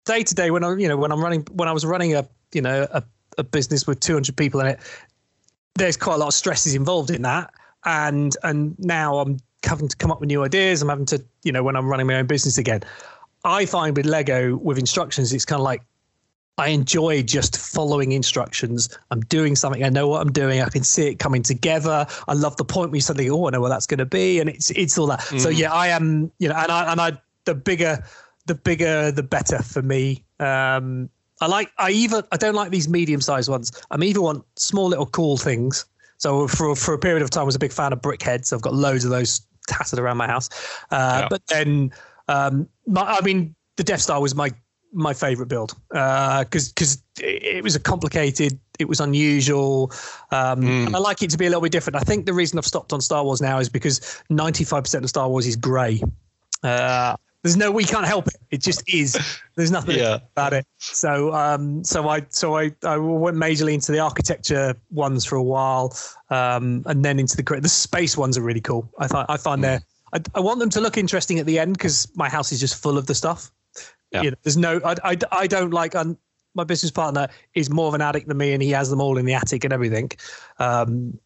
day 0.06 0.24
to 0.24 0.36
day 0.36 0.52
when 0.52 0.64
I 0.64 0.76
you 0.76 0.88
know 0.88 0.98
when 0.98 1.12
I'm 1.12 1.22
running 1.22 1.46
when 1.54 1.68
I 1.68 1.72
was 1.72 1.86
running 1.86 2.16
a 2.16 2.28
you 2.54 2.62
know 2.62 2.88
a, 2.92 3.04
a 3.38 3.44
business 3.44 3.86
with 3.86 4.00
200 4.00 4.36
people 4.36 4.60
in 4.62 4.68
it. 4.68 4.80
There's 5.76 5.98
quite 5.98 6.16
a 6.16 6.18
lot 6.18 6.28
of 6.28 6.34
stresses 6.34 6.74
involved 6.74 7.12
in 7.12 7.22
that, 7.22 7.54
and 7.86 8.36
and 8.44 8.78
now 8.80 9.20
I'm 9.20 9.38
having 9.64 9.88
to 9.88 9.98
come 9.98 10.12
up 10.12 10.20
with 10.20 10.28
new 10.28 10.44
ideas. 10.44 10.82
I'm 10.82 10.90
having 10.90 11.06
to 11.08 11.24
you 11.44 11.52
know 11.52 11.64
when 11.64 11.76
I'm 11.76 11.88
running 11.88 12.08
my 12.08 12.16
own 12.16 12.28
business 12.28 12.58
again. 12.58 12.82
I 13.48 13.66
find 13.66 13.96
with 13.96 14.06
Lego 14.06 14.58
with 14.58 14.78
instructions, 14.78 15.34
it's 15.34 15.46
kind 15.46 15.60
of 15.60 15.64
like 15.64 15.82
I 16.60 16.70
enjoy 16.70 17.22
just 17.22 17.58
following 17.58 18.12
instructions. 18.12 18.90
I'm 19.12 19.22
doing 19.22 19.56
something. 19.56 19.84
I 19.84 19.90
know 19.90 20.08
what 20.08 20.22
I'm 20.22 20.32
doing. 20.32 20.62
I 20.62 20.70
can 20.70 20.84
see 20.84 21.08
it 21.08 21.20
coming 21.20 21.44
together. 21.44 22.08
I 22.28 22.34
love 22.34 22.58
the 22.58 22.66
point 22.66 22.90
where 22.90 22.98
you 22.98 23.02
suddenly, 23.02 23.30
oh, 23.30 23.48
I 23.48 23.52
know 23.52 23.62
what 23.62 23.70
that's 23.70 23.86
going 23.86 24.00
to 24.00 24.06
be, 24.06 24.40
and 24.40 24.50
it's 24.50 24.72
it's 24.72 24.98
all 24.98 25.08
that. 25.08 25.20
Mm. 25.20 25.40
So 25.40 25.50
yeah, 25.50 25.72
I 25.72 25.88
am. 25.88 26.32
You 26.40 26.50
know, 26.50 26.56
and 26.56 26.72
I 26.72 26.92
and 26.92 27.00
I 27.00 27.12
the 27.46 27.54
bigger 27.54 28.04
the 28.48 28.56
bigger 28.56 29.12
the 29.12 29.24
better 29.24 29.60
for 29.60 29.82
me. 29.82 30.24
Um, 30.40 31.10
I 31.42 31.48
like. 31.48 31.72
I 31.78 31.92
even. 31.92 32.24
I 32.32 32.38
don't 32.38 32.56
like 32.56 32.72
these 32.72 32.90
medium 32.90 33.22
sized 33.22 33.50
ones. 33.50 33.72
I 33.92 34.04
even 34.04 34.24
want 34.24 34.44
small 34.56 34.88
little 34.88 35.06
cool 35.06 35.38
things. 35.38 35.86
So 36.18 36.48
for 36.48 36.76
for 36.76 36.96
a 36.96 37.00
period 37.00 37.22
of 37.22 37.30
time, 37.30 37.42
I 37.42 37.46
was 37.46 37.56
a 37.56 37.60
big 37.60 37.72
fan 37.72 37.94
of 37.94 38.02
BrickHeadz. 38.02 38.52
I've 38.52 38.64
got 38.64 38.74
loads 38.74 39.06
of 39.06 39.12
those 39.12 39.46
tattered 39.68 40.00
around 40.00 40.18
my 40.18 40.26
house. 40.26 40.50
Uh, 40.90 41.20
yeah. 41.22 41.28
But 41.30 41.46
then, 41.48 41.92
um, 42.28 42.68
my, 42.88 43.04
I 43.04 43.22
mean, 43.22 43.56
the 43.76 43.84
Death 43.84 44.02
Star 44.02 44.22
was 44.22 44.36
my 44.36 44.52
my 44.94 45.14
favorite 45.14 45.48
build 45.48 45.76
because 45.90 46.70
uh, 46.70 46.72
because 46.74 47.04
it 47.20 47.64
was 47.64 47.76
a 47.76 47.80
complicated, 47.80 48.58
it 48.80 48.88
was 48.88 49.00
unusual, 49.00 49.92
um, 50.32 50.62
mm. 50.62 50.88
and 50.88 50.96
I 50.96 51.00
like 51.00 51.22
it 51.22 51.30
to 51.32 51.38
be 51.38 51.46
a 51.46 51.50
little 51.50 51.62
bit 51.62 51.72
different. 51.72 51.98
I 51.98 52.02
think 52.02 52.26
the 52.26 52.34
reason 52.34 52.58
I've 52.58 52.66
stopped 52.66 52.94
on 52.94 53.02
Star 53.02 53.24
Wars 53.24 53.42
now 53.42 53.60
is 53.60 53.70
because 53.70 54.24
ninety 54.30 54.64
five 54.64 54.84
percent 54.84 55.04
of 55.04 55.10
Star 55.10 55.30
Wars 55.30 55.46
is 55.46 55.56
grey. 55.56 56.02
Uh, 56.64 57.16
there's 57.44 57.58
no 57.58 57.72
we 57.72 57.84
can't 57.84 58.06
help 58.06 58.28
it. 58.28 58.36
It 58.50 58.62
just 58.62 58.82
is. 58.92 59.18
There's 59.56 59.72
nothing 59.72 59.98
yeah. 59.98 60.20
about 60.34 60.54
it. 60.54 60.66
So 60.78 61.34
um, 61.34 61.84
so 61.84 62.10
I 62.10 62.26
so 62.30 62.58
I, 62.58 62.72
I 62.84 62.98
went 62.98 63.38
majorly 63.38 63.74
into 63.74 63.92
the 63.92 64.00
architecture 64.00 64.76
ones 64.92 65.26
for 65.26 65.36
a 65.36 65.44
while, 65.44 65.96
um, 66.30 66.84
and 66.86 67.04
then 67.04 67.20
into 67.20 67.38
the 67.38 67.60
the 67.60 67.70
space 67.70 68.18
ones 68.18 68.38
are 68.38 68.42
really 68.42 68.62
cool. 68.62 68.90
I 69.00 69.08
find 69.08 69.26
I 69.30 69.38
find 69.38 69.60
mm. 69.60 69.64
they're 69.64 69.82
I, 70.14 70.22
I 70.36 70.40
want 70.40 70.60
them 70.60 70.70
to 70.72 70.82
look 70.82 70.98
interesting 70.98 71.40
at 71.40 71.46
the 71.46 71.60
end 71.60 71.74
because 71.74 72.08
my 72.16 72.30
house 72.30 72.52
is 72.52 72.60
just 72.60 72.82
full 72.82 72.98
of 72.98 73.08
the 73.08 73.16
stuff. 73.16 73.52
Yeah. 74.12 74.22
You 74.22 74.32
know, 74.32 74.38
there's 74.44 74.58
no, 74.58 74.80
I, 74.86 74.96
I, 75.04 75.18
I 75.32 75.48
don't 75.48 75.72
like, 75.72 75.96
um, 75.96 76.18
my 76.56 76.64
business 76.64 76.92
partner 76.92 77.28
is 77.54 77.70
more 77.70 77.88
of 77.88 77.94
an 77.94 78.02
addict 78.02 78.28
than 78.28 78.38
me 78.38 78.54
and 78.54 78.62
he 78.62 78.72
has 78.72 78.90
them 78.90 79.02
all 79.02 79.18
in 79.18 79.26
the 79.26 79.34
attic 79.34 79.64
and 79.64 79.74
everything. 79.74 80.12
Um, 80.60 81.20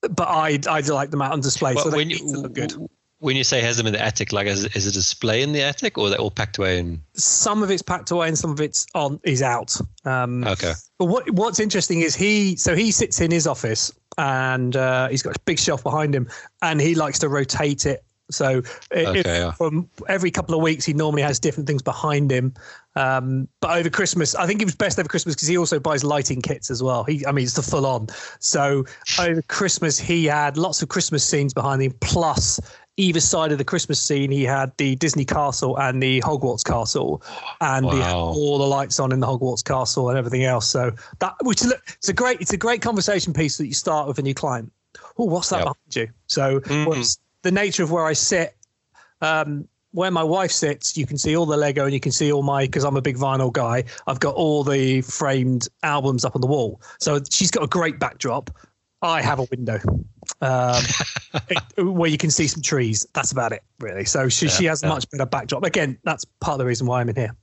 but 0.00 0.28
I, 0.28 0.58
I 0.68 0.80
like 0.80 1.10
them 1.10 1.22
out 1.22 1.32
on 1.32 1.40
display. 1.40 1.74
Well, 1.74 1.84
so 1.84 1.90
they 1.90 2.02
you, 2.02 2.26
look 2.26 2.54
good. 2.54 2.74
When 3.18 3.36
you 3.36 3.44
say 3.44 3.60
has 3.60 3.76
them 3.76 3.86
in 3.86 3.92
the 3.92 4.02
attic, 4.02 4.32
like 4.32 4.48
is, 4.48 4.64
is 4.74 4.86
it 4.86 4.90
a 4.90 4.94
display 4.94 5.42
in 5.42 5.52
the 5.52 5.62
attic 5.62 5.96
or 5.96 6.10
they're 6.10 6.18
all 6.18 6.32
packed 6.32 6.58
away? 6.58 6.80
And 6.80 7.00
some 7.12 7.62
of 7.62 7.70
it's 7.70 7.82
packed 7.82 8.10
away 8.10 8.26
and 8.26 8.36
some 8.36 8.50
of 8.50 8.60
it's 8.60 8.84
on 8.94 9.20
is 9.22 9.42
out. 9.42 9.76
Um, 10.04 10.42
okay. 10.44 10.72
But 10.98 11.04
what 11.04 11.30
what's 11.30 11.60
interesting 11.60 12.00
is 12.00 12.16
he 12.16 12.56
so 12.56 12.74
he 12.74 12.90
sits 12.90 13.20
in 13.20 13.30
his 13.30 13.46
office 13.46 13.92
and 14.18 14.74
uh, 14.74 15.06
he's 15.08 15.22
got 15.22 15.36
a 15.36 15.40
big 15.44 15.60
shelf 15.60 15.84
behind 15.84 16.16
him 16.16 16.28
and 16.62 16.80
he 16.80 16.96
likes 16.96 17.20
to 17.20 17.28
rotate 17.28 17.86
it 17.86 18.04
so 18.30 18.62
okay, 18.92 19.20
if, 19.20 19.26
yeah. 19.26 19.52
from 19.52 19.88
every 20.08 20.30
couple 20.30 20.54
of 20.54 20.62
weeks, 20.62 20.84
he 20.84 20.92
normally 20.92 21.22
has 21.22 21.38
different 21.38 21.66
things 21.66 21.82
behind 21.82 22.30
him. 22.30 22.54
Um, 22.94 23.48
but 23.60 23.78
over 23.78 23.90
Christmas, 23.90 24.34
I 24.34 24.46
think 24.46 24.60
it 24.60 24.64
was 24.64 24.74
best 24.74 24.98
over 24.98 25.08
Christmas 25.08 25.34
because 25.34 25.48
he 25.48 25.56
also 25.56 25.78
buys 25.78 26.04
lighting 26.04 26.42
kits 26.42 26.70
as 26.70 26.82
well. 26.82 27.04
He, 27.04 27.26
I 27.26 27.32
mean, 27.32 27.44
it's 27.44 27.54
the 27.54 27.62
full 27.62 27.86
on. 27.86 28.08
So 28.38 28.84
over 29.18 29.42
Christmas, 29.42 29.98
he 29.98 30.26
had 30.26 30.56
lots 30.56 30.82
of 30.82 30.88
Christmas 30.88 31.24
scenes 31.24 31.54
behind 31.54 31.82
him. 31.82 31.94
Plus, 32.00 32.60
either 32.96 33.20
side 33.20 33.52
of 33.52 33.58
the 33.58 33.64
Christmas 33.64 34.00
scene, 34.00 34.30
he 34.30 34.44
had 34.44 34.72
the 34.76 34.96
Disney 34.96 35.24
Castle 35.24 35.78
and 35.78 36.02
the 36.02 36.20
Hogwarts 36.20 36.64
Castle, 36.64 37.22
and 37.60 37.86
wow. 37.86 37.92
he 37.92 37.98
had 38.00 38.14
all 38.14 38.58
the 38.58 38.66
lights 38.66 39.00
on 39.00 39.12
in 39.12 39.20
the 39.20 39.26
Hogwarts 39.26 39.64
Castle 39.64 40.10
and 40.10 40.18
everything 40.18 40.44
else. 40.44 40.68
So 40.68 40.92
that, 41.20 41.34
which 41.42 41.62
is 41.62 41.72
it's 41.86 42.08
a 42.08 42.12
great, 42.12 42.40
it's 42.40 42.52
a 42.52 42.58
great 42.58 42.82
conversation 42.82 43.32
piece 43.32 43.56
that 43.56 43.66
you 43.66 43.74
start 43.74 44.08
with 44.08 44.18
a 44.18 44.22
new 44.22 44.34
client. 44.34 44.70
Oh, 45.18 45.24
what's 45.24 45.48
that 45.48 45.64
yep. 45.64 45.64
behind 45.64 45.96
you? 45.96 46.08
So 46.26 46.60
mm-hmm 46.60 47.00
the 47.42 47.50
nature 47.50 47.82
of 47.82 47.90
where 47.90 48.04
I 48.04 48.12
sit, 48.12 48.56
um, 49.20 49.68
where 49.92 50.10
my 50.10 50.24
wife 50.24 50.50
sits, 50.50 50.96
you 50.96 51.06
can 51.06 51.18
see 51.18 51.36
all 51.36 51.46
the 51.46 51.56
Lego 51.56 51.84
and 51.84 51.92
you 51.92 52.00
can 52.00 52.12
see 52.12 52.32
all 52.32 52.42
my, 52.42 52.64
because 52.64 52.84
I'm 52.84 52.96
a 52.96 53.02
big 53.02 53.16
vinyl 53.16 53.52
guy, 53.52 53.84
I've 54.06 54.20
got 54.20 54.34
all 54.34 54.64
the 54.64 55.02
framed 55.02 55.68
albums 55.82 56.24
up 56.24 56.34
on 56.34 56.40
the 56.40 56.46
wall. 56.46 56.80
So 56.98 57.20
she's 57.30 57.50
got 57.50 57.62
a 57.62 57.66
great 57.66 57.98
backdrop. 57.98 58.50
I 59.02 59.20
have 59.20 59.40
a 59.40 59.46
window 59.50 59.80
um, 60.40 60.82
it, 61.48 61.82
where 61.82 62.08
you 62.08 62.18
can 62.18 62.30
see 62.30 62.46
some 62.46 62.62
trees. 62.62 63.06
That's 63.14 63.32
about 63.32 63.52
it, 63.52 63.62
really. 63.80 64.04
So 64.04 64.28
she, 64.28 64.46
yeah, 64.46 64.52
she 64.52 64.64
has 64.66 64.82
yeah. 64.82 64.88
much 64.88 65.10
better 65.10 65.26
backdrop. 65.26 65.64
Again, 65.64 65.98
that's 66.04 66.24
part 66.40 66.54
of 66.54 66.58
the 66.58 66.66
reason 66.66 66.86
why 66.86 67.00
I'm 67.00 67.08
in 67.08 67.16
here. 67.16 67.36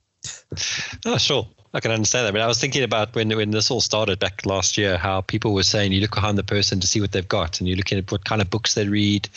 Oh, 1.06 1.18
sure. 1.18 1.48
I 1.74 1.80
can 1.80 1.92
understand 1.92 2.26
that. 2.28 2.32
But 2.32 2.42
I 2.42 2.48
was 2.48 2.60
thinking 2.60 2.84
about 2.84 3.14
when 3.14 3.30
when 3.36 3.52
this 3.52 3.70
all 3.70 3.82
started 3.82 4.20
back 4.20 4.46
last 4.46 4.78
year, 4.78 4.98
how 4.98 5.22
people 5.22 5.54
were 5.54 5.64
saying 5.64 5.92
you 5.92 6.02
look 6.02 6.16
behind 6.16 6.38
the 6.38 6.44
person 6.44 6.80
to 6.80 6.88
see 6.88 7.00
what 7.00 7.12
they've 7.12 7.28
got, 7.28 7.60
and 7.60 7.68
you're 7.68 7.78
looking 7.78 7.98
at 7.98 8.12
what 8.12 8.26
kind 8.26 8.42
of 8.42 8.50
books 8.50 8.74
they 8.74 8.88
read, 8.88 9.30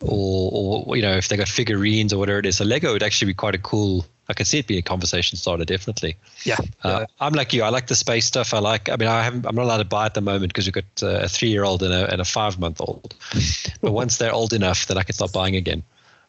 or, 0.00 0.84
or 0.86 0.96
you 0.96 1.02
know 1.02 1.12
if 1.12 1.28
they 1.28 1.36
got 1.36 1.48
figurines 1.48 2.12
or 2.12 2.18
whatever 2.18 2.38
it 2.38 2.46
is. 2.46 2.56
So 2.56 2.64
Lego 2.64 2.92
would 2.92 3.02
actually 3.02 3.30
be 3.30 3.34
quite 3.34 3.54
a 3.54 3.58
cool. 3.58 4.06
I 4.28 4.32
can 4.32 4.44
see 4.44 4.58
it 4.58 4.66
being 4.66 4.80
a 4.80 4.82
conversation 4.82 5.38
starter, 5.38 5.64
definitely. 5.64 6.16
Yeah. 6.42 6.56
Uh, 6.82 7.06
I'm 7.20 7.34
like 7.34 7.52
you. 7.52 7.62
I 7.62 7.68
like 7.68 7.86
the 7.86 7.94
space 7.94 8.24
stuff. 8.26 8.54
I 8.54 8.58
like. 8.58 8.88
I 8.88 8.96
mean, 8.96 9.08
I 9.08 9.22
haven't. 9.22 9.46
I'm 9.46 9.54
not 9.54 9.64
allowed 9.64 9.78
to 9.78 9.84
buy 9.84 10.06
at 10.06 10.14
the 10.14 10.20
moment 10.20 10.52
because 10.52 10.66
we've 10.66 10.72
got 10.72 11.02
uh, 11.02 11.24
a 11.24 11.28
three 11.28 11.50
year 11.50 11.64
old 11.64 11.82
and 11.82 11.92
a 11.92 12.10
and 12.10 12.20
a 12.22 12.24
five 12.24 12.58
month 12.58 12.80
old. 12.80 13.14
but 13.82 13.92
once 13.92 14.16
they're 14.16 14.32
old 14.32 14.54
enough, 14.54 14.86
then 14.86 14.96
I 14.96 15.02
can 15.02 15.14
start 15.14 15.32
buying 15.32 15.56
again. 15.56 15.82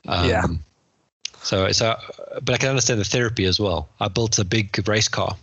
Um, 0.08 0.30
yeah. 0.30 0.46
So 1.44 1.72
so, 1.72 1.98
but 2.42 2.56
I 2.56 2.58
can 2.58 2.70
understand 2.70 3.00
the 3.00 3.06
therapy 3.06 3.46
as 3.46 3.60
well. 3.60 3.90
I 4.00 4.08
built 4.08 4.40
a 4.40 4.46
big 4.46 4.88
race 4.88 5.08
car 5.08 5.36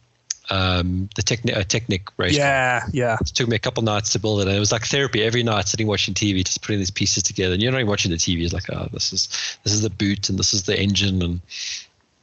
um, 0.51 1.09
the 1.15 1.23
Technic, 1.23 1.57
uh, 1.57 1.63
Technic 1.65 2.09
race. 2.17 2.37
Yeah, 2.37 2.81
car. 2.81 2.91
yeah. 2.93 3.05
Yeah. 3.05 3.17
It 3.21 3.27
took 3.29 3.49
me 3.49 3.57
a 3.57 3.59
couple 3.59 3.83
nights 3.83 4.11
to 4.11 4.19
build 4.19 4.41
it, 4.41 4.49
and 4.49 4.57
it 4.57 4.61
was 4.61 4.73
like 4.73 4.85
therapy 4.85 5.23
every 5.23 5.43
night, 5.43 5.69
sitting 5.69 5.87
watching 5.87 6.15
TV, 6.15 6.45
just 6.45 6.63
putting 6.63 6.79
these 6.79 6.91
pieces 6.91 7.23
together. 7.23 7.55
And 7.55 7.63
you're 7.63 7.73
not 7.73 7.79
even 7.79 7.89
watching 7.89 8.11
the 8.11 8.17
TV; 8.17 8.45
it's 8.45 8.53
like, 8.53 8.71
oh, 8.71 8.89
this 8.93 9.13
is 9.13 9.29
this 9.65 9.73
is 9.73 9.83
the 9.83 9.91
boot, 9.91 10.29
and 10.29 10.39
this 10.39 10.53
is 10.53 10.65
the 10.65 10.79
engine, 10.79 11.23
and 11.23 11.41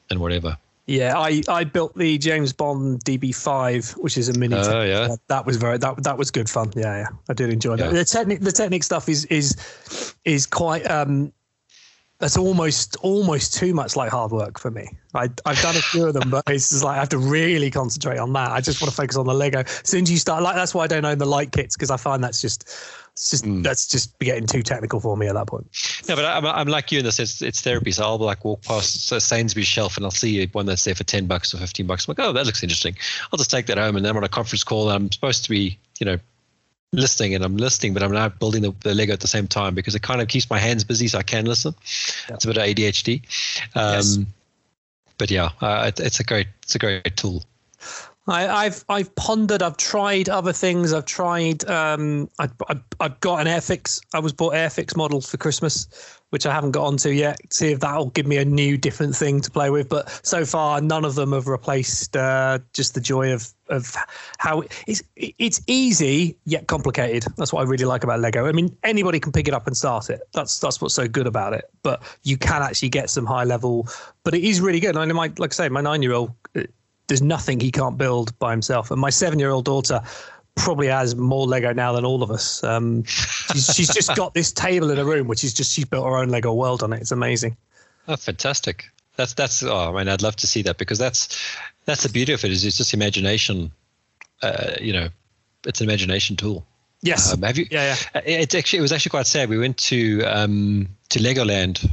and 0.10 0.19
whatever. 0.19 0.57
Yeah, 0.88 1.17
I, 1.17 1.41
I 1.47 1.63
built 1.63 1.95
the 1.95 2.17
James 2.17 2.51
Bond 2.51 3.03
DB5, 3.05 3.97
which 3.97 4.17
is 4.17 4.29
a 4.29 4.38
mini. 4.38 4.55
Oh 4.55 4.81
yeah, 4.81 5.15
that 5.27 5.45
was 5.45 5.57
very 5.57 5.77
that 5.77 6.03
that 6.03 6.17
was 6.17 6.31
good 6.31 6.49
fun. 6.49 6.71
Yeah, 6.75 6.97
yeah, 6.97 7.07
I 7.29 7.34
did 7.34 7.51
enjoy 7.51 7.77
that. 7.77 7.91
The 7.91 8.05
technic 8.05 8.41
the 8.41 8.51
technic 8.51 8.84
stuff 8.84 9.10
is 9.10 9.25
is 9.25 9.55
is 10.25 10.45
quite 10.45 10.89
um 10.89 11.31
that's 12.21 12.38
almost 12.38 12.95
almost 12.97 13.55
too 13.55 13.73
much 13.73 13.95
like 13.95 14.12
hard 14.12 14.31
work 14.31 14.60
for 14.60 14.69
me. 14.69 14.88
I, 15.13 15.27
I've 15.45 15.60
done 15.62 15.75
a 15.75 15.81
few 15.81 16.05
of 16.05 16.13
them, 16.13 16.29
but 16.29 16.43
it's 16.47 16.69
just 16.69 16.84
like 16.84 16.95
I 16.95 16.99
have 16.99 17.10
to 17.10 17.17
really 17.17 17.71
concentrate 17.71 18.19
on 18.19 18.31
that. 18.34 18.51
I 18.51 18.62
just 18.62 18.79
want 18.79 18.91
to 18.91 18.95
focus 18.95 19.17
on 19.17 19.25
the 19.25 19.34
Lego. 19.34 19.60
As 19.60 19.81
soon 19.84 20.03
as 20.03 20.12
you 20.12 20.17
start, 20.17 20.43
like 20.43 20.55
that's 20.55 20.73
why 20.73 20.84
I 20.84 20.88
don't 20.88 21.03
own 21.03 21.17
the 21.17 21.25
light 21.25 21.51
kits 21.51 21.75
because 21.75 21.89
I 21.89 21.97
find 21.97 22.23
that's 22.23 22.39
just, 22.39 22.62
it's 23.13 23.31
just 23.31 23.43
mm. 23.43 23.63
that's 23.63 23.88
just 23.88 24.17
getting 24.19 24.45
too 24.45 24.62
technical 24.62 24.99
for 24.99 25.17
me 25.17 25.27
at 25.27 25.34
that 25.34 25.47
point. 25.47 25.67
Yeah, 26.05 26.15
but 26.15 26.25
I'm, 26.25 26.45
I'm 26.45 26.67
like 26.67 26.91
you 26.91 26.99
in 26.99 27.05
the 27.05 27.12
sense 27.12 27.41
it's 27.41 27.60
therapy. 27.60 27.91
So 27.91 28.03
I'll 28.03 28.19
like 28.19 28.45
walk 28.45 28.62
past 28.62 29.12
a 29.12 29.19
Sainsbury's 29.19 29.67
shelf 29.67 29.97
and 29.97 30.05
I'll 30.05 30.12
see 30.12 30.45
one 30.47 30.67
that's 30.67 30.84
there 30.84 30.95
for 30.95 31.03
ten 31.03 31.25
bucks 31.25 31.55
or 31.55 31.57
fifteen 31.57 31.88
bucks. 31.88 32.07
I'm 32.07 32.15
like, 32.15 32.25
oh, 32.25 32.34
that 32.34 32.45
looks 32.45 32.62
interesting. 32.62 32.95
I'll 33.34 33.38
just 33.38 33.49
take 33.49 33.65
that 33.65 33.79
home 33.79 33.95
and 33.95 34.05
then 34.05 34.12
I'm 34.12 34.17
on 34.17 34.23
a 34.23 34.29
conference 34.29 34.63
call 34.63 34.89
and 34.89 34.95
I'm 34.95 35.12
supposed 35.12 35.43
to 35.43 35.49
be, 35.49 35.79
you 35.99 36.05
know, 36.05 36.19
listening 36.93 37.36
and 37.36 37.43
I'm 37.43 37.58
listening, 37.58 37.93
but 37.93 38.04
I'm 38.04 38.12
now 38.12 38.30
building 38.30 38.62
the, 38.62 38.73
the, 38.82 38.93
Lego 38.93 39.13
at 39.13 39.21
the 39.21 39.27
same 39.27 39.47
time 39.47 39.75
because 39.75 39.95
it 39.95 40.01
kind 40.01 40.21
of 40.21 40.27
keeps 40.27 40.49
my 40.49 40.60
hands 40.60 40.84
busy 40.84 41.08
so 41.08 41.19
I 41.19 41.23
can 41.23 41.45
listen. 41.45 41.73
Yeah. 42.27 42.36
It's 42.36 42.45
a 42.45 42.47
bit 42.47 42.58
of 42.58 42.63
ADHD. 42.63 43.21
Um, 43.75 43.93
yes. 43.95 44.19
But 45.17 45.32
yeah, 45.32 45.49
uh, 45.62 45.86
it, 45.88 45.99
it's 45.99 46.19
a 46.19 46.23
great 46.23 46.47
it's 46.63 46.75
a 46.75 46.80
great 46.80 47.15
tool. 47.15 47.43
I, 48.31 48.63
have 48.63 48.85
I've 48.89 49.13
pondered. 49.15 49.61
I've 49.61 49.77
tried 49.77 50.29
other 50.29 50.53
things. 50.53 50.93
I've 50.93 51.05
tried. 51.05 51.65
Um, 51.69 52.29
I, 52.39 52.49
I 52.69 52.79
I've 52.99 53.19
got 53.19 53.45
an 53.45 53.47
Airfix. 53.47 54.01
I 54.13 54.19
was 54.19 54.33
bought 54.33 54.53
Airfix 54.53 54.95
models 54.95 55.29
for 55.29 55.37
Christmas, 55.37 56.19
which 56.29 56.45
I 56.45 56.53
haven't 56.53 56.71
got 56.71 56.85
onto 56.85 57.09
yet. 57.09 57.39
See 57.51 57.71
if 57.71 57.79
that'll 57.81 58.09
give 58.11 58.25
me 58.25 58.37
a 58.37 58.45
new, 58.45 58.77
different 58.77 59.15
thing 59.15 59.41
to 59.41 59.51
play 59.51 59.69
with. 59.69 59.89
But 59.89 60.09
so 60.25 60.45
far, 60.45 60.79
none 60.81 61.03
of 61.03 61.15
them 61.15 61.33
have 61.33 61.47
replaced 61.47 62.15
uh, 62.15 62.59
just 62.73 62.95
the 62.95 63.01
joy 63.01 63.33
of 63.33 63.49
of 63.69 63.95
how 64.37 64.63
it's 64.87 65.03
it's 65.15 65.61
easy 65.67 66.35
yet 66.45 66.67
complicated. 66.67 67.25
That's 67.37 67.51
what 67.51 67.61
I 67.61 67.63
really 67.69 67.85
like 67.85 68.03
about 68.03 68.19
Lego. 68.19 68.47
I 68.47 68.51
mean, 68.51 68.75
anybody 68.83 69.19
can 69.19 69.31
pick 69.31 69.47
it 69.47 69.53
up 69.53 69.67
and 69.67 69.75
start 69.75 70.09
it. 70.09 70.21
That's 70.33 70.59
that's 70.59 70.81
what's 70.81 70.95
so 70.95 71.07
good 71.07 71.27
about 71.27 71.53
it. 71.53 71.65
But 71.83 72.01
you 72.23 72.37
can 72.37 72.61
actually 72.61 72.89
get 72.89 73.09
some 73.09 73.25
high 73.25 73.43
level. 73.43 73.87
But 74.23 74.35
it 74.35 74.43
is 74.43 74.61
really 74.61 74.79
good. 74.79 74.95
I 74.95 75.05
know 75.05 75.13
my 75.13 75.31
like 75.37 75.53
I 75.53 75.55
say, 75.55 75.69
my 75.69 75.81
nine 75.81 76.01
year 76.01 76.13
old 76.13 76.33
there's 77.12 77.21
nothing 77.21 77.60
he 77.60 77.71
can't 77.71 77.97
build 77.97 78.39
by 78.39 78.52
himself. 78.52 78.89
And 78.89 79.02
my 79.02 79.10
seven 79.10 79.38
year 79.38 79.50
old 79.50 79.65
daughter 79.65 80.02
probably 80.56 80.88
has 80.88 81.13
more 81.13 81.45
Lego 81.45 81.74
now 81.74 81.91
than 81.91 82.06
all 82.06 82.24
of 82.24 82.32
us. 82.32 82.63
Um, 82.63 83.04
she's, 83.04 83.76
she's 83.76 83.93
just 83.93 84.15
got 84.15 84.34
this 84.34 84.54
table 84.54 84.89
in 84.91 84.97
a 84.97 85.04
room, 85.04 85.28
which 85.28 85.43
is 85.43 85.54
just 85.54 85.74
she's 85.74 85.84
built 85.84 86.06
her 86.06 86.15
own 86.15 86.30
Lego 86.30 86.54
world 86.54 86.84
on 86.84 86.93
it. 86.93 87.02
It's 87.02 87.12
amazing. 87.12 87.58
Oh, 88.08 88.15
fantastic! 88.15 88.86
That's 89.17 89.34
that's. 89.34 89.62
Oh, 89.62 89.89
I 89.89 89.91
mean, 89.91 90.08
I'd 90.08 90.21
love 90.21 90.38
to 90.38 90.47
see 90.47 90.62
that 90.62 90.78
because 90.78 91.00
that's 91.00 91.38
that's 91.84 92.04
the 92.04 92.10
beauty 92.10 92.32
of 92.32 92.45
it. 92.45 92.52
Is 92.52 92.63
it's 92.63 92.78
just 92.78 92.93
imagination. 92.93 93.71
Uh, 94.41 94.76
you 94.80 94.93
know, 94.93 95.10
it's 95.65 95.82
an 95.82 95.89
imagination 95.89 96.38
tool. 96.38 96.65
Yes. 97.02 97.34
Um, 97.34 97.41
have 97.41 97.58
you? 97.58 97.67
Yeah, 97.69 97.88
yeah. 97.88 98.19
Uh, 98.19 98.21
it's 98.26 98.56
actually 98.56 98.80
it 98.80 98.84
was 98.84 98.93
actually 98.93 99.10
quite 99.10 99.28
sad. 99.28 99.50
We 99.50 99.58
went 99.58 99.76
to 99.80 100.24
um, 100.24 100.88
to 101.10 101.19
Legoland 101.19 101.89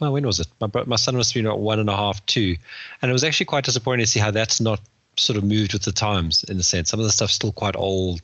well, 0.00 0.12
when 0.12 0.26
was 0.26 0.40
it? 0.40 0.48
My, 0.60 0.68
my 0.86 0.96
son 0.96 1.16
must 1.16 1.32
have 1.32 1.40
been 1.40 1.46
about 1.46 1.60
one 1.60 1.78
and 1.78 1.88
a 1.88 1.96
half, 1.96 2.24
two. 2.26 2.56
And 3.00 3.10
it 3.10 3.12
was 3.12 3.24
actually 3.24 3.46
quite 3.46 3.64
disappointing 3.64 4.04
to 4.04 4.10
see 4.10 4.20
how 4.20 4.30
that's 4.30 4.60
not 4.60 4.80
sort 5.16 5.38
of 5.38 5.44
moved 5.44 5.72
with 5.72 5.82
the 5.82 5.92
times 5.92 6.44
in 6.44 6.58
a 6.58 6.62
sense. 6.62 6.90
Some 6.90 7.00
of 7.00 7.06
the 7.06 7.12
stuff's 7.12 7.34
still 7.34 7.52
quite 7.52 7.76
old, 7.76 8.20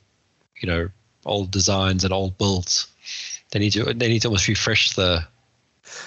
you 0.61 0.69
know, 0.69 0.89
old 1.25 1.51
designs 1.51 2.05
and 2.05 2.13
old 2.13 2.37
builds. 2.37 2.87
They 3.51 3.59
need 3.59 3.73
to 3.73 3.85
they 3.85 4.09
need 4.09 4.23
to 4.23 4.29
almost 4.29 4.49
refresh 4.49 4.95
the 4.95 5.25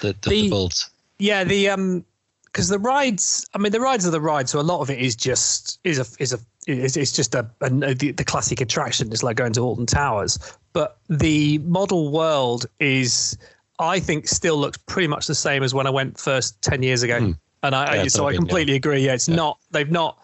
the, 0.00 0.08
the, 0.08 0.16
the, 0.22 0.30
the 0.30 0.50
builds. 0.50 0.90
Yeah, 1.18 1.44
the 1.44 1.68
um 1.70 2.04
because 2.44 2.68
the 2.68 2.78
rides 2.78 3.46
I 3.54 3.58
mean 3.58 3.72
the 3.72 3.80
rides 3.80 4.06
are 4.06 4.10
the 4.10 4.20
rides, 4.20 4.52
so 4.52 4.60
a 4.60 4.62
lot 4.62 4.80
of 4.80 4.90
it 4.90 4.98
is 4.98 5.16
just 5.16 5.80
is 5.84 5.98
a 5.98 6.06
is 6.22 6.32
a 6.32 6.38
it's, 6.66 6.96
it's 6.96 7.12
just 7.12 7.34
a, 7.34 7.48
a 7.60 7.94
the, 7.94 8.12
the 8.12 8.24
classic 8.24 8.60
attraction. 8.60 9.12
It's 9.12 9.22
like 9.22 9.36
going 9.36 9.52
to 9.54 9.60
Alton 9.60 9.86
Towers, 9.86 10.38
but 10.72 10.98
the 11.08 11.58
model 11.58 12.10
world 12.10 12.66
is 12.80 13.38
I 13.78 14.00
think 14.00 14.28
still 14.28 14.56
looks 14.56 14.78
pretty 14.78 15.08
much 15.08 15.26
the 15.26 15.34
same 15.34 15.62
as 15.62 15.74
when 15.74 15.86
I 15.86 15.90
went 15.90 16.18
first 16.18 16.60
ten 16.62 16.82
years 16.82 17.02
ago. 17.02 17.20
Mm. 17.20 17.38
And 17.62 17.74
I, 17.74 18.02
yeah, 18.02 18.08
so 18.08 18.28
I 18.28 18.34
completely 18.34 18.74
yeah. 18.74 18.78
agree. 18.78 19.04
Yeah, 19.04 19.14
it's 19.14 19.28
yeah. 19.28 19.36
not. 19.36 19.58
They've 19.70 19.90
not. 19.90 20.18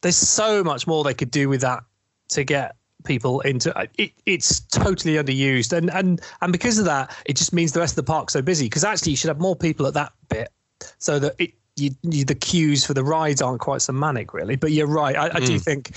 There's 0.00 0.16
so 0.16 0.64
much 0.64 0.86
more 0.86 1.04
they 1.04 1.14
could 1.14 1.30
do 1.30 1.48
with 1.48 1.60
that 1.60 1.84
to 2.30 2.44
get 2.44 2.76
people 3.04 3.40
into 3.40 3.72
it. 3.98 4.12
It's 4.26 4.60
totally 4.60 5.14
underused, 5.14 5.76
and 5.76 5.90
and 5.90 6.20
and 6.40 6.52
because 6.52 6.78
of 6.78 6.84
that, 6.86 7.14
it 7.26 7.36
just 7.36 7.52
means 7.52 7.72
the 7.72 7.80
rest 7.80 7.92
of 7.92 8.04
the 8.04 8.10
park's 8.10 8.32
so 8.32 8.42
busy. 8.42 8.66
Because 8.66 8.84
actually, 8.84 9.12
you 9.12 9.16
should 9.16 9.28
have 9.28 9.40
more 9.40 9.56
people 9.56 9.86
at 9.86 9.94
that 9.94 10.12
bit, 10.28 10.50
so 10.98 11.18
that 11.18 11.34
it 11.38 11.52
you, 11.76 11.90
you, 12.02 12.24
the 12.24 12.34
queues 12.34 12.84
for 12.84 12.94
the 12.94 13.04
rides 13.04 13.40
aren't 13.40 13.60
quite 13.60 13.82
so 13.82 13.92
manic, 13.92 14.34
really. 14.34 14.56
But 14.56 14.72
you're 14.72 14.86
right. 14.86 15.16
I, 15.16 15.26
I 15.26 15.40
mm. 15.40 15.46
do 15.46 15.52
hmm. 15.54 15.58
think 15.58 15.92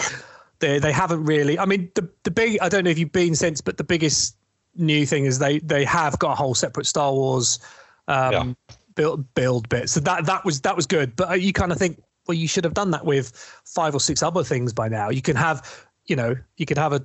they 0.59 0.79
they 0.79 0.91
haven't 0.91 1.23
really. 1.25 1.57
I 1.59 1.65
mean, 1.65 1.91
the 1.95 2.07
the 2.23 2.31
big. 2.31 2.59
I 2.61 2.69
don't 2.69 2.83
know 2.83 2.89
if 2.89 2.97
you've 2.97 3.11
been 3.11 3.35
since, 3.35 3.61
but 3.61 3.77
the 3.77 3.83
biggest 3.83 4.35
new 4.75 5.05
thing 5.05 5.25
is 5.25 5.39
they 5.39 5.59
they 5.59 5.85
have 5.85 6.17
got 6.19 6.31
a 6.31 6.35
whole 6.35 6.55
separate 6.55 6.85
Star 6.85 7.13
Wars 7.13 7.59
um, 8.07 8.31
yeah. 8.31 8.75
build 8.95 9.33
build 9.33 9.69
bit. 9.69 9.89
So 9.89 9.99
that 10.01 10.25
that 10.25 10.45
was 10.45 10.61
that 10.61 10.75
was 10.75 10.85
good. 10.85 11.15
But 11.15 11.41
you 11.41 11.53
kind 11.53 11.71
of 11.71 11.77
think, 11.77 12.01
well, 12.27 12.35
you 12.35 12.47
should 12.47 12.63
have 12.63 12.73
done 12.73 12.91
that 12.91 13.05
with 13.05 13.31
five 13.65 13.95
or 13.95 13.99
six 13.99 14.23
other 14.23 14.43
things 14.43 14.73
by 14.73 14.87
now. 14.87 15.09
You 15.09 15.21
can 15.21 15.35
have, 15.35 15.87
you 16.05 16.15
know, 16.15 16.35
you 16.57 16.65
could 16.65 16.77
have 16.77 16.93
a 16.93 17.03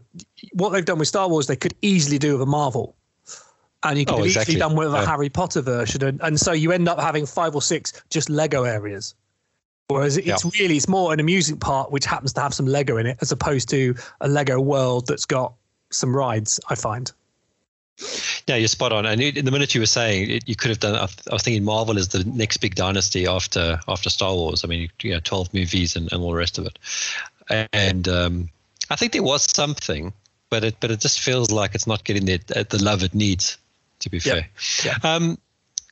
what 0.53 0.71
they've 0.71 0.85
done 0.85 0.99
with 0.99 1.09
Star 1.09 1.29
Wars. 1.29 1.47
They 1.47 1.57
could 1.57 1.75
easily 1.83 2.19
do 2.19 2.33
with 2.33 2.43
a 2.43 2.47
Marvel. 2.47 2.95
And 3.85 3.97
you 3.97 4.05
could 4.05 4.15
oh, 4.15 4.19
have 4.19 4.27
exactly. 4.27 4.55
easily 4.55 4.69
done 4.69 4.77
with 4.77 4.93
yeah. 4.93 5.05
a 5.05 5.07
Harry 5.07 5.29
Potter 5.29 5.61
version, 5.61 6.03
and, 6.03 6.21
and 6.21 6.41
so 6.41 6.51
you 6.51 6.73
end 6.73 6.89
up 6.89 6.99
having 6.99 7.27
five 7.27 7.55
or 7.55 7.63
six 7.63 8.03
just 8.11 8.29
Lego 8.29 8.65
areas. 8.65 9.15
Whereas 9.87 10.19
it's 10.19 10.27
yeah. 10.27 10.51
really 10.61 10.77
it's 10.77 10.89
more 10.89 11.13
an 11.13 11.21
amusing 11.21 11.57
part 11.57 11.93
which 11.93 12.05
happens 12.05 12.33
to 12.35 12.41
have 12.41 12.53
some 12.53 12.67
Lego 12.67 12.97
in 12.97 13.07
it, 13.07 13.19
as 13.21 13.31
opposed 13.31 13.69
to 13.71 13.95
a 14.21 14.29
Lego 14.29 14.61
world 14.61 15.07
that's 15.07 15.25
got 15.25 15.55
some 15.91 16.15
rides. 16.15 16.59
I 16.69 16.75
find. 16.75 17.11
Yeah, 18.47 18.57
you're 18.57 18.69
spot 18.69 18.93
on. 18.93 19.07
And 19.07 19.21
in 19.21 19.45
the 19.45 19.51
minute 19.51 19.75
you 19.75 19.81
were 19.81 19.87
saying 19.87 20.31
it, 20.31 20.49
you 20.49 20.55
could 20.55 20.71
have 20.71 20.81
done, 20.81 20.95
I 20.95 21.33
was 21.33 21.43
thinking 21.43 21.65
Marvel 21.65 21.99
is 21.99 22.09
the 22.09 22.25
next 22.25 22.59
big 22.59 22.75
dynasty 22.75 23.27
after 23.27 23.81
after 23.89 24.09
Star 24.09 24.35
Wars. 24.35 24.65
I 24.65 24.69
mean, 24.69 24.89
you 25.03 25.13
know, 25.13 25.21
12 25.21 25.53
movies 25.53 25.97
and, 25.97 26.11
and 26.13 26.23
all 26.23 26.31
the 26.31 26.37
rest 26.37 26.59
of 26.59 26.67
it. 26.67 26.79
And 27.73 28.09
um, 28.09 28.51
I 28.91 28.97
think 28.97 29.13
there 29.13 29.23
was 29.23 29.47
something, 29.51 30.13
but 30.51 30.65
it 30.65 30.77
but 30.81 30.91
it 30.91 31.01
just 31.01 31.21
feels 31.21 31.51
like 31.51 31.75
it's 31.75 31.87
not 31.87 32.05
getting 32.05 32.27
the 32.27 32.39
the 32.71 32.83
love 32.83 33.03
it 33.03 33.15
needs. 33.15 33.59
To 34.01 34.11
be 34.11 34.21
fair. 34.21 34.47
Yeah. 34.85 34.95
yeah. 35.03 35.15
Um, 35.15 35.39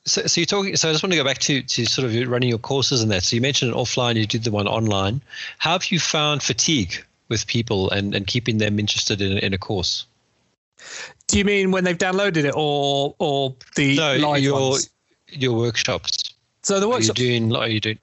so, 0.05 0.25
so 0.27 0.41
you're 0.41 0.47
talking. 0.47 0.77
So 0.77 0.89
I 0.89 0.93
just 0.93 1.03
want 1.03 1.13
to 1.13 1.19
go 1.19 1.25
back 1.25 1.39
to 1.39 1.63
to 1.63 1.87
sort 1.87 2.07
of 2.07 2.29
running 2.29 2.49
your 2.49 2.59
courses 2.59 3.03
and 3.03 3.11
that. 3.11 3.25
So 3.25 3.35
you 3.35 3.43
mentioned 3.43 3.75
offline, 3.75 4.15
you 4.15 4.27
did 4.27 4.45
the 4.45 4.53
one 4.53 4.69
online. 4.69 5.21
How 5.59 5.73
have 5.73 5.91
you 5.91 5.99
found 5.99 6.43
fatigue 6.43 7.05
with 7.29 7.47
people 7.49 7.91
and 7.91 8.15
and 8.15 8.27
keeping 8.27 8.59
them 8.59 8.79
interested 8.79 9.21
in 9.21 9.39
in 9.39 9.53
a 9.53 9.59
course? 9.59 10.07
Do 11.29 11.39
you 11.39 11.45
mean 11.45 11.71
when 11.71 11.85
they've 11.85 11.99
downloaded 11.99 12.45
it, 12.45 12.55
or 12.57 13.15
or 13.19 13.55
the 13.75 13.97
no, 13.97 14.17
live 14.17 14.43
your 14.43 14.71
ones? 14.71 14.91
your 15.29 15.57
workshops? 15.57 16.35
So 16.63 16.81
the 16.81 16.89
workshops. 16.89 17.21
Are 17.21 17.23
you 17.23 17.41
doing? 17.41 17.57
Are 17.57 17.69
you 17.69 17.81
doing? 17.81 17.99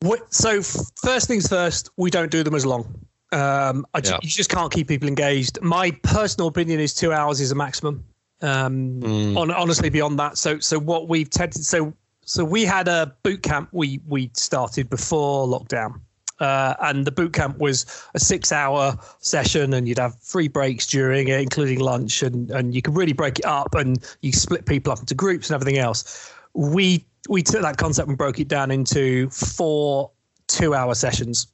What, 0.00 0.34
so 0.34 0.62
first 0.62 1.28
things 1.28 1.46
first, 1.46 1.90
we 1.96 2.10
don't 2.10 2.30
do 2.30 2.42
them 2.42 2.54
as 2.54 2.66
long. 2.66 2.82
Um, 3.30 3.86
I 3.94 4.00
just, 4.00 4.12
yeah. 4.12 4.18
You 4.22 4.28
just 4.28 4.50
can't 4.50 4.72
keep 4.72 4.88
people 4.88 5.08
engaged. 5.08 5.60
My 5.62 5.92
personal 6.02 6.48
opinion 6.48 6.80
is 6.80 6.92
two 6.92 7.12
hours 7.12 7.40
is 7.40 7.52
a 7.52 7.54
maximum. 7.54 8.04
Um, 8.42 9.00
mm. 9.00 9.36
on, 9.36 9.50
honestly, 9.52 9.88
beyond 9.88 10.18
that. 10.18 10.36
So 10.36 10.58
so 10.58 10.78
what 10.78 11.08
we've 11.08 11.30
tended 11.30 11.64
so 11.64 11.94
so 12.24 12.44
we 12.44 12.64
had 12.64 12.88
a 12.88 13.14
boot 13.22 13.42
camp 13.42 13.68
we 13.72 14.00
we 14.08 14.30
started 14.34 14.90
before 14.90 15.46
lockdown. 15.46 16.00
Uh, 16.42 16.74
and 16.80 17.06
the 17.06 17.12
boot 17.12 17.32
camp 17.32 17.56
was 17.58 17.86
a 18.14 18.18
six-hour 18.18 18.98
session, 19.20 19.72
and 19.72 19.86
you'd 19.86 19.98
have 19.98 20.18
three 20.20 20.48
breaks 20.48 20.88
during 20.88 21.28
it, 21.28 21.40
including 21.40 21.78
lunch, 21.78 22.22
and 22.22 22.50
and 22.50 22.74
you 22.74 22.82
could 22.82 22.96
really 22.96 23.12
break 23.12 23.38
it 23.38 23.44
up, 23.44 23.76
and 23.76 24.04
you 24.22 24.32
split 24.32 24.66
people 24.66 24.92
up 24.92 24.98
into 24.98 25.14
groups 25.14 25.48
and 25.48 25.54
everything 25.54 25.78
else. 25.78 26.32
We 26.52 27.06
we 27.28 27.42
took 27.42 27.62
that 27.62 27.76
concept 27.76 28.08
and 28.08 28.18
broke 28.18 28.40
it 28.40 28.48
down 28.48 28.72
into 28.72 29.30
four 29.30 30.10
two-hour 30.48 30.96
sessions, 30.96 31.46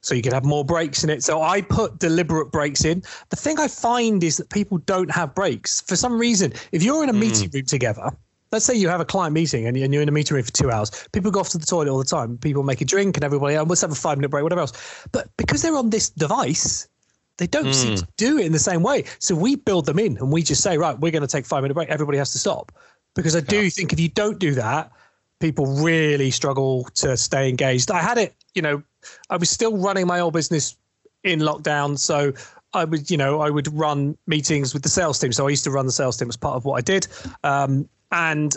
so 0.00 0.14
you 0.14 0.22
could 0.22 0.32
have 0.32 0.46
more 0.46 0.64
breaks 0.64 1.04
in 1.04 1.10
it. 1.10 1.22
So 1.22 1.42
I 1.42 1.60
put 1.60 1.98
deliberate 1.98 2.50
breaks 2.50 2.86
in. 2.86 3.02
The 3.28 3.36
thing 3.36 3.60
I 3.60 3.68
find 3.68 4.24
is 4.24 4.38
that 4.38 4.48
people 4.48 4.78
don't 4.78 5.10
have 5.10 5.34
breaks 5.34 5.82
for 5.82 5.94
some 5.94 6.18
reason. 6.18 6.54
If 6.72 6.82
you're 6.82 7.02
in 7.04 7.10
a 7.10 7.12
mm. 7.12 7.20
meeting 7.20 7.50
room 7.52 7.66
together 7.66 8.10
let's 8.52 8.66
say 8.66 8.74
you 8.74 8.88
have 8.88 9.00
a 9.00 9.04
client 9.04 9.32
meeting 9.32 9.66
and 9.66 9.76
you're 9.76 10.02
in 10.02 10.08
a 10.08 10.12
meeting 10.12 10.34
room 10.34 10.44
for 10.44 10.52
two 10.52 10.70
hours. 10.70 11.08
People 11.12 11.30
go 11.30 11.40
off 11.40 11.48
to 11.50 11.58
the 11.58 11.66
toilet 11.66 11.88
all 11.88 11.98
the 11.98 12.04
time. 12.04 12.36
People 12.38 12.62
make 12.62 12.82
a 12.82 12.84
drink 12.84 13.16
and 13.16 13.24
everybody, 13.24 13.56
oh, 13.56 13.64
let's 13.64 13.80
have 13.80 13.90
a 13.90 13.96
five 13.96 14.18
minute 14.18 14.28
break, 14.28 14.42
whatever 14.42 14.60
else. 14.60 15.06
But 15.10 15.28
because 15.38 15.62
they're 15.62 15.76
on 15.76 15.90
this 15.90 16.10
device, 16.10 16.86
they 17.38 17.46
don't 17.46 17.66
mm. 17.66 17.74
seem 17.74 17.96
to 17.96 18.06
do 18.18 18.38
it 18.38 18.46
in 18.46 18.52
the 18.52 18.58
same 18.58 18.82
way. 18.82 19.04
So 19.18 19.34
we 19.34 19.56
build 19.56 19.86
them 19.86 19.98
in 19.98 20.18
and 20.18 20.30
we 20.30 20.42
just 20.42 20.62
say, 20.62 20.76
right, 20.76 20.98
we're 20.98 21.10
going 21.10 21.22
to 21.22 21.28
take 21.28 21.46
five 21.46 21.62
minute 21.62 21.74
break. 21.74 21.88
Everybody 21.88 22.18
has 22.18 22.30
to 22.32 22.38
stop. 22.38 22.70
Because 23.14 23.34
I 23.34 23.40
do 23.40 23.62
yeah. 23.62 23.70
think 23.70 23.92
if 23.92 24.00
you 24.00 24.08
don't 24.08 24.38
do 24.38 24.54
that, 24.54 24.92
people 25.40 25.66
really 25.66 26.30
struggle 26.30 26.84
to 26.94 27.16
stay 27.16 27.48
engaged. 27.48 27.90
I 27.90 28.00
had 28.00 28.18
it, 28.18 28.34
you 28.54 28.62
know, 28.62 28.82
I 29.30 29.36
was 29.36 29.50
still 29.50 29.76
running 29.76 30.06
my 30.06 30.20
old 30.20 30.34
business 30.34 30.76
in 31.24 31.40
lockdown. 31.40 31.98
So 31.98 32.32
I 32.74 32.84
would, 32.84 33.10
you 33.10 33.16
know, 33.16 33.40
I 33.40 33.50
would 33.50 33.72
run 33.72 34.16
meetings 34.26 34.72
with 34.72 34.82
the 34.82 34.88
sales 34.88 35.18
team. 35.18 35.32
So 35.32 35.46
I 35.46 35.50
used 35.50 35.64
to 35.64 35.70
run 35.70 35.86
the 35.86 35.92
sales 35.92 36.16
team 36.16 36.28
as 36.28 36.36
part 36.36 36.56
of 36.56 36.64
what 36.64 36.76
I 36.78 36.80
did. 36.80 37.06
Um, 37.44 37.88
and 38.12 38.54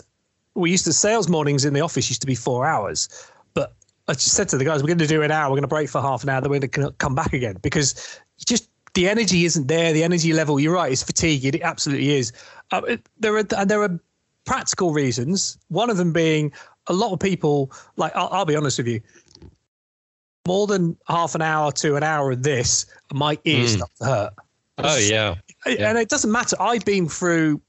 we 0.54 0.70
used 0.70 0.84
to 0.84 0.92
sales 0.92 1.28
mornings 1.28 1.64
in 1.64 1.74
the 1.74 1.80
office 1.80 2.08
used 2.08 2.20
to 2.20 2.26
be 2.26 2.34
four 2.34 2.66
hours, 2.66 3.08
but 3.54 3.74
I 4.08 4.12
just 4.12 4.34
said 4.34 4.48
to 4.50 4.58
the 4.58 4.64
guys, 4.64 4.82
we're 4.82 4.88
going 4.88 4.98
to 4.98 5.06
do 5.06 5.22
an 5.22 5.30
hour. 5.30 5.50
We're 5.50 5.56
going 5.56 5.62
to 5.62 5.68
break 5.68 5.88
for 5.88 6.00
half 6.00 6.22
an 6.22 6.28
hour. 6.28 6.40
Then 6.40 6.50
we're 6.50 6.60
going 6.60 6.88
to 6.88 6.94
come 6.94 7.14
back 7.14 7.32
again 7.32 7.56
because 7.62 8.20
just 8.46 8.70
the 8.94 9.08
energy 9.08 9.44
isn't 9.44 9.66
there. 9.66 9.92
The 9.92 10.04
energy 10.04 10.32
level, 10.32 10.60
you're 10.60 10.74
right, 10.74 10.92
it's 10.92 11.02
fatigued. 11.02 11.54
It 11.54 11.62
absolutely 11.62 12.16
is. 12.16 12.32
Uh, 12.70 12.82
it, 12.86 13.08
there 13.18 13.34
are 13.36 13.44
and 13.56 13.70
there 13.70 13.82
are 13.82 14.00
practical 14.44 14.92
reasons. 14.92 15.58
One 15.68 15.90
of 15.90 15.96
them 15.96 16.12
being 16.12 16.52
a 16.86 16.92
lot 16.92 17.12
of 17.12 17.20
people. 17.20 17.72
Like 17.96 18.14
I'll, 18.14 18.28
I'll 18.30 18.44
be 18.44 18.56
honest 18.56 18.78
with 18.78 18.88
you, 18.88 19.00
more 20.46 20.66
than 20.66 20.96
half 21.08 21.34
an 21.34 21.42
hour 21.42 21.72
to 21.72 21.96
an 21.96 22.02
hour 22.02 22.30
of 22.30 22.42
this, 22.42 22.86
my 23.12 23.38
ears 23.44 23.72
mm. 23.72 23.76
start 23.76 23.90
to 23.98 24.04
hurt. 24.04 24.32
Oh 24.78 24.98
yeah. 24.98 25.34
yeah. 25.66 25.90
And 25.90 25.98
it 25.98 26.08
doesn't 26.08 26.30
matter. 26.30 26.56
I've 26.60 26.84
been 26.84 27.08
through 27.08 27.60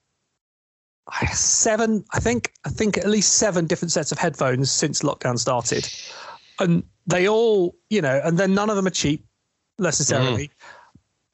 seven, 1.33 2.03
I 2.13 2.19
think, 2.19 2.53
I 2.65 2.69
think 2.69 2.97
at 2.97 3.07
least 3.07 3.33
seven 3.33 3.65
different 3.65 3.91
sets 3.91 4.11
of 4.11 4.17
headphones 4.17 4.71
since 4.71 5.01
lockdown 5.01 5.39
started, 5.39 5.89
and 6.59 6.83
they 7.05 7.27
all, 7.27 7.75
you 7.89 8.01
know, 8.01 8.19
and 8.23 8.37
then 8.37 8.53
none 8.53 8.69
of 8.69 8.75
them 8.75 8.87
are 8.87 8.91
cheap 8.91 9.25
necessarily, 9.79 10.47
mm. 10.47 10.51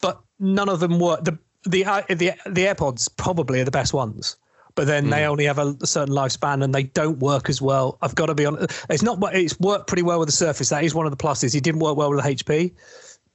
but 0.02 0.22
none 0.40 0.70
of 0.70 0.80
them 0.80 1.00
work. 1.00 1.24
The 1.24 1.38
the 1.66 1.86
uh, 1.86 2.02
the 2.10 2.34
the 2.46 2.66
AirPods 2.66 3.10
probably 3.18 3.62
are 3.62 3.66
the 3.66 3.72
best 3.72 3.94
ones, 3.94 4.38
but 4.76 4.86
then 4.86 5.08
mm. 5.08 5.12
they 5.12 5.26
only 5.26 5.46
have 5.46 5.60
a, 5.60 5.76
a, 5.82 5.88
certain 5.88 6.14
lifespan 6.14 6.64
and 6.64 6.74
they 6.74 6.84
don't 6.84 7.20
work 7.20 7.50
as 7.50 7.62
well. 7.62 7.98
I've 8.02 8.16
got 8.16 8.28
to 8.28 8.36
be 8.36 8.46
honest. 8.46 8.86
It's 8.90 9.04
not. 9.04 9.18
It's 9.34 9.60
worked 9.60 9.88
pretty 9.88 10.04
well 10.04 10.20
with 10.20 10.28
the 10.28 10.34
Surface. 10.34 10.70
That 10.70 10.84
is 10.84 10.94
one 10.94 11.06
of 11.06 11.12
the 11.12 11.24
pluses. 11.24 11.56
It 11.56 11.64
didn't 11.64 11.80
work 11.80 11.98
well 11.98 12.12
with 12.12 12.24
the 12.24 12.30
HP 12.30 12.74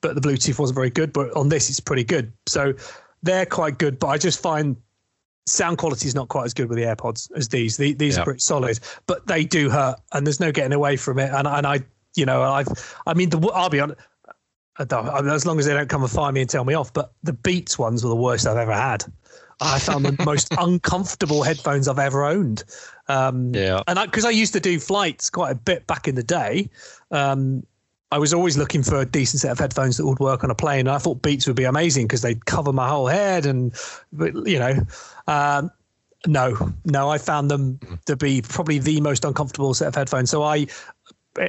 but 0.00 0.14
the 0.14 0.20
Bluetooth 0.20 0.58
wasn't 0.58 0.76
very 0.76 0.90
good. 0.90 1.12
But 1.12 1.34
on 1.36 1.48
this, 1.48 1.68
it's 1.68 1.80
pretty 1.80 2.04
good. 2.04 2.32
So 2.46 2.74
they're 3.22 3.46
quite 3.46 3.78
good. 3.78 3.98
But 3.98 4.08
I 4.08 4.18
just 4.18 4.40
find 4.40 4.76
sound 5.48 5.78
quality 5.78 6.06
is 6.06 6.14
not 6.14 6.28
quite 6.28 6.44
as 6.44 6.54
good 6.54 6.68
with 6.68 6.78
the 6.78 6.84
AirPods 6.84 7.30
as 7.36 7.48
these. 7.48 7.76
The, 7.76 7.92
these 7.94 8.16
yeah. 8.16 8.22
are 8.22 8.24
pretty 8.24 8.40
solid, 8.40 8.80
but 9.06 9.26
they 9.26 9.44
do 9.44 9.70
hurt, 9.70 10.00
and 10.12 10.26
there's 10.26 10.40
no 10.40 10.52
getting 10.52 10.72
away 10.72 10.96
from 10.96 11.18
it. 11.18 11.32
And 11.32 11.46
and 11.46 11.66
I, 11.66 11.80
you 12.14 12.26
know, 12.26 12.42
I've, 12.42 12.68
I 13.06 13.14
mean, 13.14 13.30
the, 13.30 13.38
I'll 13.48 13.70
be 13.70 13.80
honest. 13.80 14.00
As 14.80 15.44
long 15.44 15.58
as 15.58 15.66
they 15.66 15.74
don't 15.74 15.88
come 15.88 16.02
and 16.02 16.10
fire 16.10 16.30
me 16.30 16.40
and 16.40 16.48
tell 16.48 16.64
me 16.64 16.74
off, 16.74 16.92
but 16.92 17.12
the 17.24 17.32
Beats 17.32 17.80
ones 17.80 18.04
were 18.04 18.10
the 18.10 18.16
worst 18.16 18.46
I've 18.46 18.56
ever 18.56 18.72
had. 18.72 19.04
I 19.60 19.80
found 19.80 20.04
the 20.04 20.24
most 20.24 20.48
uncomfortable 20.58 21.42
headphones 21.42 21.88
I've 21.88 21.98
ever 21.98 22.24
owned. 22.24 22.62
Um, 23.08 23.52
yeah, 23.54 23.82
and 23.88 23.98
because 24.08 24.24
I, 24.24 24.28
I, 24.28 24.32
used 24.32 24.52
to 24.52 24.60
do 24.60 24.78
flights 24.78 25.30
quite 25.30 25.50
a 25.50 25.54
bit 25.56 25.86
back 25.88 26.06
in 26.06 26.14
the 26.14 26.22
day, 26.22 26.70
um, 27.10 27.64
I 28.10 28.18
was 28.18 28.32
always 28.32 28.56
looking 28.56 28.82
for 28.82 28.96
a 29.00 29.04
decent 29.04 29.42
set 29.42 29.50
of 29.50 29.58
headphones 29.58 29.98
that 29.98 30.06
would 30.06 30.18
work 30.18 30.42
on 30.42 30.50
a 30.50 30.54
plane. 30.54 30.80
And 30.80 30.90
I 30.90 30.98
thought 30.98 31.20
Beats 31.20 31.46
would 31.46 31.56
be 31.56 31.64
amazing 31.64 32.06
because 32.06 32.22
they'd 32.22 32.46
cover 32.46 32.72
my 32.72 32.88
whole 32.88 33.06
head, 33.06 33.44
and 33.44 33.74
you 34.46 34.58
know, 34.58 34.74
um, 35.26 35.70
no, 36.26 36.72
no, 36.84 37.10
I 37.10 37.18
found 37.18 37.50
them 37.50 37.78
to 38.06 38.16
be 38.16 38.42
probably 38.42 38.78
the 38.78 39.00
most 39.00 39.24
uncomfortable 39.24 39.74
set 39.74 39.88
of 39.88 39.94
headphones. 39.94 40.30
So 40.30 40.42
I, 40.42 40.66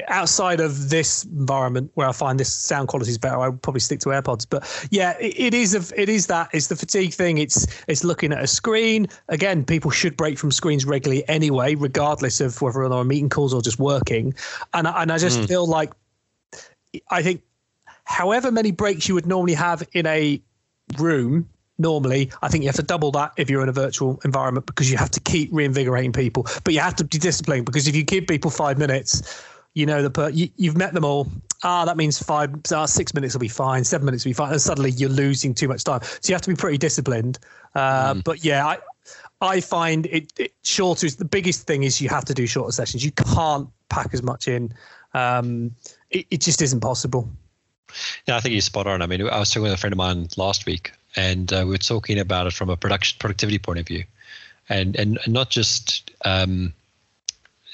outside 0.09 0.59
of 0.59 0.89
this 0.89 1.23
environment 1.23 1.91
where 1.95 2.07
I 2.07 2.11
find 2.11 2.39
this 2.39 2.53
sound 2.53 2.89
quality 2.89 3.11
is 3.11 3.17
better, 3.17 3.39
I 3.39 3.47
would 3.49 3.61
probably 3.61 3.79
stick 3.79 4.01
to 4.01 4.09
AirPods. 4.09 4.45
But 4.47 4.87
yeah, 4.91 5.17
it, 5.17 5.39
it 5.39 5.53
is 5.53 5.73
a, 5.73 6.01
it 6.01 6.09
is 6.09 6.27
that 6.27 6.49
it's 6.51 6.67
the 6.67 6.75
fatigue 6.75 7.13
thing. 7.13 7.37
It's 7.37 7.67
it's 7.87 8.03
looking 8.03 8.33
at 8.33 8.43
a 8.43 8.47
screen. 8.47 9.07
Again, 9.29 9.63
people 9.63 9.91
should 9.91 10.17
break 10.17 10.37
from 10.37 10.51
screens 10.51 10.85
regularly 10.85 11.27
anyway, 11.29 11.75
regardless 11.75 12.41
of 12.41 12.61
whether 12.61 12.87
they're 12.87 12.97
on 12.97 13.07
meeting 13.07 13.29
calls 13.29 13.53
or 13.53 13.61
just 13.61 13.79
working. 13.79 14.33
And 14.73 14.87
and 14.87 15.09
I 15.09 15.17
just 15.17 15.39
mm. 15.39 15.47
feel 15.47 15.65
like 15.65 15.93
I 17.09 17.21
think 17.21 17.43
however 18.03 18.51
many 18.51 18.71
breaks 18.71 19.07
you 19.07 19.15
would 19.15 19.27
normally 19.27 19.53
have 19.53 19.87
in 19.93 20.05
a 20.07 20.41
room 20.97 21.47
normally 21.77 22.29
i 22.41 22.47
think 22.49 22.63
you 22.63 22.67
have 22.67 22.75
to 22.75 22.83
double 22.83 23.11
that 23.11 23.31
if 23.37 23.49
you're 23.49 23.63
in 23.63 23.69
a 23.69 23.73
virtual 23.73 24.19
environment 24.25 24.65
because 24.65 24.91
you 24.91 24.97
have 24.97 25.11
to 25.11 25.19
keep 25.21 25.49
reinvigorating 25.51 26.11
people. 26.11 26.45
But 26.63 26.73
you 26.73 26.81
have 26.81 26.95
to 26.97 27.03
be 27.03 27.17
disciplined 27.17 27.65
because 27.65 27.87
if 27.87 27.95
you 27.95 28.03
give 28.03 28.27
people 28.27 28.51
five 28.51 28.77
minutes 28.77 29.43
you 29.75 29.85
know 29.85 30.01
the 30.01 30.09
per- 30.09 30.29
you, 30.29 30.49
have 30.63 30.75
met 30.75 30.93
them 30.93 31.05
all. 31.05 31.27
Ah 31.63 31.85
that 31.85 31.95
means 31.95 32.21
five 32.21 32.49
ah, 32.73 32.85
six 32.85 33.13
minutes 33.13 33.33
will 33.33 33.39
be 33.39 33.47
fine 33.47 33.83
seven 33.83 34.05
minutes 34.05 34.25
will 34.25 34.31
be 34.31 34.33
fine 34.33 34.51
and 34.51 34.61
suddenly 34.61 34.91
you're 34.91 35.09
losing 35.09 35.53
too 35.53 35.67
much 35.67 35.83
time. 35.83 36.01
So 36.01 36.29
you 36.29 36.33
have 36.33 36.41
to 36.41 36.49
be 36.49 36.55
pretty 36.55 36.77
disciplined. 36.77 37.39
Uh, 37.75 38.15
mm. 38.15 38.23
but 38.23 38.43
yeah 38.43 38.65
i 38.65 38.77
i 39.41 39.61
find 39.61 40.07
it, 40.07 40.33
it 40.39 40.53
shorter 40.63 41.05
is 41.05 41.17
the 41.17 41.25
biggest 41.25 41.67
thing 41.67 41.83
is 41.83 42.01
you 42.01 42.09
have 42.09 42.25
to 42.25 42.33
do 42.33 42.47
shorter 42.47 42.71
sessions. 42.71 43.05
You 43.05 43.11
can't 43.11 43.69
pack 43.89 44.13
as 44.13 44.23
much 44.23 44.47
in. 44.47 44.73
Um, 45.13 45.71
it, 46.11 46.25
it 46.31 46.41
just 46.41 46.61
isn't 46.61 46.79
possible. 46.79 47.29
Yeah, 48.27 48.37
I 48.37 48.39
think 48.39 48.53
you're 48.53 48.61
spot 48.61 48.87
on. 48.87 49.01
I 49.01 49.07
mean, 49.07 49.27
I 49.27 49.39
was 49.39 49.49
talking 49.49 49.63
with 49.63 49.73
a 49.73 49.77
friend 49.77 49.93
of 49.93 49.97
mine 49.97 50.27
last 50.37 50.65
week, 50.65 50.91
and 51.15 51.51
uh, 51.51 51.63
we 51.65 51.71
were 51.71 51.77
talking 51.77 52.19
about 52.19 52.47
it 52.47 52.53
from 52.53 52.69
a 52.69 52.77
production 52.77 53.17
productivity 53.19 53.57
point 53.57 53.79
of 53.79 53.87
view, 53.87 54.03
and 54.67 54.95
and 54.95 55.19
not 55.27 55.49
just 55.49 56.11
um, 56.25 56.73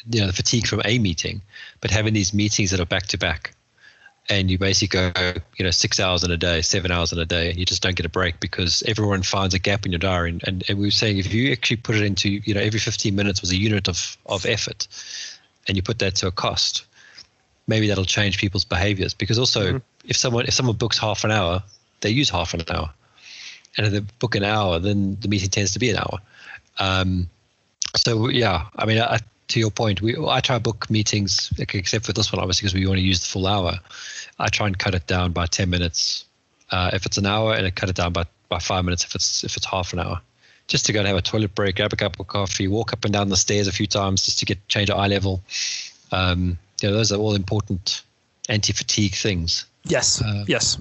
you 0.10 0.22
know 0.22 0.28
the 0.28 0.34
fatigue 0.34 0.68
from 0.68 0.82
a 0.86 1.00
meeting, 1.00 1.42
but 1.82 1.92
having 1.92 2.14
these 2.14 2.34
meetings 2.34 2.72
that 2.72 2.80
are 2.80 2.86
back 2.86 3.08
to 3.08 3.18
back, 3.18 3.54
and 4.30 4.50
you 4.50 4.58
basically 4.58 5.12
go 5.12 5.34
you 5.58 5.66
know 5.66 5.72
six 5.72 6.00
hours 6.00 6.24
in 6.24 6.32
a 6.32 6.38
day, 6.38 6.62
seven 6.62 6.92
hours 6.92 7.12
in 7.12 7.20
a 7.20 7.26
day, 7.26 7.50
and 7.50 7.60
you 7.60 7.66
just 7.66 7.84
don't 7.84 7.98
get 7.98 8.06
a 8.06 8.10
break 8.10 8.40
because 8.40 8.82
everyone 8.88 9.22
finds 9.22 9.54
a 9.54 9.60
gap 9.60 9.86
in 9.86 9.92
your 9.92 10.00
diary. 10.00 10.30
And, 10.30 10.48
and, 10.48 10.64
and 10.70 10.78
we 10.80 10.86
were 10.86 10.92
saying 10.92 11.18
if 11.18 11.34
you 11.34 11.52
actually 11.52 11.78
put 11.78 11.96
it 11.96 12.04
into 12.04 12.30
you 12.30 12.54
know 12.54 12.62
every 12.62 12.80
15 12.80 13.14
minutes 13.14 13.42
was 13.42 13.52
a 13.52 13.58
unit 13.58 13.90
of 13.90 14.18
of 14.28 14.46
effort, 14.46 14.88
and 15.68 15.76
you 15.76 15.84
put 15.84 16.00
that 16.00 16.16
to 16.16 16.28
a 16.28 16.32
cost 16.32 16.86
maybe 17.68 17.88
that'll 17.88 18.06
change 18.06 18.38
people's 18.38 18.66
behaviors. 18.66 19.14
Because 19.14 19.40
also 19.40 19.66
mm-hmm. 19.66 20.10
if 20.10 20.18
someone 20.18 20.46
if 20.46 20.54
someone 20.54 20.76
books 20.76 20.98
half 20.98 21.24
an 21.24 21.32
hour 21.32 21.64
they 22.02 22.10
use 22.10 22.30
half 22.30 22.54
an 22.54 22.62
hour. 22.70 22.90
And 23.78 23.88
if 23.88 23.94
they 23.94 24.00
book 24.20 24.36
an 24.36 24.44
hour 24.44 24.80
then 24.80 25.18
the 25.20 25.28
meeting 25.28 25.50
tends 25.50 25.72
to 25.74 25.80
be 25.80 25.90
an 25.90 25.98
hour. 25.98 26.20
Um, 26.80 27.30
so 27.96 28.30
yeah 28.30 28.66
i 28.76 28.86
mean 28.86 29.00
I, 29.00 29.20
to 29.48 29.60
your 29.60 29.72
point 29.72 30.02
we 30.02 30.18
i 30.28 30.40
try 30.40 30.58
to 30.58 30.60
book 30.60 30.90
meetings 30.90 31.54
except 31.60 32.06
for 32.06 32.14
this 32.14 32.32
one 32.32 32.42
obviously 32.42 32.66
because 32.66 32.74
we 32.74 32.86
want 32.86 32.98
to 32.98 33.06
use 33.06 33.20
the 33.20 33.28
full 33.28 33.48
hour. 33.48 33.80
I 34.40 34.50
try 34.50 34.68
and 34.68 34.78
cut 34.78 34.96
it 34.96 35.08
down 35.08 35.32
by 35.32 35.46
10 35.46 35.70
minutes 35.70 36.26
uh, 36.72 36.92
if 36.94 37.06
it's 37.06 37.18
an 37.18 37.26
hour 37.26 37.54
and 37.54 37.66
I 37.66 37.72
cut 37.72 37.90
it 37.90 37.96
down 37.96 38.12
by, 38.12 38.26
by 38.50 38.60
five 38.60 38.84
minutes 38.84 39.06
if 39.06 39.16
it's 39.16 39.44
if 39.44 39.56
it's 39.56 39.66
half 39.66 39.94
an 39.94 40.00
hour. 40.00 40.20
Just 40.68 40.86
to 40.88 40.94
go 40.94 41.00
and 41.00 41.08
have 41.08 41.18
a 41.18 41.22
toilet 41.22 41.54
break 41.56 41.78
grab 41.78 41.94
a 41.94 41.96
cup 41.96 42.20
of 42.20 42.28
coffee 42.28 42.68
walk 42.68 42.92
up 42.92 43.06
and 43.06 43.14
down 43.14 43.30
the 43.30 43.38
stairs 43.38 43.68
a 43.68 43.72
few 43.72 43.88
times 43.88 44.24
just 44.24 44.40
to 44.40 44.46
get 44.46 44.68
change 44.68 44.90
eye 44.90 45.08
level. 45.08 45.42
Um, 46.12 46.58
you 46.82 46.90
know, 46.90 46.96
those 46.96 47.12
are 47.12 47.18
all 47.18 47.36
important 47.36 48.04
anti-fatigue 48.50 49.16
things. 49.16 49.66
Yes, 49.86 50.22
uh, 50.22 50.44
yes. 50.48 50.78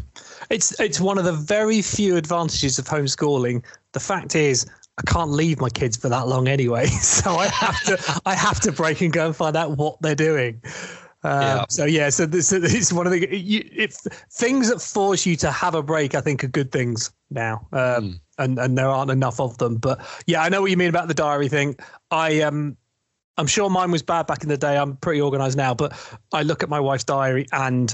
It's 0.51 0.79
it's 0.81 1.01
one 1.01 1.19
of 1.19 1.25
the 1.25 1.33
very 1.33 1.83
few 1.83 2.17
advantages 2.17 2.79
of 2.79 2.87
homeschooling. 2.87 3.63
The 3.93 4.01
fact 4.01 4.35
is, 4.35 4.67
I 4.99 5.03
can't 5.03 5.31
leave 5.31 5.61
my 5.61 5.71
kids 5.71 5.97
for 5.97 6.09
that 6.09 6.27
long 6.29 6.49
anyway, 6.49 6.87
so 7.03 7.37
I 7.37 7.47
have 7.49 7.83
to 7.85 8.21
I 8.27 8.35
have 8.35 8.61
to 8.61 8.73
break 8.73 9.01
and 9.01 9.13
go 9.13 9.27
and 9.27 9.37
find 9.37 9.57
out 9.57 9.77
what 9.77 10.01
they're 10.01 10.15
doing. 10.15 10.61
Um, 11.23 11.43
yeah. 11.43 11.65
So 11.69 11.85
yeah, 11.87 12.11
so 12.11 12.27
this 12.27 12.53
is 12.53 12.93
one 12.93 13.07
of 13.07 13.13
the 13.13 13.37
you, 13.37 13.69
if 13.73 13.95
things 14.31 14.69
that 14.69 14.81
force 14.81 15.25
you 15.25 15.37
to 15.37 15.51
have 15.51 15.75
a 15.75 15.83
break. 15.83 16.15
I 16.15 16.21
think 16.21 16.45
are 16.45 16.49
good 16.49 16.71
things 16.71 17.11
now, 17.31 17.67
um, 17.73 17.81
mm. 17.81 18.21
and 18.39 18.59
and 18.59 18.77
there 18.77 18.89
aren't 18.89 19.11
enough 19.11 19.41
of 19.41 19.57
them. 19.59 19.77
But 19.77 20.01
yeah, 20.27 20.43
I 20.43 20.49
know 20.51 20.61
what 20.61 20.71
you 20.71 20.77
mean 20.77 20.91
about 20.91 21.09
the 21.09 21.15
diary 21.15 21.49
thing. 21.49 21.77
I 22.11 22.43
um 22.43 22.77
I'm 23.37 23.47
sure 23.47 23.69
mine 23.69 23.91
was 23.91 24.03
bad 24.03 24.27
back 24.27 24.43
in 24.43 24.49
the 24.49 24.57
day. 24.57 24.77
I'm 24.77 24.97
pretty 24.97 25.21
organized 25.21 25.57
now, 25.57 25.75
but 25.75 25.93
I 26.33 26.43
look 26.43 26.63
at 26.63 26.69
my 26.69 26.81
wife's 26.81 27.05
diary 27.05 27.47
and 27.53 27.93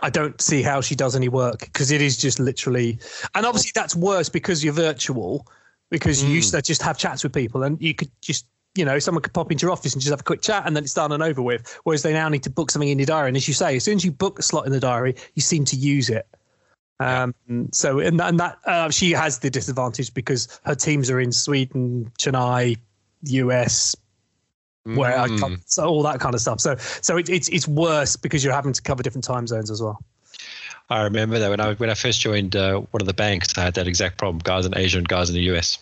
I 0.00 0.10
don't 0.10 0.40
see 0.40 0.62
how 0.62 0.80
she 0.80 0.94
does 0.94 1.16
any 1.16 1.28
work 1.28 1.60
because 1.60 1.90
it 1.90 2.00
is 2.00 2.16
just 2.16 2.38
literally, 2.38 2.98
and 3.34 3.44
obviously 3.44 3.72
that's 3.74 3.94
worse 3.94 4.28
because 4.28 4.64
you're 4.64 4.72
virtual, 4.72 5.46
because 5.90 6.22
you 6.22 6.30
used 6.30 6.52
mm. 6.52 6.56
to 6.56 6.62
just 6.62 6.82
have 6.82 6.96
chats 6.96 7.22
with 7.22 7.32
people 7.32 7.62
and 7.62 7.80
you 7.82 7.94
could 7.94 8.10
just, 8.20 8.46
you 8.74 8.84
know, 8.84 8.98
someone 8.98 9.22
could 9.22 9.32
pop 9.32 9.50
into 9.50 9.66
your 9.66 9.72
office 9.72 9.92
and 9.92 10.00
just 10.00 10.10
have 10.10 10.20
a 10.20 10.24
quick 10.24 10.40
chat 10.40 10.64
and 10.66 10.76
then 10.76 10.84
it's 10.84 10.94
done 10.94 11.12
and 11.12 11.22
over 11.22 11.42
with. 11.42 11.78
Whereas 11.84 12.02
they 12.02 12.12
now 12.12 12.28
need 12.28 12.42
to 12.44 12.50
book 12.50 12.70
something 12.70 12.88
in 12.88 12.98
your 12.98 13.06
diary. 13.06 13.28
And 13.28 13.36
as 13.36 13.48
you 13.48 13.54
say, 13.54 13.76
as 13.76 13.84
soon 13.84 13.96
as 13.96 14.04
you 14.04 14.12
book 14.12 14.38
a 14.38 14.42
slot 14.42 14.66
in 14.66 14.72
the 14.72 14.80
diary, 14.80 15.16
you 15.34 15.42
seem 15.42 15.64
to 15.66 15.76
use 15.76 16.08
it. 16.08 16.26
Um, 17.00 17.34
so, 17.72 18.00
and, 18.00 18.20
and 18.20 18.40
that 18.40 18.58
uh, 18.66 18.90
she 18.90 19.12
has 19.12 19.38
the 19.38 19.50
disadvantage 19.50 20.14
because 20.14 20.60
her 20.64 20.74
teams 20.74 21.10
are 21.10 21.20
in 21.20 21.32
Sweden, 21.32 22.10
Chennai, 22.18 22.76
US, 23.22 23.96
where 24.96 25.16
mm. 25.16 25.42
I 25.42 25.56
so 25.66 25.86
all 25.86 26.02
that 26.02 26.20
kind 26.20 26.34
of 26.34 26.40
stuff. 26.40 26.60
So 26.60 26.76
so 26.76 27.16
it, 27.16 27.28
it's 27.28 27.48
it's 27.48 27.68
worse 27.68 28.16
because 28.16 28.44
you're 28.44 28.54
having 28.54 28.72
to 28.72 28.82
cover 28.82 29.02
different 29.02 29.24
time 29.24 29.46
zones 29.46 29.70
as 29.70 29.82
well. 29.82 30.00
I 30.90 31.02
remember 31.02 31.38
that 31.38 31.50
when 31.50 31.60
I 31.60 31.74
when 31.74 31.90
I 31.90 31.94
first 31.94 32.20
joined 32.20 32.56
uh, 32.56 32.80
one 32.80 33.00
of 33.00 33.06
the 33.06 33.14
banks, 33.14 33.56
I 33.58 33.62
had 33.62 33.74
that 33.74 33.86
exact 33.86 34.18
problem. 34.18 34.38
Guys 34.38 34.64
in 34.64 34.76
Asia 34.76 34.98
and 34.98 35.06
guys 35.06 35.28
in 35.28 35.34
the 35.34 35.42
US, 35.52 35.78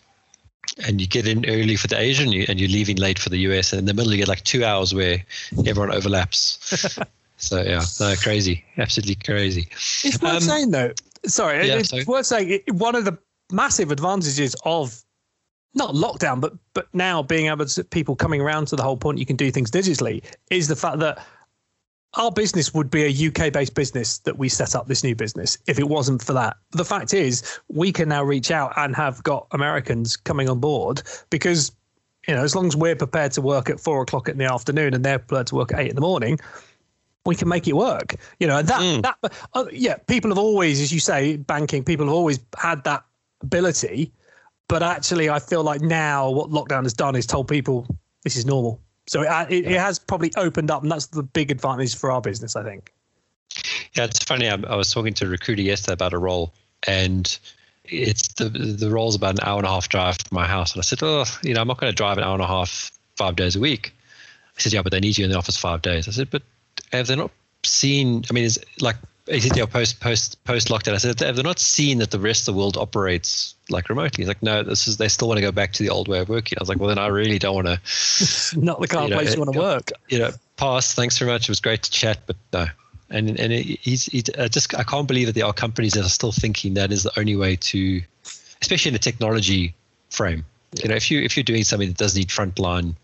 and 0.86 1.00
you 1.00 1.06
get 1.06 1.26
in 1.28 1.48
early 1.48 1.76
for 1.76 1.86
the 1.86 1.98
Asian, 1.98 2.28
and 2.28 2.60
you're 2.60 2.68
leaving 2.68 2.96
late 2.96 3.18
for 3.18 3.28
the 3.28 3.38
US, 3.50 3.72
and 3.72 3.80
in 3.80 3.84
the 3.86 3.94
middle 3.94 4.12
you 4.12 4.18
get 4.18 4.28
like 4.28 4.42
two 4.44 4.64
hours 4.64 4.94
where 4.94 5.24
everyone 5.66 5.94
overlaps. 5.94 6.98
so 7.36 7.62
yeah, 7.62 7.82
no, 8.00 8.14
crazy, 8.16 8.64
absolutely 8.78 9.14
crazy. 9.14 9.68
It's 10.02 10.20
worth 10.20 10.34
um, 10.34 10.40
saying 10.40 10.70
though. 10.72 10.92
Sorry, 11.24 11.66
yeah, 11.66 11.76
it's 11.76 11.90
sorry. 11.90 12.04
worth 12.04 12.26
saying 12.26 12.60
one 12.72 12.96
of 12.96 13.04
the 13.04 13.16
massive 13.52 13.92
advantages 13.92 14.56
of 14.64 15.02
not 15.76 15.94
lockdown, 15.94 16.40
but 16.40 16.54
but 16.74 16.88
now 16.92 17.22
being 17.22 17.46
able 17.46 17.66
to 17.66 17.84
people 17.84 18.16
coming 18.16 18.40
around 18.40 18.66
to 18.68 18.76
the 18.76 18.82
whole 18.82 18.96
point 18.96 19.18
you 19.18 19.26
can 19.26 19.36
do 19.36 19.50
things 19.50 19.70
digitally 19.70 20.24
is 20.50 20.68
the 20.68 20.76
fact 20.76 20.98
that 20.98 21.24
our 22.14 22.32
business 22.32 22.72
would 22.72 22.90
be 22.90 23.04
a 23.04 23.28
UK 23.28 23.52
based 23.52 23.74
business 23.74 24.18
that 24.20 24.38
we 24.38 24.48
set 24.48 24.74
up 24.74 24.86
this 24.88 25.04
new 25.04 25.14
business 25.14 25.58
if 25.66 25.78
it 25.78 25.88
wasn't 25.88 26.22
for 26.22 26.32
that. 26.32 26.56
The 26.72 26.84
fact 26.84 27.12
is, 27.14 27.60
we 27.68 27.92
can 27.92 28.08
now 28.08 28.24
reach 28.24 28.50
out 28.50 28.72
and 28.76 28.96
have 28.96 29.22
got 29.22 29.46
Americans 29.52 30.16
coming 30.16 30.48
on 30.48 30.58
board 30.58 31.02
because, 31.30 31.72
you 32.26 32.34
know, 32.34 32.42
as 32.42 32.56
long 32.56 32.66
as 32.66 32.76
we're 32.76 32.96
prepared 32.96 33.32
to 33.32 33.42
work 33.42 33.68
at 33.68 33.78
four 33.78 34.02
o'clock 34.02 34.28
in 34.28 34.38
the 34.38 34.46
afternoon 34.46 34.94
and 34.94 35.04
they're 35.04 35.18
prepared 35.18 35.46
to 35.48 35.54
work 35.54 35.72
at 35.72 35.80
eight 35.80 35.90
in 35.90 35.94
the 35.94 36.00
morning, 36.00 36.38
we 37.26 37.34
can 37.34 37.48
make 37.48 37.68
it 37.68 37.74
work. 37.74 38.14
You 38.40 38.46
know, 38.46 38.62
that, 38.62 38.80
mm. 38.80 39.02
that, 39.02 39.32
uh, 39.52 39.66
yeah, 39.70 39.96
people 40.06 40.30
have 40.30 40.38
always, 40.38 40.80
as 40.80 40.92
you 40.92 41.00
say, 41.00 41.36
banking, 41.36 41.84
people 41.84 42.06
have 42.06 42.14
always 42.14 42.40
had 42.56 42.82
that 42.84 43.04
ability 43.42 44.12
but 44.68 44.82
actually, 44.82 45.30
I 45.30 45.38
feel 45.38 45.62
like 45.62 45.80
now 45.80 46.30
what 46.30 46.50
lockdown 46.50 46.82
has 46.84 46.94
done 46.94 47.16
is 47.16 47.26
told 47.26 47.48
people 47.48 47.86
this 48.22 48.36
is 48.36 48.44
normal. 48.44 48.80
So 49.06 49.22
it, 49.22 49.28
it, 49.50 49.66
it 49.66 49.78
has 49.78 49.98
probably 49.98 50.32
opened 50.36 50.70
up, 50.70 50.82
and 50.82 50.90
that's 50.90 51.06
the 51.06 51.22
big 51.22 51.50
advantage 51.50 51.96
for 51.96 52.10
our 52.10 52.20
business, 52.20 52.56
I 52.56 52.64
think. 52.64 52.92
Yeah, 53.94 54.04
it's 54.04 54.22
funny. 54.22 54.48
I, 54.48 54.54
I 54.54 54.76
was 54.76 54.90
talking 54.90 55.14
to 55.14 55.26
a 55.26 55.28
recruiter 55.28 55.62
yesterday 55.62 55.92
about 55.92 56.12
a 56.12 56.18
role, 56.18 56.52
and 56.86 57.38
it's 57.84 58.28
the 58.34 58.48
the 58.48 58.90
role's 58.90 59.14
about 59.14 59.38
an 59.38 59.40
hour 59.42 59.58
and 59.58 59.66
a 59.66 59.70
half 59.70 59.88
drive 59.88 60.16
from 60.16 60.34
my 60.34 60.46
house. 60.46 60.72
And 60.72 60.80
I 60.80 60.82
said, 60.82 60.98
oh, 61.02 61.24
you 61.42 61.54
know, 61.54 61.60
I'm 61.60 61.68
not 61.68 61.78
going 61.78 61.90
to 61.90 61.96
drive 61.96 62.18
an 62.18 62.24
hour 62.24 62.34
and 62.34 62.42
a 62.42 62.46
half 62.46 62.90
five 63.16 63.36
days 63.36 63.54
a 63.54 63.60
week. 63.60 63.94
I 64.56 64.60
said, 64.60 64.72
yeah, 64.72 64.82
but 64.82 64.90
they 64.90 65.00
need 65.00 65.16
you 65.16 65.24
in 65.24 65.30
the 65.30 65.38
office 65.38 65.56
five 65.56 65.82
days. 65.82 66.08
I 66.08 66.10
said, 66.10 66.30
but 66.30 66.42
have 66.92 67.06
they 67.06 67.16
not 67.16 67.30
seen? 67.62 68.24
I 68.28 68.32
mean, 68.32 68.44
it's 68.44 68.58
like 68.80 68.96
ACTL 69.26 69.68
post 69.68 70.00
post 70.00 70.42
post 70.44 70.68
lockdown. 70.68 70.94
I 70.94 70.98
said, 70.98 71.18
have 71.20 71.36
they 71.36 71.42
not 71.42 71.58
seen 71.58 71.98
that 71.98 72.10
the 72.10 72.20
rest 72.20 72.48
of 72.48 72.54
the 72.54 72.58
world 72.58 72.76
operates 72.76 73.54
like 73.68 73.88
remotely? 73.88 74.22
He's 74.22 74.28
like, 74.28 74.42
no, 74.42 74.62
this 74.62 74.86
is 74.86 74.98
they 74.98 75.08
still 75.08 75.28
want 75.28 75.38
to 75.38 75.42
go 75.42 75.50
back 75.50 75.72
to 75.74 75.82
the 75.82 75.90
old 75.90 76.06
way 76.06 76.20
of 76.20 76.28
working. 76.28 76.56
I 76.58 76.62
was 76.62 76.68
like, 76.68 76.78
well, 76.78 76.88
then 76.88 76.98
I 76.98 77.08
really 77.08 77.38
don't 77.38 77.54
want 77.54 77.66
to. 77.66 78.58
not 78.60 78.80
the 78.80 78.88
kind 78.88 79.12
of 79.12 79.18
place 79.18 79.34
you 79.34 79.40
want 79.40 79.52
to 79.52 79.58
work. 79.58 79.90
You 80.08 80.20
know, 80.20 80.30
pass. 80.56 80.94
Thanks 80.94 81.18
very 81.18 81.30
much. 81.30 81.44
It 81.44 81.48
was 81.48 81.60
great 81.60 81.82
to 81.82 81.90
chat, 81.90 82.20
but 82.26 82.36
no, 82.52 82.66
and 83.10 83.38
and 83.40 83.52
it, 83.52 83.62
he's 83.80 84.06
he, 84.06 84.22
I 84.38 84.48
just 84.48 84.74
I 84.76 84.84
can't 84.84 85.08
believe 85.08 85.26
that 85.26 85.34
there 85.34 85.46
are 85.46 85.52
companies 85.52 85.94
that 85.94 86.04
are 86.04 86.10
still 86.10 86.32
thinking 86.32 86.74
that 86.74 86.92
is 86.92 87.02
the 87.02 87.18
only 87.18 87.34
way 87.34 87.56
to, 87.56 88.02
especially 88.62 88.90
in 88.90 88.94
a 88.94 89.00
technology 89.00 89.74
frame. 90.10 90.44
Yeah. 90.72 90.82
You 90.82 90.88
know, 90.90 90.96
if 90.96 91.10
you 91.10 91.20
if 91.20 91.36
you're 91.36 91.44
doing 91.44 91.64
something 91.64 91.88
that 91.88 91.98
does 91.98 92.16
need 92.16 92.28
frontline, 92.28 92.94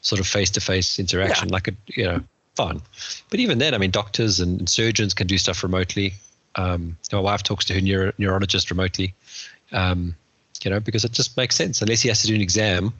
sort 0.00 0.20
of 0.20 0.26
face 0.26 0.50
to 0.50 0.60
face 0.60 0.98
interaction, 0.98 1.48
yeah. 1.48 1.52
like 1.52 1.68
a 1.68 1.72
you 1.86 2.04
know, 2.04 2.20
fine. 2.58 2.82
But 3.30 3.38
even 3.40 3.58
then, 3.58 3.72
I 3.72 3.78
mean, 3.78 3.92
doctors 3.92 4.40
and 4.40 4.68
surgeons 4.68 5.14
can 5.14 5.28
do 5.28 5.38
stuff 5.38 5.62
remotely. 5.62 6.12
Um, 6.56 6.98
my 7.12 7.20
wife 7.20 7.44
talks 7.44 7.64
to 7.66 7.74
her 7.74 7.80
neuro, 7.80 8.12
neurologist 8.18 8.70
remotely. 8.70 9.14
Um, 9.72 10.16
you 10.64 10.70
know, 10.70 10.80
because 10.80 11.04
it 11.04 11.12
just 11.12 11.36
makes 11.36 11.54
sense. 11.54 11.80
Unless 11.80 12.02
he 12.02 12.08
has 12.08 12.20
to 12.22 12.26
do 12.26 12.34
an 12.34 12.40
exam, 12.40 12.92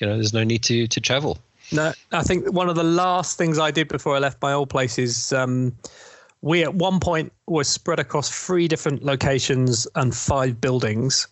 you 0.00 0.06
know, 0.06 0.14
there's 0.14 0.34
no 0.34 0.42
need 0.42 0.64
to 0.64 0.88
to 0.88 1.00
travel. 1.00 1.38
No, 1.72 1.92
I 2.12 2.22
think 2.22 2.52
one 2.52 2.68
of 2.68 2.74
the 2.74 2.84
last 2.84 3.38
things 3.38 3.58
I 3.58 3.70
did 3.70 3.88
before 3.88 4.16
I 4.16 4.18
left 4.18 4.42
my 4.42 4.52
old 4.52 4.68
place 4.68 4.98
is 4.98 5.32
um, 5.32 5.72
we 6.42 6.62
at 6.64 6.74
one 6.74 6.98
point 6.98 7.32
were 7.46 7.64
spread 7.64 8.00
across 8.00 8.28
three 8.28 8.66
different 8.68 9.04
locations 9.04 9.86
and 9.94 10.14
five 10.14 10.60
buildings. 10.60 11.28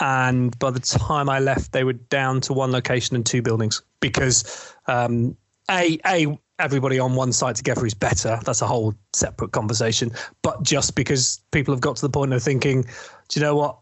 And 0.00 0.58
by 0.58 0.70
the 0.70 0.80
time 0.80 1.28
I 1.28 1.40
left, 1.40 1.72
they 1.72 1.84
were 1.84 1.92
down 1.92 2.40
to 2.42 2.52
one 2.52 2.72
location 2.72 3.16
and 3.16 3.26
two 3.26 3.42
buildings 3.42 3.82
because 4.00 4.72
um, 4.86 5.36
a 5.70 5.98
a 6.06 6.38
everybody 6.58 6.98
on 6.98 7.14
one 7.14 7.32
site 7.32 7.56
together 7.56 7.86
is 7.86 7.94
better. 7.94 8.40
That's 8.44 8.62
a 8.62 8.66
whole 8.66 8.94
separate 9.12 9.52
conversation. 9.52 10.10
But 10.42 10.62
just 10.62 10.94
because 10.94 11.40
people 11.52 11.72
have 11.72 11.80
got 11.80 11.96
to 11.96 12.02
the 12.02 12.10
point 12.10 12.32
of 12.32 12.42
thinking, 12.42 12.82
do 12.82 13.40
you 13.40 13.42
know 13.42 13.54
what? 13.54 13.78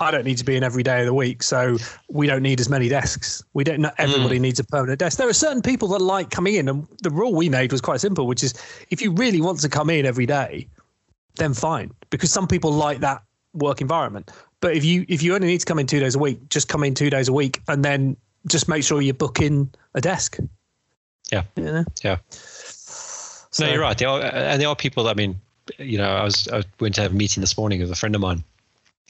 I 0.00 0.10
don't 0.10 0.24
need 0.24 0.38
to 0.38 0.44
be 0.44 0.56
in 0.56 0.64
every 0.64 0.82
day 0.82 1.00
of 1.00 1.06
the 1.06 1.14
week, 1.14 1.42
so 1.42 1.76
we 2.08 2.26
don't 2.26 2.42
need 2.42 2.58
as 2.58 2.68
many 2.68 2.88
desks. 2.88 3.44
We 3.52 3.62
don't. 3.62 3.80
Not 3.80 3.94
everybody 3.98 4.38
mm. 4.38 4.42
needs 4.42 4.58
a 4.58 4.64
permanent 4.64 4.98
desk. 4.98 5.18
There 5.18 5.28
are 5.28 5.32
certain 5.32 5.62
people 5.62 5.86
that 5.88 6.00
like 6.00 6.30
coming 6.30 6.54
in, 6.56 6.68
and 6.68 6.86
the 7.02 7.10
rule 7.10 7.32
we 7.32 7.48
made 7.48 7.70
was 7.70 7.80
quite 7.80 8.00
simple, 8.00 8.26
which 8.26 8.42
is 8.42 8.54
if 8.90 9.00
you 9.00 9.12
really 9.12 9.40
want 9.40 9.60
to 9.60 9.68
come 9.68 9.90
in 9.90 10.04
every 10.04 10.26
day, 10.26 10.66
then 11.36 11.54
fine, 11.54 11.92
because 12.10 12.32
some 12.32 12.48
people 12.48 12.72
like 12.72 12.98
that 13.00 13.22
work 13.52 13.80
environment. 13.80 14.32
But 14.60 14.76
if 14.76 14.84
you 14.84 15.04
if 15.08 15.22
you 15.22 15.32
only 15.32 15.46
need 15.46 15.60
to 15.60 15.66
come 15.66 15.78
in 15.78 15.86
two 15.86 16.00
days 16.00 16.16
a 16.16 16.18
week, 16.18 16.48
just 16.48 16.68
come 16.68 16.82
in 16.82 16.94
two 16.94 17.08
days 17.08 17.28
a 17.28 17.32
week, 17.32 17.60
and 17.68 17.84
then 17.84 18.16
just 18.48 18.68
make 18.68 18.82
sure 18.82 19.00
you 19.00 19.12
book 19.12 19.40
in 19.40 19.70
a 19.94 20.00
desk. 20.00 20.38
Yeah. 21.30 21.42
You 21.56 21.64
know? 21.64 21.84
Yeah. 22.02 22.16
So, 22.30 23.64
no, 23.64 23.72
you're 23.72 23.82
right. 23.82 23.96
There 23.96 24.08
are, 24.08 24.20
and 24.20 24.60
there 24.60 24.68
are 24.68 24.76
people. 24.76 25.08
I 25.08 25.14
mean, 25.14 25.40
you 25.78 25.98
know, 25.98 26.10
I 26.10 26.24
was 26.24 26.48
I 26.48 26.62
went 26.80 26.96
to 26.96 27.02
have 27.02 27.12
a 27.12 27.14
meeting 27.14 27.40
this 27.40 27.56
morning 27.56 27.80
with 27.80 27.90
a 27.90 27.96
friend 27.96 28.14
of 28.14 28.20
mine 28.20 28.44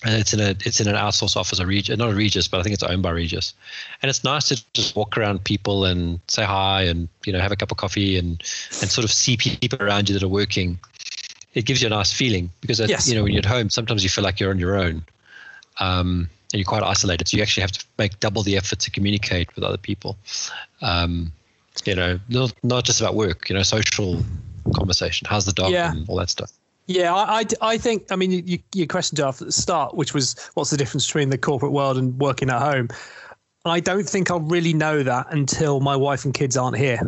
and 0.05 0.15
it's 0.15 0.33
in 0.33 0.41
a 0.41 0.51
it's 0.65 0.81
in 0.81 0.89
an 0.89 0.97
outsourced 0.97 1.37
office, 1.37 1.59
a 1.59 1.67
Regis, 1.67 1.97
not 1.97 2.11
a 2.11 2.15
Regus, 2.15 2.49
but 2.49 2.61
I 2.61 2.63
think 2.63 2.75
it's 2.75 2.83
owned 2.83 3.03
by 3.03 3.11
Regus, 3.11 3.55
And 4.03 4.11
it's 4.11 4.23
nice 4.23 4.49
to 4.49 4.63
just 4.75 4.95
walk 4.95 5.17
around 5.17 5.45
people 5.45 5.85
and 5.85 6.21
say 6.29 6.45
hi, 6.45 6.83
and 6.83 7.09
you 7.25 7.33
know 7.33 7.41
have 7.41 7.53
a 7.53 7.57
cup 7.57 7.71
of 7.71 7.79
coffee 7.79 8.19
and 8.19 8.43
and 8.81 8.91
sort 8.91 9.05
of 9.05 9.13
see 9.13 9.37
people 9.37 9.83
around 9.83 10.09
you 10.09 10.15
that 10.15 10.23
are 10.23 10.29
working. 10.29 10.79
It 11.55 11.65
gives 11.67 11.81
you 11.81 11.87
a 11.87 11.91
nice 11.91 12.13
feeling 12.13 12.51
because 12.61 12.81
yes. 12.81 13.09
you 13.09 13.15
know 13.15 13.23
when 13.23 13.33
you're 13.33 13.41
at 13.41 13.47
home, 13.47 13.71
sometimes 13.71 14.03
you 14.03 14.11
feel 14.11 14.25
like 14.25 14.41
you're 14.41 14.51
on 14.51 14.59
your 14.59 14.77
own, 14.77 15.05
um, 15.79 16.29
and 16.53 16.61
you're 16.61 16.65
quite 16.65 16.83
isolated. 16.83 17.29
So 17.29 17.37
you 17.37 17.43
actually 17.43 17.63
have 17.63 17.73
to 17.73 17.85
make 17.99 18.21
double 18.21 18.43
the 18.43 18.57
effort 18.57 18.81
to 18.81 18.91
communicate 18.91 19.55
with 19.55 19.65
other 19.65 19.79
people. 19.79 20.19
Um, 20.83 21.33
you 21.85 21.95
know, 21.95 22.19
not 22.29 22.53
not 22.63 22.85
just 22.85 23.01
about 23.01 23.15
work. 23.15 23.49
You 23.49 23.57
know, 23.57 23.63
social 23.63 24.23
conversation. 24.75 25.27
How's 25.29 25.45
the 25.45 25.53
dog 25.53 25.73
yeah. 25.73 25.93
and 25.93 26.09
all 26.09 26.17
that 26.17 26.31
stuff. 26.31 26.53
Yeah, 26.87 27.15
I, 27.15 27.41
I, 27.41 27.45
I, 27.63 27.79
think, 27.79 28.13
I 28.13 28.17
mean, 28.17 28.31
you, 28.47 28.59
your 28.75 28.87
question, 28.87 29.17
Jeff, 29.17 29.41
at 29.41 29.47
the 29.47 29.53
start, 29.53 29.95
which 29.95 30.13
was 30.13 30.37
what's 30.53 30.69
the 30.71 30.77
difference 30.77 31.07
between 31.07 31.31
the 31.31 31.39
corporate 31.39 31.73
world 31.73 31.97
and 31.97 32.19
working 32.19 32.51
at 32.51 32.61
home? 32.61 32.89
I 33.65 33.81
don't 33.81 34.07
think 34.07 34.31
I'll 34.31 34.41
really 34.41 34.75
know 34.75 35.03
that 35.03 35.29
until 35.31 35.81
my 35.81 35.97
wife 35.97 36.27
and 36.27 36.35
kids 36.35 36.59
aren't 36.59 36.77
here. 36.77 37.01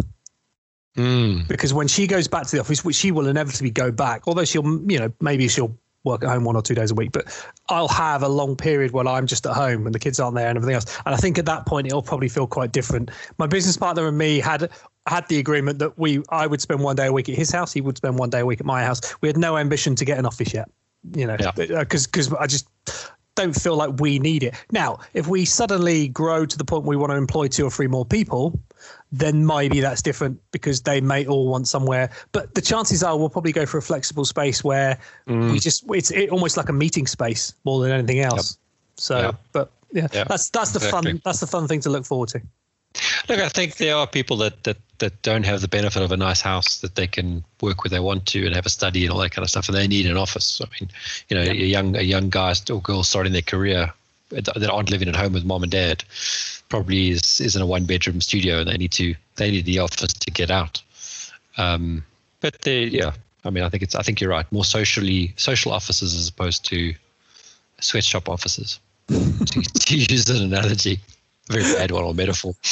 Mm. 0.96 1.46
Because 1.46 1.74
when 1.74 1.88
she 1.88 2.06
goes 2.06 2.26
back 2.26 2.46
to 2.46 2.56
the 2.56 2.60
office, 2.60 2.86
which 2.86 2.96
she 2.96 3.12
will 3.12 3.26
inevitably 3.26 3.70
go 3.70 3.90
back, 3.92 4.22
although 4.26 4.46
she'll, 4.46 4.64
you 4.90 4.98
know, 4.98 5.12
maybe 5.20 5.46
she'll 5.46 5.76
work 6.06 6.22
at 6.24 6.30
home 6.30 6.44
one 6.44 6.56
or 6.56 6.62
two 6.62 6.74
days 6.74 6.90
a 6.90 6.94
week, 6.94 7.12
but 7.12 7.26
I'll 7.68 7.88
have 7.88 8.22
a 8.22 8.28
long 8.28 8.56
period 8.56 8.92
where 8.92 9.06
I'm 9.06 9.26
just 9.26 9.44
at 9.44 9.52
home 9.52 9.84
and 9.84 9.94
the 9.94 9.98
kids 9.98 10.18
aren't 10.18 10.36
there 10.36 10.48
and 10.48 10.56
everything 10.56 10.74
else. 10.74 10.86
And 11.04 11.14
I 11.14 11.18
think 11.18 11.36
at 11.38 11.44
that 11.44 11.66
point 11.66 11.86
it'll 11.86 12.02
probably 12.02 12.28
feel 12.28 12.46
quite 12.46 12.72
different. 12.72 13.10
My 13.38 13.46
business 13.46 13.76
partner 13.76 14.06
and 14.06 14.16
me 14.16 14.38
had 14.38 14.70
had 15.06 15.28
the 15.28 15.38
agreement 15.38 15.78
that 15.80 15.98
we 15.98 16.22
I 16.30 16.46
would 16.46 16.60
spend 16.60 16.80
one 16.80 16.96
day 16.96 17.06
a 17.06 17.12
week 17.12 17.28
at 17.28 17.34
his 17.34 17.50
house, 17.50 17.72
he 17.72 17.80
would 17.80 17.96
spend 17.96 18.18
one 18.18 18.30
day 18.30 18.40
a 18.40 18.46
week 18.46 18.60
at 18.60 18.66
my 18.66 18.82
house. 18.82 19.00
We 19.20 19.28
had 19.28 19.36
no 19.36 19.58
ambition 19.58 19.94
to 19.96 20.04
get 20.04 20.18
an 20.18 20.26
office 20.26 20.54
yet, 20.54 20.70
you 21.14 21.26
know, 21.26 21.36
because 21.36 21.70
yeah. 21.70 21.80
Uh, 21.80 21.84
because 21.84 22.32
I 22.32 22.46
just 22.46 22.68
don't 23.34 23.54
feel 23.54 23.76
like 23.76 24.00
we 24.00 24.18
need 24.18 24.42
it. 24.42 24.54
Now, 24.72 24.98
if 25.14 25.28
we 25.28 25.44
suddenly 25.44 26.08
grow 26.08 26.46
to 26.46 26.58
the 26.58 26.64
point 26.64 26.84
we 26.84 26.96
want 26.96 27.10
to 27.12 27.16
employ 27.16 27.48
two 27.48 27.66
or 27.66 27.70
three 27.70 27.86
more 27.86 28.04
people, 28.04 28.58
then 29.18 29.46
maybe 29.46 29.80
that's 29.80 30.02
different 30.02 30.40
because 30.50 30.82
they 30.82 31.00
may 31.00 31.26
all 31.26 31.48
want 31.48 31.68
somewhere. 31.68 32.10
But 32.32 32.54
the 32.54 32.60
chances 32.60 33.02
are 33.02 33.16
we'll 33.16 33.30
probably 33.30 33.52
go 33.52 33.66
for 33.66 33.78
a 33.78 33.82
flexible 33.82 34.24
space 34.24 34.62
where 34.62 34.98
mm. 35.26 35.52
we 35.52 35.58
just 35.58 35.84
it's 35.90 36.10
it, 36.10 36.30
almost 36.30 36.56
like 36.56 36.68
a 36.68 36.72
meeting 36.72 37.06
space 37.06 37.54
more 37.64 37.80
than 37.80 37.90
anything 37.92 38.20
else. 38.20 38.52
Yep. 38.52 38.98
So, 38.98 39.20
yep. 39.20 39.34
but 39.52 39.70
yeah, 39.92 40.08
yep. 40.12 40.28
that's 40.28 40.50
that's 40.50 40.72
the 40.72 40.78
exactly. 40.78 41.12
fun 41.12 41.22
that's 41.24 41.40
the 41.40 41.46
fun 41.46 41.68
thing 41.68 41.80
to 41.80 41.90
look 41.90 42.04
forward 42.04 42.28
to. 42.30 42.42
Look, 43.28 43.40
I 43.40 43.48
think 43.48 43.76
there 43.76 43.94
are 43.94 44.06
people 44.06 44.36
that, 44.38 44.64
that 44.64 44.78
that 44.98 45.20
don't 45.22 45.44
have 45.44 45.60
the 45.60 45.68
benefit 45.68 46.02
of 46.02 46.12
a 46.12 46.16
nice 46.16 46.40
house 46.40 46.78
that 46.80 46.94
they 46.94 47.06
can 47.06 47.44
work 47.60 47.84
where 47.84 47.90
they 47.90 48.00
want 48.00 48.24
to 48.26 48.46
and 48.46 48.54
have 48.54 48.64
a 48.64 48.70
study 48.70 49.04
and 49.04 49.12
all 49.12 49.18
that 49.20 49.32
kind 49.32 49.42
of 49.42 49.50
stuff, 49.50 49.68
and 49.68 49.76
they 49.76 49.86
need 49.86 50.06
an 50.06 50.16
office. 50.16 50.60
I 50.60 50.66
mean, 50.80 50.90
you 51.28 51.36
know, 51.36 51.42
a 51.42 51.54
young 51.54 51.96
a 51.96 52.02
young 52.02 52.30
guy 52.30 52.54
or 52.70 52.80
girl 52.80 53.02
starting 53.02 53.32
their 53.32 53.42
career 53.42 53.92
that 54.30 54.70
aren't 54.70 54.90
living 54.90 55.08
at 55.08 55.16
home 55.16 55.32
with 55.32 55.44
mom 55.44 55.62
and 55.62 55.70
dad 55.70 56.02
probably 56.68 57.10
is, 57.10 57.40
is 57.40 57.56
in 57.56 57.62
a 57.62 57.66
one 57.66 57.84
bedroom 57.84 58.20
studio 58.20 58.58
and 58.60 58.68
they 58.68 58.76
need 58.76 58.92
to 58.92 59.14
they 59.36 59.50
need 59.50 59.64
the 59.64 59.78
office 59.78 60.12
to 60.12 60.30
get 60.30 60.50
out. 60.50 60.82
Um, 61.58 62.04
but 62.40 62.60
they, 62.62 62.84
yeah, 62.84 63.12
I 63.44 63.50
mean, 63.50 63.64
I 63.64 63.68
think 63.68 63.82
it's 63.82 63.94
I 63.94 64.02
think 64.02 64.20
you're 64.20 64.30
right. 64.30 64.50
More 64.52 64.64
socially 64.64 65.32
social 65.36 65.72
offices 65.72 66.14
as 66.14 66.28
opposed 66.28 66.64
to 66.66 66.94
sweatshop 67.80 68.28
offices. 68.28 68.80
to, 69.08 69.62
to 69.62 69.96
use 69.96 70.28
an 70.28 70.42
analogy 70.42 71.00
very 71.48 71.62
bad 71.74 71.90
one 71.90 72.04
or 72.04 72.14
metaphor. 72.14 72.54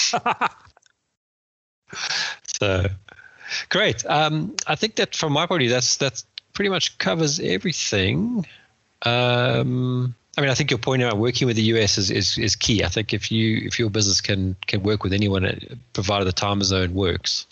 so 2.60 2.86
great. 3.68 4.04
Um, 4.06 4.54
I 4.66 4.74
think 4.74 4.96
that 4.96 5.14
from 5.14 5.32
my 5.32 5.46
point 5.46 5.62
of 5.62 5.66
view, 5.66 5.70
that's 5.70 5.96
that's 5.96 6.26
pretty 6.52 6.70
much 6.70 6.98
covers 6.98 7.40
everything. 7.40 8.46
Um, 9.02 10.14
I 10.36 10.40
mean, 10.40 10.50
I 10.50 10.54
think 10.54 10.70
your 10.70 10.78
point 10.78 11.02
about 11.02 11.18
working 11.18 11.46
with 11.46 11.56
the 11.56 11.62
US 11.62 11.96
is, 11.96 12.10
is, 12.10 12.38
is 12.38 12.56
key. 12.56 12.82
I 12.82 12.88
think 12.88 13.14
if 13.14 13.30
you 13.30 13.58
if 13.64 13.78
your 13.78 13.88
business 13.88 14.20
can 14.20 14.56
can 14.66 14.82
work 14.82 15.04
with 15.04 15.12
anyone, 15.12 15.44
uh, 15.44 15.56
provided 15.92 16.24
the 16.24 16.32
time 16.32 16.62
zone 16.62 16.94
works, 16.94 17.46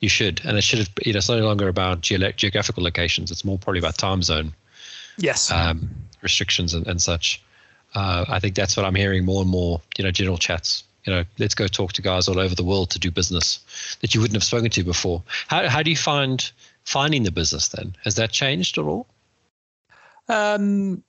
you 0.00 0.08
should. 0.08 0.40
And 0.44 0.56
it 0.56 0.62
should 0.62 0.78
have, 0.78 0.90
you 1.04 1.12
know, 1.12 1.18
it's 1.18 1.28
no 1.28 1.38
longer 1.38 1.68
about 1.68 2.00
ge- 2.00 2.36
geographical 2.36 2.82
locations. 2.82 3.30
It's 3.30 3.44
more 3.44 3.58
probably 3.58 3.80
about 3.80 3.98
time 3.98 4.22
zone. 4.22 4.54
Yes. 5.16 5.50
Um, 5.50 5.90
restrictions 6.22 6.74
and, 6.74 6.86
and 6.86 7.02
such 7.02 7.42
uh, 7.94 8.24
I 8.28 8.38
think 8.38 8.54
that's 8.54 8.76
what 8.76 8.86
I'm 8.86 8.94
hearing 8.94 9.24
more 9.24 9.42
and 9.42 9.50
more. 9.50 9.80
You 9.96 10.04
know, 10.04 10.10
general 10.10 10.38
chats. 10.38 10.84
You 11.04 11.12
know, 11.12 11.24
let's 11.38 11.54
go 11.54 11.66
talk 11.66 11.94
to 11.94 12.02
guys 12.02 12.28
all 12.28 12.38
over 12.38 12.54
the 12.54 12.64
world 12.64 12.90
to 12.90 12.98
do 12.98 13.10
business 13.10 13.60
that 14.00 14.14
you 14.14 14.20
wouldn't 14.20 14.36
have 14.36 14.44
spoken 14.44 14.70
to 14.70 14.84
before. 14.84 15.22
How 15.46 15.68
how 15.68 15.82
do 15.82 15.90
you 15.90 15.96
find 15.96 16.50
finding 16.84 17.22
the 17.22 17.30
business 17.30 17.68
then? 17.68 17.96
Has 18.04 18.16
that 18.16 18.30
changed 18.30 18.78
at 18.78 18.84
all? 18.84 19.06
Um, 20.28 21.02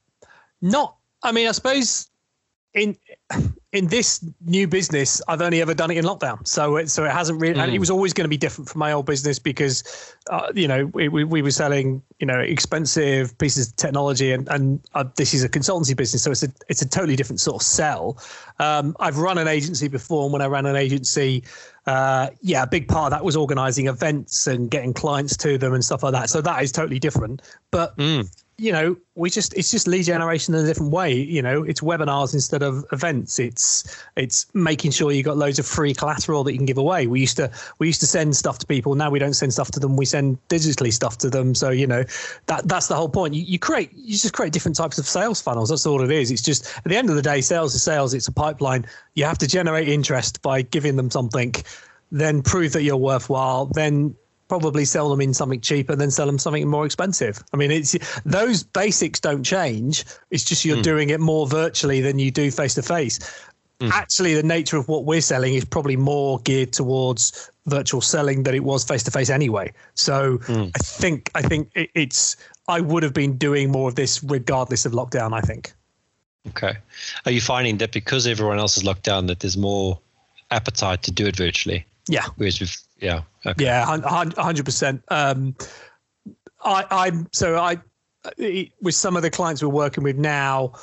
not. 0.61 0.95
I 1.24 1.32
mean, 1.32 1.47
I 1.47 1.51
suppose 1.51 2.09
in 2.74 2.95
in 3.72 3.88
this 3.88 4.26
new 4.45 4.67
business, 4.67 5.22
I've 5.28 5.41
only 5.41 5.61
ever 5.61 5.74
done 5.74 5.91
it 5.91 5.97
in 5.97 6.05
lockdown, 6.05 6.47
so 6.47 6.78
it 6.78 6.89
so 6.89 7.03
it 7.03 7.11
hasn't 7.11 7.41
really. 7.41 7.55
Mm. 7.55 7.63
And 7.63 7.72
it 7.72 7.76
mm. 7.76 7.80
was 7.80 7.89
always 7.89 8.13
going 8.13 8.26
to 8.26 8.30
be 8.30 8.38
different 8.38 8.70
from 8.70 8.80
my 8.80 8.91
old 8.91 9.05
business 9.05 9.38
because, 9.38 10.15
uh, 10.30 10.51
you 10.55 10.67
know, 10.67 10.86
we, 10.88 11.07
we, 11.07 11.24
we 11.24 11.41
were 11.41 11.51
selling 11.51 12.01
you 12.20 12.28
know 12.28 12.39
expensive 12.39 13.38
pieces 13.38 13.70
of 13.70 13.76
technology, 13.76 14.32
and 14.32 14.47
and 14.49 14.82
uh, 14.93 15.03
this 15.15 15.34
is 15.34 15.43
a 15.43 15.49
consultancy 15.49 15.95
business, 15.95 16.24
so 16.24 16.32
it's 16.32 16.43
a 16.43 16.51
it's 16.67 16.82
a 16.82 16.89
totally 16.89 17.15
different 17.15 17.39
sort 17.39 17.61
of 17.61 17.65
sell. 17.65 18.17
Um, 18.59 18.95
I've 18.99 19.17
run 19.17 19.38
an 19.38 19.47
agency 19.47 19.88
before, 19.88 20.24
and 20.24 20.34
when 20.34 20.41
I 20.41 20.47
ran 20.47 20.65
an 20.65 20.76
agency, 20.76 21.43
uh, 21.88 22.30
yeah, 22.41 22.63
a 22.63 22.67
big 22.67 22.88
part 22.88 23.11
of 23.13 23.17
that 23.17 23.24
was 23.24 23.36
organising 23.36 23.88
events 23.88 24.47
and 24.47 24.70
getting 24.70 24.93
clients 24.93 25.36
to 25.38 25.57
them 25.57 25.74
and 25.74 25.84
stuff 25.84 26.03
like 26.03 26.13
that. 26.13 26.30
So 26.30 26.41
that 26.41 26.63
is 26.63 26.72
totally 26.72 26.99
different, 26.99 27.41
but. 27.72 27.97
Mm 27.97 28.30
you 28.60 28.72
know, 28.72 28.97
we 29.16 29.30
just 29.30 29.53
it's 29.53 29.72
just 29.72 29.88
lead 29.88 30.03
generation 30.03 30.53
in 30.53 30.64
a 30.64 30.68
different 30.68 30.91
way. 30.91 31.14
You 31.14 31.41
know, 31.41 31.64
it's 31.64 31.82
webinars 31.82 32.34
instead 32.34 32.62
of 32.62 32.86
events. 32.91 33.39
It's 33.39 34.03
it's 34.16 34.47
making 34.53 34.91
sure 34.91 35.12
you 35.12 35.24
got 35.24 35.38
loads 35.38 35.60
of 35.60 35.66
free 35.66 35.93
collateral 35.93 36.43
that 36.43 36.51
you 36.51 36.57
can 36.57 36.66
give 36.66 36.78
away. 36.78 37.07
We 37.07 37.22
used 37.22 37.38
to 37.38 37.49
we 37.80 37.88
used 37.88 38.01
to 38.01 38.07
send 38.07 38.36
stuff 38.36 38.60
to 38.60 38.66
people. 38.66 38.95
Now 38.95 39.10
we 39.10 39.20
don't 39.20 39.34
send 39.34 39.53
stuff 39.53 39.72
to 39.72 39.80
them. 39.80 39.95
We 39.95 40.05
send 40.05 40.38
digitally 40.49 40.91
stuff 40.91 41.18
to 41.20 41.30
them. 41.30 41.55
So 41.55 41.70
you 41.70 41.88
know 41.88 42.03
that 42.47 42.68
that's 42.68 42.88
the 42.88 42.95
whole 42.95 43.10
point. 43.10 43.34
You, 43.34 43.43
you 43.43 43.60
create 43.60 43.91
you 43.95 44.18
just 44.18 44.34
create 44.34 44.51
different 44.51 44.76
types 44.76 44.97
of 44.97 45.07
sales 45.07 45.41
funnels. 45.41 45.70
That's 45.70 45.86
all 45.86 46.01
it 46.01 46.12
is. 46.12 46.30
It's 46.30 46.41
just 46.41 46.78
at 46.78 46.84
the 46.84 46.97
end 46.97 47.10
of 47.10 47.16
the 47.16 47.22
day, 47.22 47.41
sales 47.41 47.74
is 47.74 47.82
sales. 47.82 48.14
It's 48.14 48.28
a 48.28 48.34
pipeline. 48.34 48.86
You 49.16 49.24
have 49.26 49.38
to 49.39 49.47
generate 49.47 49.88
interest 49.88 50.41
by 50.41 50.64
giving 50.64 50.97
them 50.97 51.10
something, 51.10 51.55
then 52.12 52.41
prove 52.41 52.74
that 52.74 52.84
you're 52.84 52.97
worthwhile. 52.97 53.68
Then 53.68 54.16
probably 54.49 54.83
sell 54.83 55.09
them 55.09 55.21
in 55.21 55.33
something 55.33 55.61
cheaper 55.61 55.95
than 55.95 56.11
sell 56.11 56.25
them 56.25 56.37
something 56.37 56.67
more 56.67 56.85
expensive. 56.85 57.41
I 57.53 57.57
mean, 57.57 57.71
it's 57.71 57.95
those 58.25 58.63
basics 58.63 59.19
don't 59.19 59.43
change. 59.43 60.03
It's 60.31 60.43
just 60.43 60.65
you're 60.65 60.77
mm. 60.77 60.83
doing 60.83 61.11
it 61.11 61.21
more 61.21 61.47
virtually 61.47 62.01
than 62.01 62.19
you 62.19 62.31
do 62.31 62.51
face 62.51 62.73
to 62.75 62.81
face. 62.81 63.19
Actually, 63.81 64.33
the 64.33 64.43
nature 64.43 64.75
of 64.75 64.89
what 64.89 65.05
we're 65.05 65.21
selling 65.21 65.53
is 65.53 65.63
probably 65.63 65.95
more 65.95 66.39
geared 66.39 66.73
towards 66.73 67.49
virtual 67.67 68.01
selling 68.01 68.43
that 68.43 68.53
it 68.53 68.65
was 68.65 68.83
face 68.83 69.03
to 69.03 69.11
face 69.11 69.29
anyway. 69.29 69.71
So 69.93 70.39
mm. 70.39 70.71
I 70.75 70.79
think 70.79 71.31
I 71.33 71.41
think 71.41 71.69
it, 71.75 71.89
it's 71.95 72.35
I 72.67 72.81
would 72.81 73.03
have 73.03 73.13
been 73.13 73.37
doing 73.37 73.71
more 73.71 73.87
of 73.87 73.95
this 73.95 74.21
regardless 74.21 74.85
of 74.85 74.91
lockdown. 74.91 75.31
I 75.31 75.39
think. 75.39 75.71
Okay, 76.49 76.75
are 77.25 77.31
you 77.31 77.39
finding 77.39 77.77
that 77.77 77.93
because 77.93 78.27
everyone 78.27 78.59
else 78.59 78.75
is 78.75 78.83
locked 78.83 79.03
down 79.03 79.27
that 79.27 79.39
there's 79.39 79.57
more 79.57 79.97
appetite 80.51 81.03
to 81.03 81.11
do 81.11 81.25
it 81.27 81.37
virtually? 81.37 81.85
Yeah. 82.09 82.25
Whereas 82.35 82.59
with 82.59 82.75
yeah. 82.99 83.21
Okay. 83.45 83.65
Yeah, 83.65 83.85
hundred 83.85 84.65
percent. 84.65 85.03
Um, 85.09 85.55
I 86.63 86.85
I'm 86.89 87.27
so 87.31 87.57
I 87.57 87.77
with 88.81 88.95
some 88.95 89.15
of 89.15 89.21
the 89.21 89.29
clients 89.29 89.63
we're 89.63 89.69
working 89.69 90.03
with 90.03 90.17
now. 90.17 90.73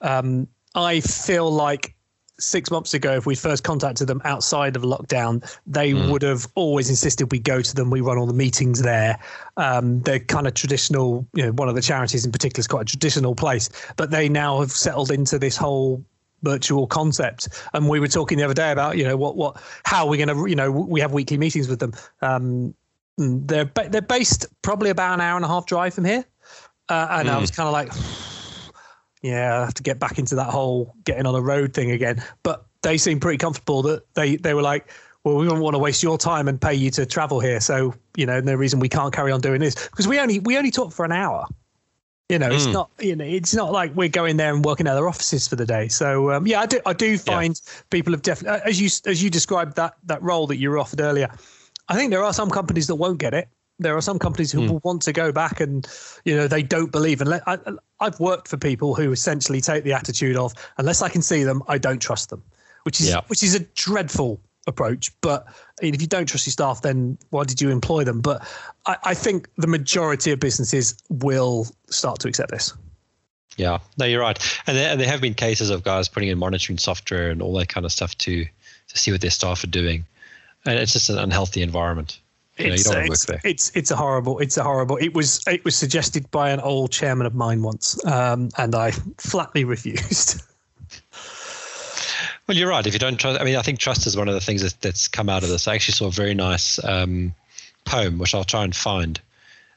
Um, 0.00 0.48
I 0.74 1.00
feel 1.00 1.50
like 1.50 1.94
six 2.38 2.70
months 2.70 2.92
ago, 2.94 3.14
if 3.14 3.26
we 3.26 3.34
first 3.34 3.64
contacted 3.64 4.06
them 4.06 4.20
outside 4.24 4.76
of 4.76 4.82
lockdown, 4.82 5.42
they 5.66 5.92
mm. 5.92 6.10
would 6.10 6.22
have 6.22 6.46
always 6.54 6.90
insisted 6.90 7.32
we 7.32 7.38
go 7.38 7.62
to 7.62 7.74
them. 7.74 7.90
We 7.90 8.00
run 8.00 8.18
all 8.18 8.26
the 8.26 8.34
meetings 8.34 8.82
there. 8.82 9.18
Um, 9.56 10.00
they're 10.02 10.20
kind 10.20 10.46
of 10.46 10.54
traditional. 10.54 11.26
You 11.34 11.44
know, 11.44 11.52
one 11.52 11.68
of 11.68 11.74
the 11.74 11.82
charities 11.82 12.24
in 12.24 12.32
particular 12.32 12.60
is 12.60 12.66
quite 12.66 12.82
a 12.82 12.84
traditional 12.84 13.34
place, 13.34 13.70
but 13.96 14.10
they 14.10 14.28
now 14.28 14.60
have 14.60 14.72
settled 14.72 15.10
into 15.10 15.38
this 15.38 15.56
whole 15.56 16.04
virtual 16.46 16.86
concept. 16.86 17.48
And 17.74 17.88
we 17.88 17.98
were 17.98 18.08
talking 18.08 18.38
the 18.38 18.44
other 18.44 18.54
day 18.54 18.70
about 18.70 18.96
you 18.96 19.04
know 19.04 19.16
what 19.16 19.36
what 19.36 19.60
how 19.84 20.06
we're 20.06 20.24
going 20.24 20.36
to 20.36 20.48
you 20.48 20.56
know 20.56 20.70
we 20.70 21.00
have 21.00 21.12
weekly 21.12 21.38
meetings 21.38 21.68
with 21.68 21.80
them. 21.80 21.92
Um, 22.22 22.74
they're 23.18 23.70
they're 23.90 24.02
based 24.02 24.46
probably 24.62 24.90
about 24.90 25.14
an 25.14 25.20
hour 25.20 25.36
and 25.36 25.44
a 25.44 25.48
half 25.48 25.66
drive 25.66 25.94
from 25.94 26.04
here, 26.04 26.24
uh, 26.88 27.08
and 27.10 27.28
mm. 27.28 27.32
I 27.32 27.38
was 27.38 27.50
kind 27.50 27.66
of 27.66 27.72
like 27.72 27.90
yeah, 29.22 29.58
I 29.58 29.64
have 29.64 29.74
to 29.74 29.82
get 29.82 29.98
back 29.98 30.18
into 30.18 30.34
that 30.36 30.48
whole 30.48 30.94
getting 31.04 31.26
on 31.26 31.34
a 31.34 31.40
road 31.40 31.72
thing 31.74 31.90
again. 31.90 32.22
But 32.42 32.66
they 32.82 32.98
seem 32.98 33.18
pretty 33.18 33.38
comfortable 33.38 33.82
that 33.82 34.14
they 34.14 34.36
they 34.36 34.54
were 34.54 34.62
like, 34.62 34.90
well, 35.24 35.36
we 35.36 35.46
don't 35.46 35.60
want 35.60 35.74
to 35.74 35.78
waste 35.78 36.02
your 36.02 36.18
time 36.18 36.46
and 36.46 36.60
pay 36.60 36.74
you 36.74 36.90
to 36.92 37.06
travel 37.06 37.40
here. 37.40 37.60
So 37.60 37.94
you 38.16 38.26
know, 38.26 38.40
no 38.40 38.54
reason 38.54 38.78
we 38.78 38.88
can't 38.88 39.12
carry 39.12 39.32
on 39.32 39.40
doing 39.40 39.60
this 39.60 39.74
because 39.74 40.06
we 40.06 40.20
only 40.20 40.38
we 40.40 40.56
only 40.56 40.70
talk 40.70 40.92
for 40.92 41.04
an 41.04 41.12
hour. 41.12 41.46
You 42.28 42.40
know, 42.40 42.50
it's 42.50 42.66
mm. 42.66 42.72
not 42.72 42.90
you 42.98 43.14
know 43.14 43.24
it's 43.24 43.54
not 43.54 43.72
like 43.72 43.94
we're 43.94 44.08
going 44.08 44.36
there 44.36 44.52
and 44.52 44.64
working 44.64 44.88
at 44.88 44.94
their 44.94 45.08
offices 45.08 45.46
for 45.46 45.54
the 45.54 45.66
day. 45.66 45.88
So 45.88 46.32
um, 46.32 46.46
yeah, 46.46 46.60
I 46.60 46.66
do 46.66 46.80
I 46.84 46.92
do 46.92 47.16
find 47.18 47.60
yeah. 47.64 47.72
people 47.90 48.12
have 48.12 48.22
definitely 48.22 48.60
as 48.64 48.80
you 48.80 48.88
as 49.08 49.22
you 49.22 49.30
described 49.30 49.76
that 49.76 49.94
that 50.04 50.22
role 50.22 50.46
that 50.48 50.56
you 50.56 50.70
were 50.70 50.78
offered 50.78 51.00
earlier. 51.00 51.28
I 51.88 51.94
think 51.94 52.10
there 52.10 52.24
are 52.24 52.32
some 52.32 52.50
companies 52.50 52.88
that 52.88 52.96
won't 52.96 53.18
get 53.18 53.32
it 53.32 53.48
there 53.78 53.96
are 53.96 54.00
some 54.00 54.18
companies 54.18 54.50
who 54.52 54.60
mm. 54.60 54.70
will 54.70 54.80
want 54.84 55.02
to 55.02 55.12
go 55.12 55.32
back 55.32 55.60
and 55.60 55.86
you 56.24 56.34
know 56.34 56.48
they 56.48 56.62
don't 56.62 56.92
believe 56.92 57.20
and 57.20 57.40
I, 57.46 57.58
have 58.00 58.20
worked 58.20 58.48
for 58.48 58.56
people 58.56 58.94
who 58.94 59.12
essentially 59.12 59.60
take 59.60 59.84
the 59.84 59.92
attitude 59.92 60.36
of 60.36 60.52
unless 60.78 61.02
i 61.02 61.08
can 61.08 61.22
see 61.22 61.44
them 61.44 61.62
i 61.68 61.78
don't 61.78 62.00
trust 62.00 62.30
them 62.30 62.42
which 62.84 63.00
is 63.00 63.10
yeah. 63.10 63.20
which 63.26 63.42
is 63.42 63.54
a 63.54 63.60
dreadful 63.60 64.40
approach 64.66 65.12
but 65.20 65.46
if 65.80 66.00
you 66.00 66.06
don't 66.06 66.26
trust 66.26 66.46
your 66.46 66.52
staff 66.52 66.82
then 66.82 67.16
why 67.30 67.44
did 67.44 67.60
you 67.60 67.70
employ 67.70 68.04
them? 68.04 68.20
But 68.20 68.46
I, 68.86 68.96
I 69.04 69.14
think 69.14 69.48
the 69.56 69.66
majority 69.66 70.32
of 70.32 70.40
businesses 70.40 70.96
will 71.08 71.66
start 71.88 72.20
to 72.20 72.28
accept 72.28 72.50
this. 72.50 72.72
Yeah. 73.56 73.78
No 73.98 74.04
you're 74.04 74.20
right. 74.20 74.38
And 74.66 74.76
there, 74.76 74.90
and 74.90 75.00
there 75.00 75.08
have 75.08 75.20
been 75.20 75.34
cases 75.34 75.70
of 75.70 75.82
guys 75.82 76.08
putting 76.08 76.28
in 76.28 76.38
monitoring 76.38 76.78
software 76.78 77.30
and 77.30 77.40
all 77.42 77.54
that 77.54 77.68
kind 77.68 77.86
of 77.86 77.92
stuff 77.92 78.16
to 78.18 78.44
to 78.44 78.98
see 78.98 79.10
what 79.10 79.20
their 79.20 79.30
staff 79.30 79.64
are 79.64 79.68
doing. 79.68 80.04
And 80.64 80.78
it's 80.78 80.92
just 80.92 81.10
an 81.10 81.18
unhealthy 81.18 81.62
environment. 81.62 82.20
It's, 82.58 82.90
yeah, 82.90 83.04
it's, 83.04 83.26
it's, 83.44 83.72
it's 83.74 83.90
a 83.90 83.96
horrible 83.96 84.38
it's 84.38 84.56
a 84.56 84.62
horrible 84.62 84.96
it 84.96 85.12
was 85.12 85.42
it 85.46 85.62
was 85.62 85.76
suggested 85.76 86.30
by 86.30 86.48
an 86.48 86.60
old 86.60 86.90
chairman 86.90 87.26
of 87.26 87.34
mine 87.34 87.60
once 87.60 88.02
um, 88.06 88.48
and 88.56 88.74
I 88.74 88.92
flatly 89.18 89.64
refused. 89.74 90.42
Well, 92.46 92.56
you're 92.56 92.68
right. 92.68 92.86
If 92.86 92.92
you 92.92 92.98
don't 92.98 93.18
trust, 93.18 93.40
I 93.40 93.44
mean, 93.44 93.56
I 93.56 93.62
think 93.62 93.78
trust 93.78 94.06
is 94.06 94.16
one 94.16 94.28
of 94.28 94.34
the 94.34 94.40
things 94.40 94.62
that, 94.62 94.80
that's 94.80 95.08
come 95.08 95.28
out 95.28 95.42
of 95.42 95.48
this. 95.48 95.66
I 95.66 95.74
actually 95.74 95.94
saw 95.94 96.06
a 96.06 96.12
very 96.12 96.34
nice 96.34 96.82
um, 96.84 97.34
poem, 97.84 98.18
which 98.18 98.34
I'll 98.34 98.44
try 98.44 98.62
and 98.62 98.74
find, 98.74 99.20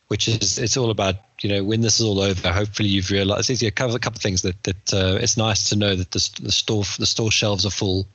which 0.08 0.28
is 0.28 0.60
it's 0.60 0.78
all 0.78 0.92
about 0.92 1.16
you 1.42 1.50
know 1.50 1.64
when 1.64 1.82
this 1.82 2.00
is 2.00 2.06
all 2.06 2.20
over. 2.20 2.52
Hopefully, 2.52 2.90
you've 2.90 3.10
realized. 3.10 3.50
It's 3.50 3.64
a 3.64 3.72
couple, 3.72 3.96
a 3.96 4.00
couple 4.00 4.18
of 4.18 4.22
things 4.22 4.44
that 4.44 4.62
that 4.64 4.94
uh, 4.94 5.18
it's 5.20 5.38
nice 5.38 5.70
to 5.70 5.76
know 5.76 5.96
that 5.96 6.12
the, 6.12 6.30
the 6.42 6.52
store 6.52 6.84
the 7.00 7.06
store 7.06 7.32
shelves 7.32 7.66
are 7.66 7.72
full, 7.72 8.08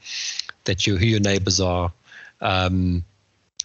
that 0.64 0.86
you 0.86 0.96
who 0.96 1.06
your 1.06 1.20
neighbors 1.20 1.60
are. 1.60 1.92
Um, 2.40 3.04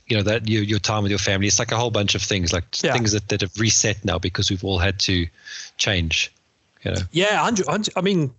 you 0.08 0.18
know 0.18 0.24
that 0.24 0.50
your 0.50 0.64
your 0.64 0.80
time 0.80 1.04
with 1.04 1.12
your 1.12 1.20
family. 1.20 1.46
It's 1.46 1.60
like 1.60 1.72
a 1.72 1.78
whole 1.78 1.92
bunch 1.92 2.16
of 2.16 2.24
things, 2.24 2.52
like 2.52 2.64
yeah. 2.84 2.94
things 2.94 3.12
that, 3.12 3.30
that 3.30 3.42
have 3.42 3.60
reset 3.60 4.04
now 4.04 4.18
because 4.18 4.50
we've 4.50 4.64
all 4.64 4.80
had 4.80 4.98
to 5.02 5.28
change. 5.78 6.34
You 6.84 6.92
know. 6.92 7.02
Yeah, 7.12 7.36
100, 7.36 7.68
100 7.68 7.94
I 7.96 8.02
mean, 8.02 8.34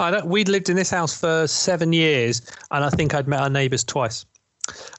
I 0.00 0.10
don't, 0.10 0.26
we'd 0.26 0.48
lived 0.48 0.68
in 0.68 0.76
this 0.76 0.90
house 0.90 1.18
for 1.18 1.46
seven 1.46 1.92
years, 1.92 2.42
and 2.70 2.84
I 2.84 2.90
think 2.90 3.14
I'd 3.14 3.28
met 3.28 3.40
our 3.40 3.50
neighbours 3.50 3.84
twice. 3.84 4.24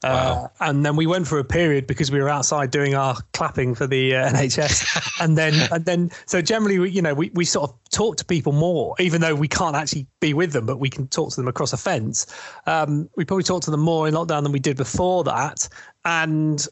Uh, 0.03 0.47
and 0.59 0.85
then 0.85 0.95
we 0.95 1.05
went 1.05 1.27
for 1.27 1.39
a 1.39 1.43
period 1.43 1.87
because 1.87 2.11
we 2.11 2.19
were 2.19 2.29
outside 2.29 2.71
doing 2.71 2.95
our 2.95 3.15
clapping 3.33 3.75
for 3.75 3.87
the 3.87 4.15
uh, 4.15 4.29
NHS, 4.33 5.23
and 5.23 5.37
then 5.37 5.53
and 5.71 5.85
then 5.85 6.11
so 6.25 6.41
generally, 6.41 6.79
we, 6.79 6.89
you 6.89 7.01
know, 7.01 7.13
we, 7.13 7.31
we 7.33 7.45
sort 7.45 7.69
of 7.69 7.77
talk 7.89 8.17
to 8.17 8.25
people 8.25 8.51
more, 8.51 8.95
even 8.99 9.21
though 9.21 9.35
we 9.35 9.47
can't 9.47 9.75
actually 9.75 10.07
be 10.19 10.33
with 10.33 10.51
them, 10.51 10.65
but 10.65 10.77
we 10.77 10.89
can 10.89 11.07
talk 11.07 11.29
to 11.31 11.35
them 11.35 11.47
across 11.47 11.73
a 11.73 11.77
fence. 11.77 12.25
Um, 12.65 13.09
we 13.15 13.25
probably 13.25 13.43
talked 13.43 13.65
to 13.65 13.71
them 13.71 13.81
more 13.81 14.07
in 14.07 14.13
lockdown 14.13 14.43
than 14.43 14.51
we 14.51 14.59
did 14.59 14.77
before 14.77 15.23
that, 15.25 15.67
and 16.05 16.65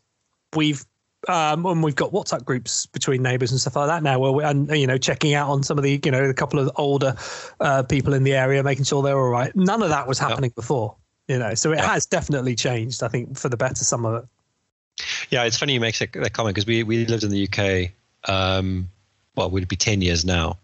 we've 0.55 0.86
um, 1.28 1.65
and 1.65 1.84
we've 1.84 1.95
got 1.95 2.11
WhatsApp 2.11 2.45
groups 2.45 2.86
between 2.86 3.22
neighbours 3.22 3.51
and 3.51 3.59
stuff 3.59 3.76
like 3.76 3.88
that 3.88 4.03
now, 4.03 4.20
where 4.20 4.32
we 4.32 4.43
and 4.43 4.70
you 4.72 4.88
know 4.88 4.97
checking 4.97 5.34
out 5.34 5.49
on 5.49 5.63
some 5.63 5.78
of 5.78 5.84
the 5.84 5.99
you 6.03 6.11
know 6.11 6.24
a 6.24 6.34
couple 6.34 6.59
of 6.59 6.72
older 6.76 7.15
uh, 7.59 7.84
people 7.84 8.13
in 8.13 8.24
the 8.24 8.34
area, 8.34 8.63
making 8.63 8.86
sure 8.86 9.03
they're 9.03 9.20
all 9.20 9.30
right. 9.30 9.55
None 9.55 9.84
of 9.84 9.89
that 9.89 10.07
was 10.07 10.17
happening 10.17 10.51
before 10.55 10.95
you 11.30 11.38
know 11.38 11.53
so 11.53 11.72
it 11.72 11.80
has 11.80 12.05
definitely 12.05 12.55
changed 12.55 13.01
i 13.01 13.07
think 13.07 13.38
for 13.38 13.47
the 13.47 13.55
better 13.55 13.86
some 13.86 14.05
of 14.05 14.24
it. 14.24 14.30
Yeah 15.30 15.45
it's 15.45 15.57
funny 15.57 15.74
you 15.74 15.80
make 15.80 15.97
that, 15.99 16.11
that 16.11 16.34
comment 16.34 16.55
because 16.55 16.67
we, 16.67 16.84
we 16.84 17.05
lived 17.05 17.24
in 17.24 17.30
the 17.30 17.47
uk 17.47 17.91
um, 18.30 18.89
well 19.36 19.49
would 19.49 19.67
be 19.70 19.78
10 19.78 20.01
years 20.01 20.26
now 20.26 20.57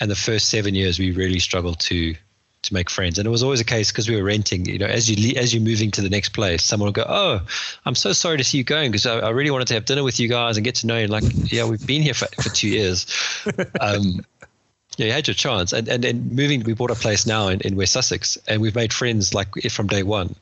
and 0.00 0.10
the 0.10 0.16
first 0.16 0.48
seven 0.48 0.74
years 0.74 0.98
we 0.98 1.12
really 1.12 1.38
struggled 1.38 1.80
to 1.80 2.14
to 2.62 2.74
make 2.74 2.90
friends 2.90 3.18
and 3.18 3.26
it 3.26 3.30
was 3.30 3.42
always 3.42 3.60
a 3.60 3.64
case 3.64 3.90
because 3.90 4.08
we 4.08 4.16
were 4.16 4.24
renting 4.24 4.66
you 4.66 4.78
know 4.78 4.86
as 4.86 5.08
you 5.08 5.36
as 5.36 5.54
you're 5.54 5.62
moving 5.62 5.90
to 5.90 6.00
the 6.00 6.10
next 6.10 6.30
place 6.30 6.62
someone 6.62 6.88
will 6.88 6.92
go 6.92 7.06
oh 7.08 7.40
i'm 7.86 7.94
so 7.94 8.12
sorry 8.12 8.36
to 8.36 8.44
see 8.44 8.58
you 8.58 8.64
going 8.64 8.90
because 8.90 9.06
I, 9.06 9.18
I, 9.20 9.30
really 9.30 9.50
wanted 9.50 9.68
to 9.68 9.74
have 9.74 9.84
dinner 9.84 10.02
with 10.02 10.18
you 10.18 10.28
guys 10.28 10.56
and 10.56 10.64
get 10.64 10.74
to 10.76 10.86
know 10.86 10.98
you 10.98 11.06
like 11.06 11.22
yeah 11.52 11.64
we've 11.64 11.86
been 11.86 12.02
here 12.02 12.14
for, 12.14 12.26
for 12.42 12.48
two 12.50 12.68
years 12.68 13.06
um, 13.80 14.24
yeah, 14.98 15.06
you 15.06 15.12
had 15.12 15.28
your 15.28 15.34
chance. 15.34 15.72
And 15.72 15.88
and, 15.88 16.04
and 16.04 16.32
moving, 16.32 16.62
we 16.64 16.74
bought 16.74 16.90
a 16.90 16.96
place 16.96 17.24
now 17.24 17.48
in, 17.48 17.60
in 17.60 17.76
West 17.76 17.92
Sussex, 17.92 18.36
and 18.48 18.60
we've 18.60 18.74
made 18.74 18.92
friends 18.92 19.32
like 19.32 19.48
from 19.70 19.86
day 19.86 20.02
one. 20.02 20.34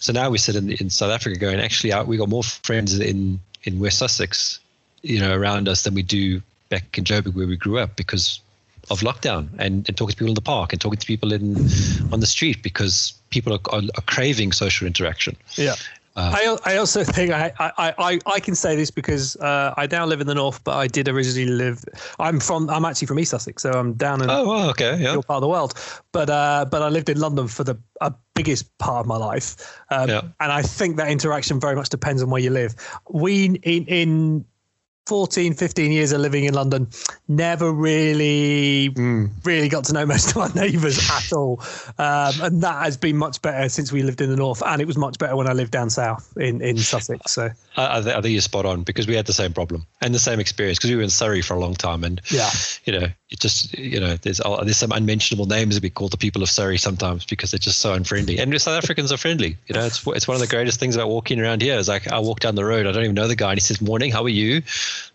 So 0.00 0.12
now 0.12 0.30
we 0.30 0.38
sit 0.38 0.56
in, 0.56 0.72
in 0.72 0.88
South 0.88 1.10
Africa 1.10 1.38
going, 1.38 1.60
actually, 1.60 1.92
we 2.04 2.16
got 2.16 2.30
more 2.30 2.42
friends 2.42 2.98
in, 2.98 3.38
in 3.64 3.78
West 3.78 3.98
Sussex, 3.98 4.58
you 5.02 5.20
know, 5.20 5.36
around 5.36 5.68
us 5.68 5.84
than 5.84 5.94
we 5.94 6.02
do 6.02 6.40
back 6.70 6.96
in 6.96 7.04
Joburg 7.04 7.34
where 7.34 7.46
we 7.46 7.56
grew 7.56 7.78
up 7.78 7.96
because 7.96 8.40
of 8.90 9.00
lockdown 9.00 9.48
and, 9.58 9.88
and 9.88 9.96
talking 9.96 10.12
to 10.12 10.16
people 10.16 10.28
in 10.28 10.34
the 10.34 10.40
park 10.40 10.72
and 10.72 10.80
talking 10.80 10.98
to 10.98 11.06
people 11.06 11.32
in 11.32 11.56
on 12.12 12.20
the 12.20 12.26
street 12.26 12.62
because 12.62 13.14
people 13.30 13.52
are, 13.52 13.60
are, 13.72 13.82
are 13.96 14.02
craving 14.06 14.52
social 14.52 14.86
interaction. 14.86 15.36
Yeah. 15.56 15.74
Uh, 16.16 16.56
I, 16.64 16.72
I 16.72 16.76
also 16.76 17.04
think 17.04 17.30
I, 17.30 17.52
I, 17.58 17.94
I, 17.96 18.18
I 18.26 18.40
can 18.40 18.56
say 18.56 18.74
this 18.74 18.90
because 18.90 19.36
uh, 19.36 19.72
I 19.76 19.86
now 19.86 20.04
live 20.06 20.20
in 20.20 20.26
the 20.26 20.34
north, 20.34 20.62
but 20.64 20.76
I 20.76 20.88
did 20.88 21.08
originally 21.08 21.46
live. 21.48 21.84
I'm 22.18 22.40
from 22.40 22.68
I'm 22.68 22.84
actually 22.84 23.06
from 23.06 23.20
East 23.20 23.30
Sussex, 23.30 23.62
so 23.62 23.70
I'm 23.70 23.94
down 23.94 24.20
in 24.20 24.28
oh 24.28 24.48
well, 24.48 24.70
okay, 24.70 25.00
yeah, 25.00 25.12
your 25.12 25.22
part 25.22 25.36
of 25.36 25.42
the 25.42 25.48
world. 25.48 25.74
But 26.10 26.28
uh, 26.28 26.66
but 26.68 26.82
I 26.82 26.88
lived 26.88 27.08
in 27.08 27.20
London 27.20 27.46
for 27.46 27.62
the 27.62 27.78
biggest 28.34 28.76
part 28.78 29.00
of 29.00 29.06
my 29.06 29.16
life, 29.16 29.80
um, 29.90 30.08
yeah. 30.08 30.22
and 30.40 30.50
I 30.50 30.62
think 30.62 30.96
that 30.96 31.10
interaction 31.10 31.60
very 31.60 31.76
much 31.76 31.90
depends 31.90 32.22
on 32.22 32.30
where 32.30 32.42
you 32.42 32.50
live. 32.50 32.74
We 33.08 33.44
in 33.44 33.84
in 33.86 34.44
14, 35.06 35.54
15 35.54 35.92
years 35.92 36.12
of 36.12 36.20
living 36.20 36.44
in 36.44 36.54
London, 36.54 36.88
never 37.26 37.72
really, 37.72 38.90
mm. 38.90 39.28
really 39.44 39.68
got 39.68 39.84
to 39.84 39.92
know 39.92 40.06
most 40.06 40.36
of 40.36 40.36
my 40.36 40.60
neighbours 40.60 40.98
at 41.10 41.32
all. 41.32 41.60
Um, 41.98 42.34
and 42.42 42.62
that 42.62 42.84
has 42.84 42.96
been 42.96 43.16
much 43.16 43.42
better 43.42 43.68
since 43.68 43.90
we 43.90 44.02
lived 44.02 44.20
in 44.20 44.30
the 44.30 44.36
north. 44.36 44.62
And 44.64 44.80
it 44.80 44.86
was 44.86 44.96
much 44.96 45.18
better 45.18 45.34
when 45.36 45.48
I 45.48 45.52
lived 45.52 45.72
down 45.72 45.90
south 45.90 46.36
in, 46.36 46.60
in 46.62 46.78
Sussex. 46.78 47.32
So 47.32 47.50
I, 47.76 47.98
I, 47.98 48.02
think 48.02 48.26
you're 48.26 48.40
spot 48.40 48.66
on 48.66 48.82
because 48.82 49.06
we 49.06 49.14
had 49.14 49.26
the 49.26 49.32
same 49.32 49.52
problem 49.52 49.86
and 50.00 50.14
the 50.14 50.18
same 50.18 50.38
experience 50.38 50.78
because 50.78 50.90
we 50.90 50.96
were 50.96 51.02
in 51.02 51.10
Surrey 51.10 51.42
for 51.42 51.54
a 51.54 51.58
long 51.58 51.74
time. 51.74 52.04
And, 52.04 52.20
yeah, 52.30 52.50
you 52.84 52.98
know, 52.98 53.06
it 53.30 53.40
just, 53.40 53.76
you 53.78 54.00
know, 54.00 54.16
there's, 54.16 54.38
there's 54.38 54.76
some 54.76 54.92
unmentionable 54.92 55.46
names 55.46 55.74
that 55.74 55.82
we 55.82 55.90
call 55.90 56.08
the 56.08 56.16
people 56.16 56.42
of 56.42 56.50
Surrey 56.50 56.78
sometimes 56.78 57.24
because 57.24 57.50
they're 57.50 57.58
just 57.58 57.78
so 57.78 57.94
unfriendly. 57.94 58.38
And 58.38 58.60
South 58.60 58.82
Africans 58.82 59.12
are 59.12 59.16
friendly. 59.16 59.56
You 59.66 59.74
know, 59.74 59.84
it's, 59.84 60.06
it's 60.06 60.28
one 60.28 60.34
of 60.34 60.40
the 60.40 60.46
greatest 60.46 60.78
things 60.78 60.94
about 60.94 61.08
walking 61.08 61.40
around 61.40 61.62
here 61.62 61.76
is 61.76 61.88
like 61.88 62.06
I 62.08 62.18
walk 62.18 62.40
down 62.40 62.54
the 62.54 62.64
road, 62.64 62.86
I 62.86 62.92
don't 62.92 63.04
even 63.04 63.14
know 63.14 63.28
the 63.28 63.36
guy, 63.36 63.50
and 63.50 63.58
he 63.58 63.62
says, 63.62 63.80
Morning, 63.80 64.10
how 64.10 64.24
are 64.24 64.28
you? 64.28 64.62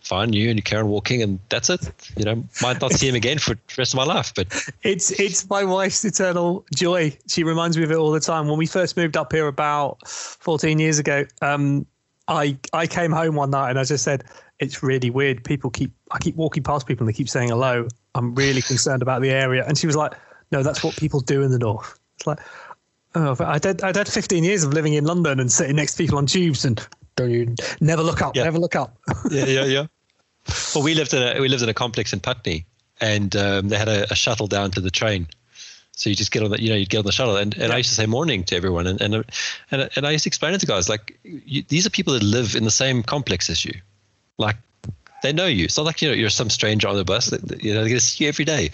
Fine, 0.00 0.32
you 0.32 0.50
and 0.50 0.64
Karen 0.64 0.88
walking, 0.88 1.22
and 1.22 1.38
that's 1.48 1.70
it. 1.70 1.90
You 2.16 2.24
know, 2.24 2.44
might 2.62 2.80
not 2.80 2.92
see 2.92 3.08
him 3.08 3.14
again 3.14 3.38
for 3.38 3.54
the 3.54 3.60
rest 3.78 3.94
of 3.94 3.98
my 3.98 4.04
life, 4.04 4.32
but 4.34 4.48
it's 4.82 5.10
it's 5.18 5.48
my 5.48 5.64
wife's 5.64 6.04
eternal 6.04 6.64
joy. 6.74 7.16
She 7.28 7.42
reminds 7.44 7.76
me 7.76 7.84
of 7.84 7.90
it 7.90 7.96
all 7.96 8.10
the 8.10 8.20
time. 8.20 8.48
When 8.48 8.58
we 8.58 8.66
first 8.66 8.96
moved 8.96 9.16
up 9.16 9.32
here 9.32 9.46
about 9.46 10.06
14 10.06 10.78
years 10.78 10.98
ago, 10.98 11.24
um, 11.42 11.86
I 12.28 12.56
I 12.72 12.86
came 12.86 13.12
home 13.12 13.34
one 13.34 13.50
night 13.50 13.70
and 13.70 13.78
I 13.78 13.84
just 13.84 14.04
said, 14.04 14.24
"It's 14.58 14.82
really 14.82 15.10
weird. 15.10 15.44
People 15.44 15.70
keep 15.70 15.92
I 16.10 16.18
keep 16.18 16.36
walking 16.36 16.62
past 16.62 16.86
people 16.86 17.06
and 17.06 17.14
they 17.14 17.16
keep 17.16 17.28
saying 17.28 17.50
hello. 17.50 17.88
I'm 18.14 18.34
really 18.34 18.62
concerned 18.62 19.02
about 19.02 19.22
the 19.22 19.30
area." 19.30 19.64
And 19.66 19.76
she 19.78 19.86
was 19.86 19.96
like, 19.96 20.12
"No, 20.52 20.62
that's 20.62 20.82
what 20.82 20.96
people 20.96 21.20
do 21.20 21.42
in 21.42 21.50
the 21.50 21.58
north." 21.58 21.98
It's 22.16 22.26
like 22.26 22.38
Oh, 23.16 23.34
I 23.40 23.58
did. 23.58 23.82
I'd 23.82 23.96
had 23.96 24.08
15 24.08 24.44
years 24.44 24.62
of 24.62 24.74
living 24.74 24.92
in 24.92 25.06
London 25.06 25.40
and 25.40 25.50
sitting 25.50 25.76
next 25.76 25.92
to 25.92 26.02
people 26.02 26.18
on 26.18 26.26
tubes 26.26 26.66
and 26.66 26.86
don't 27.16 27.30
you 27.30 27.54
never 27.80 28.02
look 28.02 28.22
up, 28.22 28.36
Yeah. 28.36 28.44
never 28.44 28.58
look 28.58 28.76
up. 28.76 28.96
yeah, 29.30 29.46
yeah, 29.46 29.64
yeah. 29.64 29.86
Well, 30.74 30.84
we 30.84 30.94
lived 30.94 31.12
in 31.12 31.22
a 31.22 31.40
we 31.40 31.48
lived 31.48 31.62
in 31.62 31.68
a 31.68 31.74
complex 31.74 32.12
in 32.12 32.20
Putney, 32.20 32.66
and 33.00 33.34
um, 33.34 33.68
they 33.68 33.78
had 33.78 33.88
a, 33.88 34.10
a 34.12 34.14
shuttle 34.14 34.46
down 34.46 34.70
to 34.72 34.80
the 34.80 34.90
train. 34.90 35.26
So 35.92 36.10
you 36.10 36.16
just 36.16 36.30
get 36.30 36.42
on 36.42 36.50
the, 36.50 36.62
you 36.62 36.68
know, 36.68 36.76
you'd 36.76 36.90
get 36.90 36.98
on 36.98 37.06
the 37.06 37.12
shuttle, 37.12 37.36
and, 37.36 37.56
and 37.56 37.72
I 37.72 37.78
used 37.78 37.88
to 37.88 37.94
say 37.94 38.04
morning 38.04 38.44
to 38.44 38.56
everyone, 38.56 38.86
and 38.86 39.00
and 39.00 39.24
and, 39.70 39.88
and 39.96 40.06
I 40.06 40.10
used 40.10 40.24
to 40.24 40.28
explain 40.28 40.52
it 40.52 40.60
to 40.60 40.66
guys 40.66 40.88
like, 40.88 41.18
you, 41.24 41.62
these 41.68 41.86
are 41.86 41.90
people 41.90 42.12
that 42.12 42.22
live 42.22 42.54
in 42.54 42.64
the 42.64 42.70
same 42.70 43.02
complex 43.02 43.48
as 43.48 43.64
you, 43.64 43.74
like 44.36 44.56
they 45.22 45.32
know 45.32 45.46
you. 45.46 45.64
It's 45.64 45.76
not 45.76 45.86
like 45.86 46.02
you 46.02 46.08
know 46.08 46.14
you're 46.14 46.30
some 46.30 46.50
stranger 46.50 46.86
on 46.86 46.96
the 46.96 47.04
bus. 47.04 47.26
That, 47.30 47.62
you 47.62 47.72
know 47.72 47.80
they're 47.80 47.88
going 47.88 47.98
to 47.98 48.04
see 48.04 48.24
you 48.24 48.28
every 48.28 48.44
day, 48.44 48.70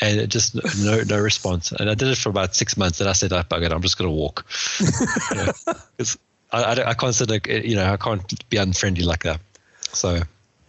and 0.00 0.18
it 0.18 0.28
just 0.30 0.54
no 0.82 1.02
no 1.02 1.20
response. 1.20 1.70
And 1.72 1.90
I 1.90 1.94
did 1.94 2.08
it 2.08 2.18
for 2.18 2.30
about 2.30 2.56
six 2.56 2.76
months, 2.78 2.98
and 3.00 3.08
I 3.08 3.12
said, 3.12 3.32
I 3.32 3.42
bugger, 3.42 3.64
it, 3.64 3.72
I'm 3.72 3.82
just 3.82 3.98
going 3.98 4.08
to 4.10 4.16
walk. 4.16 4.46
you 4.80 5.36
know, 5.36 5.52
it's, 5.98 6.16
I, 6.52 6.62
I, 6.62 6.90
I 6.90 6.94
like, 7.30 7.46
you 7.46 7.74
know, 7.74 7.92
I 7.92 7.96
can't 7.96 8.48
be 8.48 8.56
unfriendly 8.56 9.04
like 9.04 9.22
that. 9.24 9.40
So. 9.92 10.20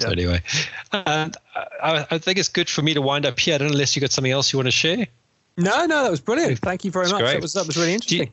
So 0.01 0.09
anyway, 0.11 0.41
and 0.93 1.35
I, 1.83 2.07
I 2.09 2.17
think 2.19 2.39
it's 2.39 2.47
good 2.47 2.69
for 2.69 2.81
me 2.81 2.93
to 2.93 3.01
wind 3.01 3.25
up 3.25 3.37
here. 3.37 3.55
I 3.55 3.57
don't 3.57 3.67
know 3.67 3.73
unless 3.73 3.97
you 3.97 3.99
got 3.99 4.13
something 4.13 4.31
else 4.31 4.53
you 4.53 4.57
want 4.57 4.67
to 4.67 4.71
share. 4.71 5.05
No, 5.57 5.85
no, 5.85 6.03
that 6.03 6.09
was 6.09 6.21
brilliant. 6.21 6.59
Thank 6.59 6.85
you 6.85 6.91
very 6.91 7.03
That's 7.07 7.13
much. 7.15 7.21
great. 7.21 7.33
That 7.33 7.41
was 7.41 7.51
that 7.51 7.67
was 7.67 7.75
really 7.75 7.93
interesting. 7.93 8.31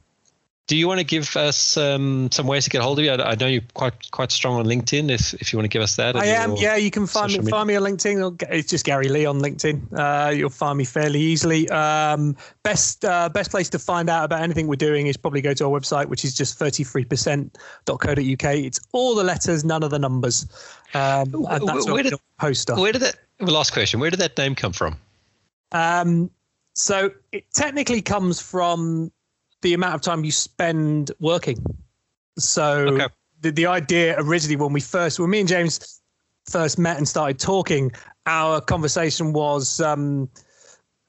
Do 0.69 0.77
you 0.77 0.89
want 0.89 0.99
to 0.99 1.05
give 1.05 1.37
us 1.37 1.77
um, 1.77 2.29
some 2.33 2.49
ways 2.49 2.65
to 2.65 2.71
get 2.71 2.83
hold 2.83 2.99
of 2.99 3.05
you? 3.05 3.13
I, 3.13 3.31
I 3.31 3.35
know 3.37 3.47
you're 3.47 3.63
quite 3.75 4.11
quite 4.11 4.33
strong 4.33 4.59
on 4.59 4.67
LinkedIn. 4.67 5.11
If 5.13 5.33
if 5.35 5.53
you 5.53 5.59
want 5.59 5.65
to 5.65 5.69
give 5.69 5.83
us 5.83 5.95
that, 5.95 6.17
I 6.17 6.27
am. 6.27 6.57
Yeah, 6.57 6.75
you 6.75 6.91
can 6.91 7.07
find 7.07 7.31
me, 7.31 7.39
media. 7.39 7.51
find 7.51 7.69
me 7.69 7.77
on 7.77 7.83
LinkedIn. 7.85 8.43
It's 8.51 8.69
just 8.69 8.85
Garry 8.85 9.09
Lee 9.09 9.27
on 9.27 9.39
LinkedIn. 9.39 9.93
Uh, 9.97 10.31
you'll 10.31 10.51
find 10.51 10.77
me 10.77 10.85
fairly 10.85 11.21
easily. 11.21 11.69
Um, 11.71 12.37
best 12.65 13.05
uh, 13.05 13.29
best 13.29 13.53
place 13.53 13.69
to 13.71 13.79
find 13.79 14.11
out 14.11 14.25
about 14.25 14.43
anything 14.43 14.67
we're 14.67 14.75
doing 14.75 15.07
is 15.07 15.17
probably 15.17 15.41
go 15.41 15.55
to 15.55 15.67
our 15.67 15.71
website, 15.71 16.07
which 16.07 16.25
is 16.25 16.35
just 16.35 16.59
33%.co.uk. 16.59 18.55
It's 18.57 18.81
all 18.91 19.15
the 19.15 19.25
letters, 19.25 19.65
none 19.65 19.85
of 19.85 19.91
the 19.91 20.01
numbers. 20.01 20.47
Um, 20.95 21.47
and 21.49 21.69
that's 21.69 21.87
where 21.87 21.95
where 21.95 22.03
did- 22.03 22.15
post 22.41 22.63
stuff. 22.63 22.79
Where 22.79 22.91
did 22.91 23.03
that? 23.03 23.19
Last 23.39 23.73
question. 23.73 24.01
Where 24.01 24.11
did 24.11 24.19
that 24.19 24.37
name 24.37 24.57
come 24.57 24.73
from? 24.73 24.99
Um, 25.71 26.31
so 26.75 27.13
it 27.33 27.45
technically 27.55 28.03
comes 28.03 28.41
from 28.41 29.13
the 29.67 29.75
amount 29.75 29.97
of 29.97 30.01
time 30.01 30.25
you 30.25 30.31
spend 30.31 31.11
working. 31.19 31.59
So 32.39 32.87
Okay. 32.87 33.09
the, 33.41 33.51
the 33.51 33.67
idea 33.67 34.15
originally 34.17 34.55
when 34.55 34.73
we 34.73 34.81
first, 34.81 35.19
when 35.19 35.29
me 35.29 35.41
and 35.41 35.49
James 35.49 36.01
first 36.49 36.79
met 36.79 36.99
and 36.99 37.09
started 37.09 37.41
talking, 37.41 37.91
our 38.27 38.61
conversation 38.61 39.33
was 39.33 39.81
um, 39.81 40.29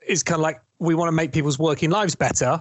is 0.08 0.24
kind 0.24 0.40
of 0.40 0.42
like 0.42 0.60
we 0.80 0.96
want 0.96 1.08
to 1.08 1.12
make 1.12 1.32
people's 1.34 1.60
working 1.60 1.92
lives 1.92 2.16
better. 2.16 2.60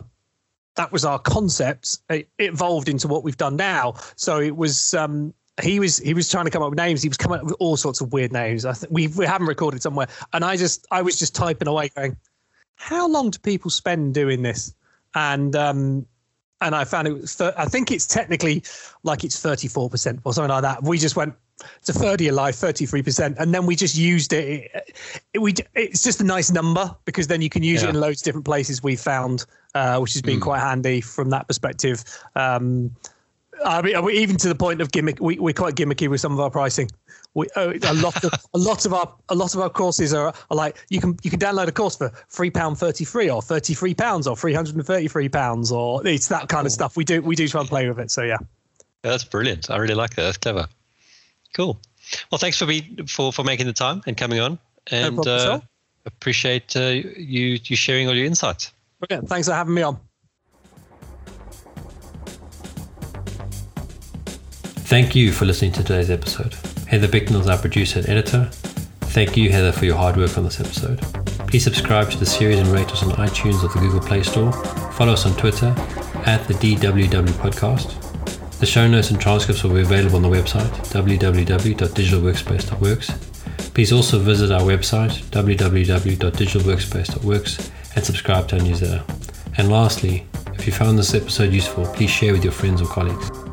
That 0.75 0.93
was 0.93 1.07
our 1.07 1.19
concept. 1.19 1.99
It, 2.11 2.29
it 2.37 2.53
evolved 2.53 2.91
into 2.91 3.09
what 3.09 3.25
we've 3.25 3.39
done 3.39 3.57
now. 3.57 3.95
So 4.17 4.39
it 4.39 4.55
was 4.55 4.93
um, 4.93 5.33
he 5.63 5.81
was 5.81 5.97
he 5.97 6.13
was 6.13 6.31
trying 6.31 6.45
to 6.45 6.51
come 6.51 6.63
up 6.63 6.69
with 6.69 6.77
names. 6.77 7.01
He 7.01 7.09
was 7.09 7.17
coming 7.17 7.39
up 7.39 7.47
with 7.47 7.57
all 7.59 7.79
sorts 7.79 8.03
of 8.03 8.13
weird 8.13 8.33
names. 8.35 8.67
I 8.67 8.75
think 8.75 8.93
we 8.93 9.09
we 9.09 9.25
haven't 9.25 9.47
recorded 9.47 9.81
somewhere, 9.81 10.09
and 10.35 10.45
I 10.45 10.59
just 10.59 10.87
I 10.91 11.01
was 11.01 11.19
just 11.19 11.35
typing 11.35 11.69
away, 11.69 11.89
going, 11.97 12.19
"How 12.75 13.09
long 13.09 13.31
do 13.31 13.39
people 13.39 13.71
spend 13.71 14.13
doing 14.13 14.43
this?" 14.43 14.75
And 15.17 15.57
um, 15.57 16.07
and 16.61 16.75
I 16.75 16.85
found 16.85 17.09
it 17.09 17.13
was 17.13 17.35
thir- 17.35 17.55
I 17.57 17.65
think 17.67 17.91
it's 17.91 18.07
technically 18.07 18.63
like 19.03 19.25
it's 19.25 19.41
thirty 19.41 19.67
four 19.67 19.91
percent 19.91 20.21
or 20.25 20.33
something 20.33 20.51
like 20.51 20.63
that. 20.63 20.83
We 20.85 20.99
just 20.99 21.17
went 21.17 21.35
it's 21.79 21.89
a 21.89 21.95
third 21.95 22.21
of 22.21 22.25
your 22.25 22.35
life, 22.35 22.55
thirty 22.55 22.85
three 22.87 23.03
percent, 23.03 23.37
and 23.39 23.53
then 23.55 23.65
we 23.67 23.77
just 23.77 23.97
used 23.97 24.33
it. 24.35 24.71
It, 24.75 24.99
it. 25.35 25.39
We 25.39 25.55
it's 25.75 26.03
just 26.03 26.21
a 26.21 26.25
nice 26.25 26.53
number 26.53 26.95
because 27.07 27.27
then 27.27 27.41
you 27.41 27.49
can 27.49 27.63
use 27.63 27.83
Yeah. 27.83 27.89
it 27.89 27.95
in 27.95 28.01
loads 28.01 28.21
of 28.21 28.25
different 28.27 28.45
places. 28.45 28.83
We 28.83 28.95
found, 28.95 29.47
uh, 29.75 29.99
which 29.99 30.13
has 30.13 30.23
been 30.23 30.39
Mm. 30.39 30.43
quite 30.43 30.61
handy 30.61 31.01
from 31.01 31.31
that 31.31 31.47
perspective. 31.49 32.05
Um, 32.35 32.95
I 33.65 33.83
mean, 33.83 34.05
we- 34.05 34.19
even 34.19 34.37
to 34.39 34.49
the 34.49 34.55
point 34.55 34.81
of 34.81 34.93
gimmick, 34.93 35.21
we, 35.21 35.39
we're 35.39 35.55
quite 35.55 35.75
gimmicky 35.75 36.09
with 36.09 36.21
some 36.21 36.33
of 36.33 36.41
our 36.41 36.51
pricing. 36.51 36.91
We 37.35 37.49
oh, 37.57 37.73
a 37.83 37.95
lot 37.95 38.25
of 38.25 38.33
a 38.55 38.59
lot 38.59 38.87
of 38.87 38.95
our 38.95 39.13
a 39.29 39.35
lot 39.35 39.55
of 39.55 39.61
our 39.61 39.69
courses 39.69 40.15
are, 40.15 40.29
are 40.29 40.57
like 40.57 40.83
you 40.89 41.01
can 41.01 41.19
you 41.23 41.31
can 41.31 41.39
download 41.39 41.69
a 41.69 41.73
course 41.73 41.95
for 41.95 42.09
three 42.31 42.51
pound 42.51 42.79
thirty 42.79 43.05
three 43.05 43.29
or 43.29 43.43
thirty 43.43 43.75
three 43.75 43.95
pounds 43.95 44.27
or 44.27 44.37
three 44.37 44.55
hundred 44.55 44.75
and 44.77 44.87
thirty 44.87 45.07
three 45.07 45.29
pounds 45.29 45.71
or 45.71 46.07
it's 46.07 46.29
that 46.29 46.49
kind 46.49 46.67
of 46.67 46.73
stuff. 46.73 46.97
We 46.97 47.05
do 47.05 47.21
we 47.21 47.37
do 47.37 47.47
try 47.47 47.61
and 47.61 47.69
play 47.69 47.87
with 47.89 47.99
it. 47.99 48.11
So 48.11 48.23
yeah, 48.23 48.39
Yeah, 49.05 49.11
that's 49.11 49.25
brilliant. 49.25 49.69
I 49.71 49.77
really 49.77 49.95
like 49.95 50.15
that. 50.15 50.23
That's 50.23 50.39
clever. 50.39 50.67
Cool. 51.55 51.79
Well, 52.31 52.39
thanks 52.39 52.57
for 52.59 52.65
me 52.65 52.97
for 53.07 53.31
for 53.33 53.45
making 53.45 53.67
the 53.67 53.75
time 53.75 54.03
and 54.07 54.17
coming 54.17 54.41
on, 54.41 54.59
and 54.91 55.17
problem 55.17 55.51
uh, 55.51 55.61
appreciate 56.07 56.75
uh, 56.75 56.81
you 57.19 57.59
you 57.65 57.77
sharing 57.77 58.09
all 58.09 58.15
your 58.15 58.25
insights. 58.25 58.73
Brilliant. 59.01 59.29
Thanks 59.29 59.47
for 59.47 59.53
having 59.53 59.75
me 59.75 59.83
on. 59.83 59.99
Thank 64.87 65.15
you 65.17 65.33
for 65.33 65.47
listening 65.47 65.73
to 65.73 65.83
today's 65.83 66.11
episode. 66.11 66.55
Heather 66.87 67.09
Bicknell 67.09 67.41
is 67.41 67.49
our 67.49 67.59
producer 67.59 67.99
and 67.99 68.09
editor. 68.09 68.49
Thank 69.01 69.37
you, 69.37 69.51
Heather, 69.51 69.73
for 69.73 69.85
your 69.85 69.97
hard 69.97 70.17
work 70.17 70.39
on 70.39 70.45
this 70.45 70.61
episode. 70.61 71.01
Please 71.49 71.65
subscribe 71.65 72.09
to 72.13 72.17
the 72.17 72.25
series 72.25 72.61
and 72.61 72.69
rate 72.69 72.93
us 72.93 73.03
on 73.03 73.11
iTunes 73.17 73.65
or 73.65 73.69
the 73.69 73.81
Google 73.81 73.99
Play 73.99 74.23
Store. 74.23 74.53
Follow 74.93 75.15
us 75.15 75.27
on 75.27 75.37
Twitter 75.37 75.75
at 76.25 76.47
the 76.47 76.55
DWW 76.55 77.27
Podcast. 77.31 78.01
The 78.61 78.67
show 78.67 78.87
notes 78.87 79.11
and 79.11 79.21
transcripts 79.21 79.65
will 79.65 79.75
be 79.75 79.81
available 79.81 80.15
on 80.17 80.23
the 80.23 80.29
website 80.29 80.71
www.digitalworkspace.works. 80.93 83.11
Please 83.75 83.93
also 83.93 84.21
visit 84.21 84.53
our 84.53 84.63
website 84.63 85.21
www.digitalworkspace.works 85.31 87.71
and 87.97 88.05
subscribe 88.05 88.47
to 88.47 88.59
our 88.59 88.63
newsletter. 88.63 89.03
And 89.59 89.69
lastly, 89.69 90.29
if 90.55 90.65
you 90.65 90.73
found 90.73 90.97
this 90.97 91.13
episode 91.13 91.53
useful, 91.53 91.87
please 91.87 92.11
share 92.11 92.33
with 92.33 92.45
your 92.45 92.53
friends 92.53 92.81
or 92.81 92.87
colleagues. 92.87 93.46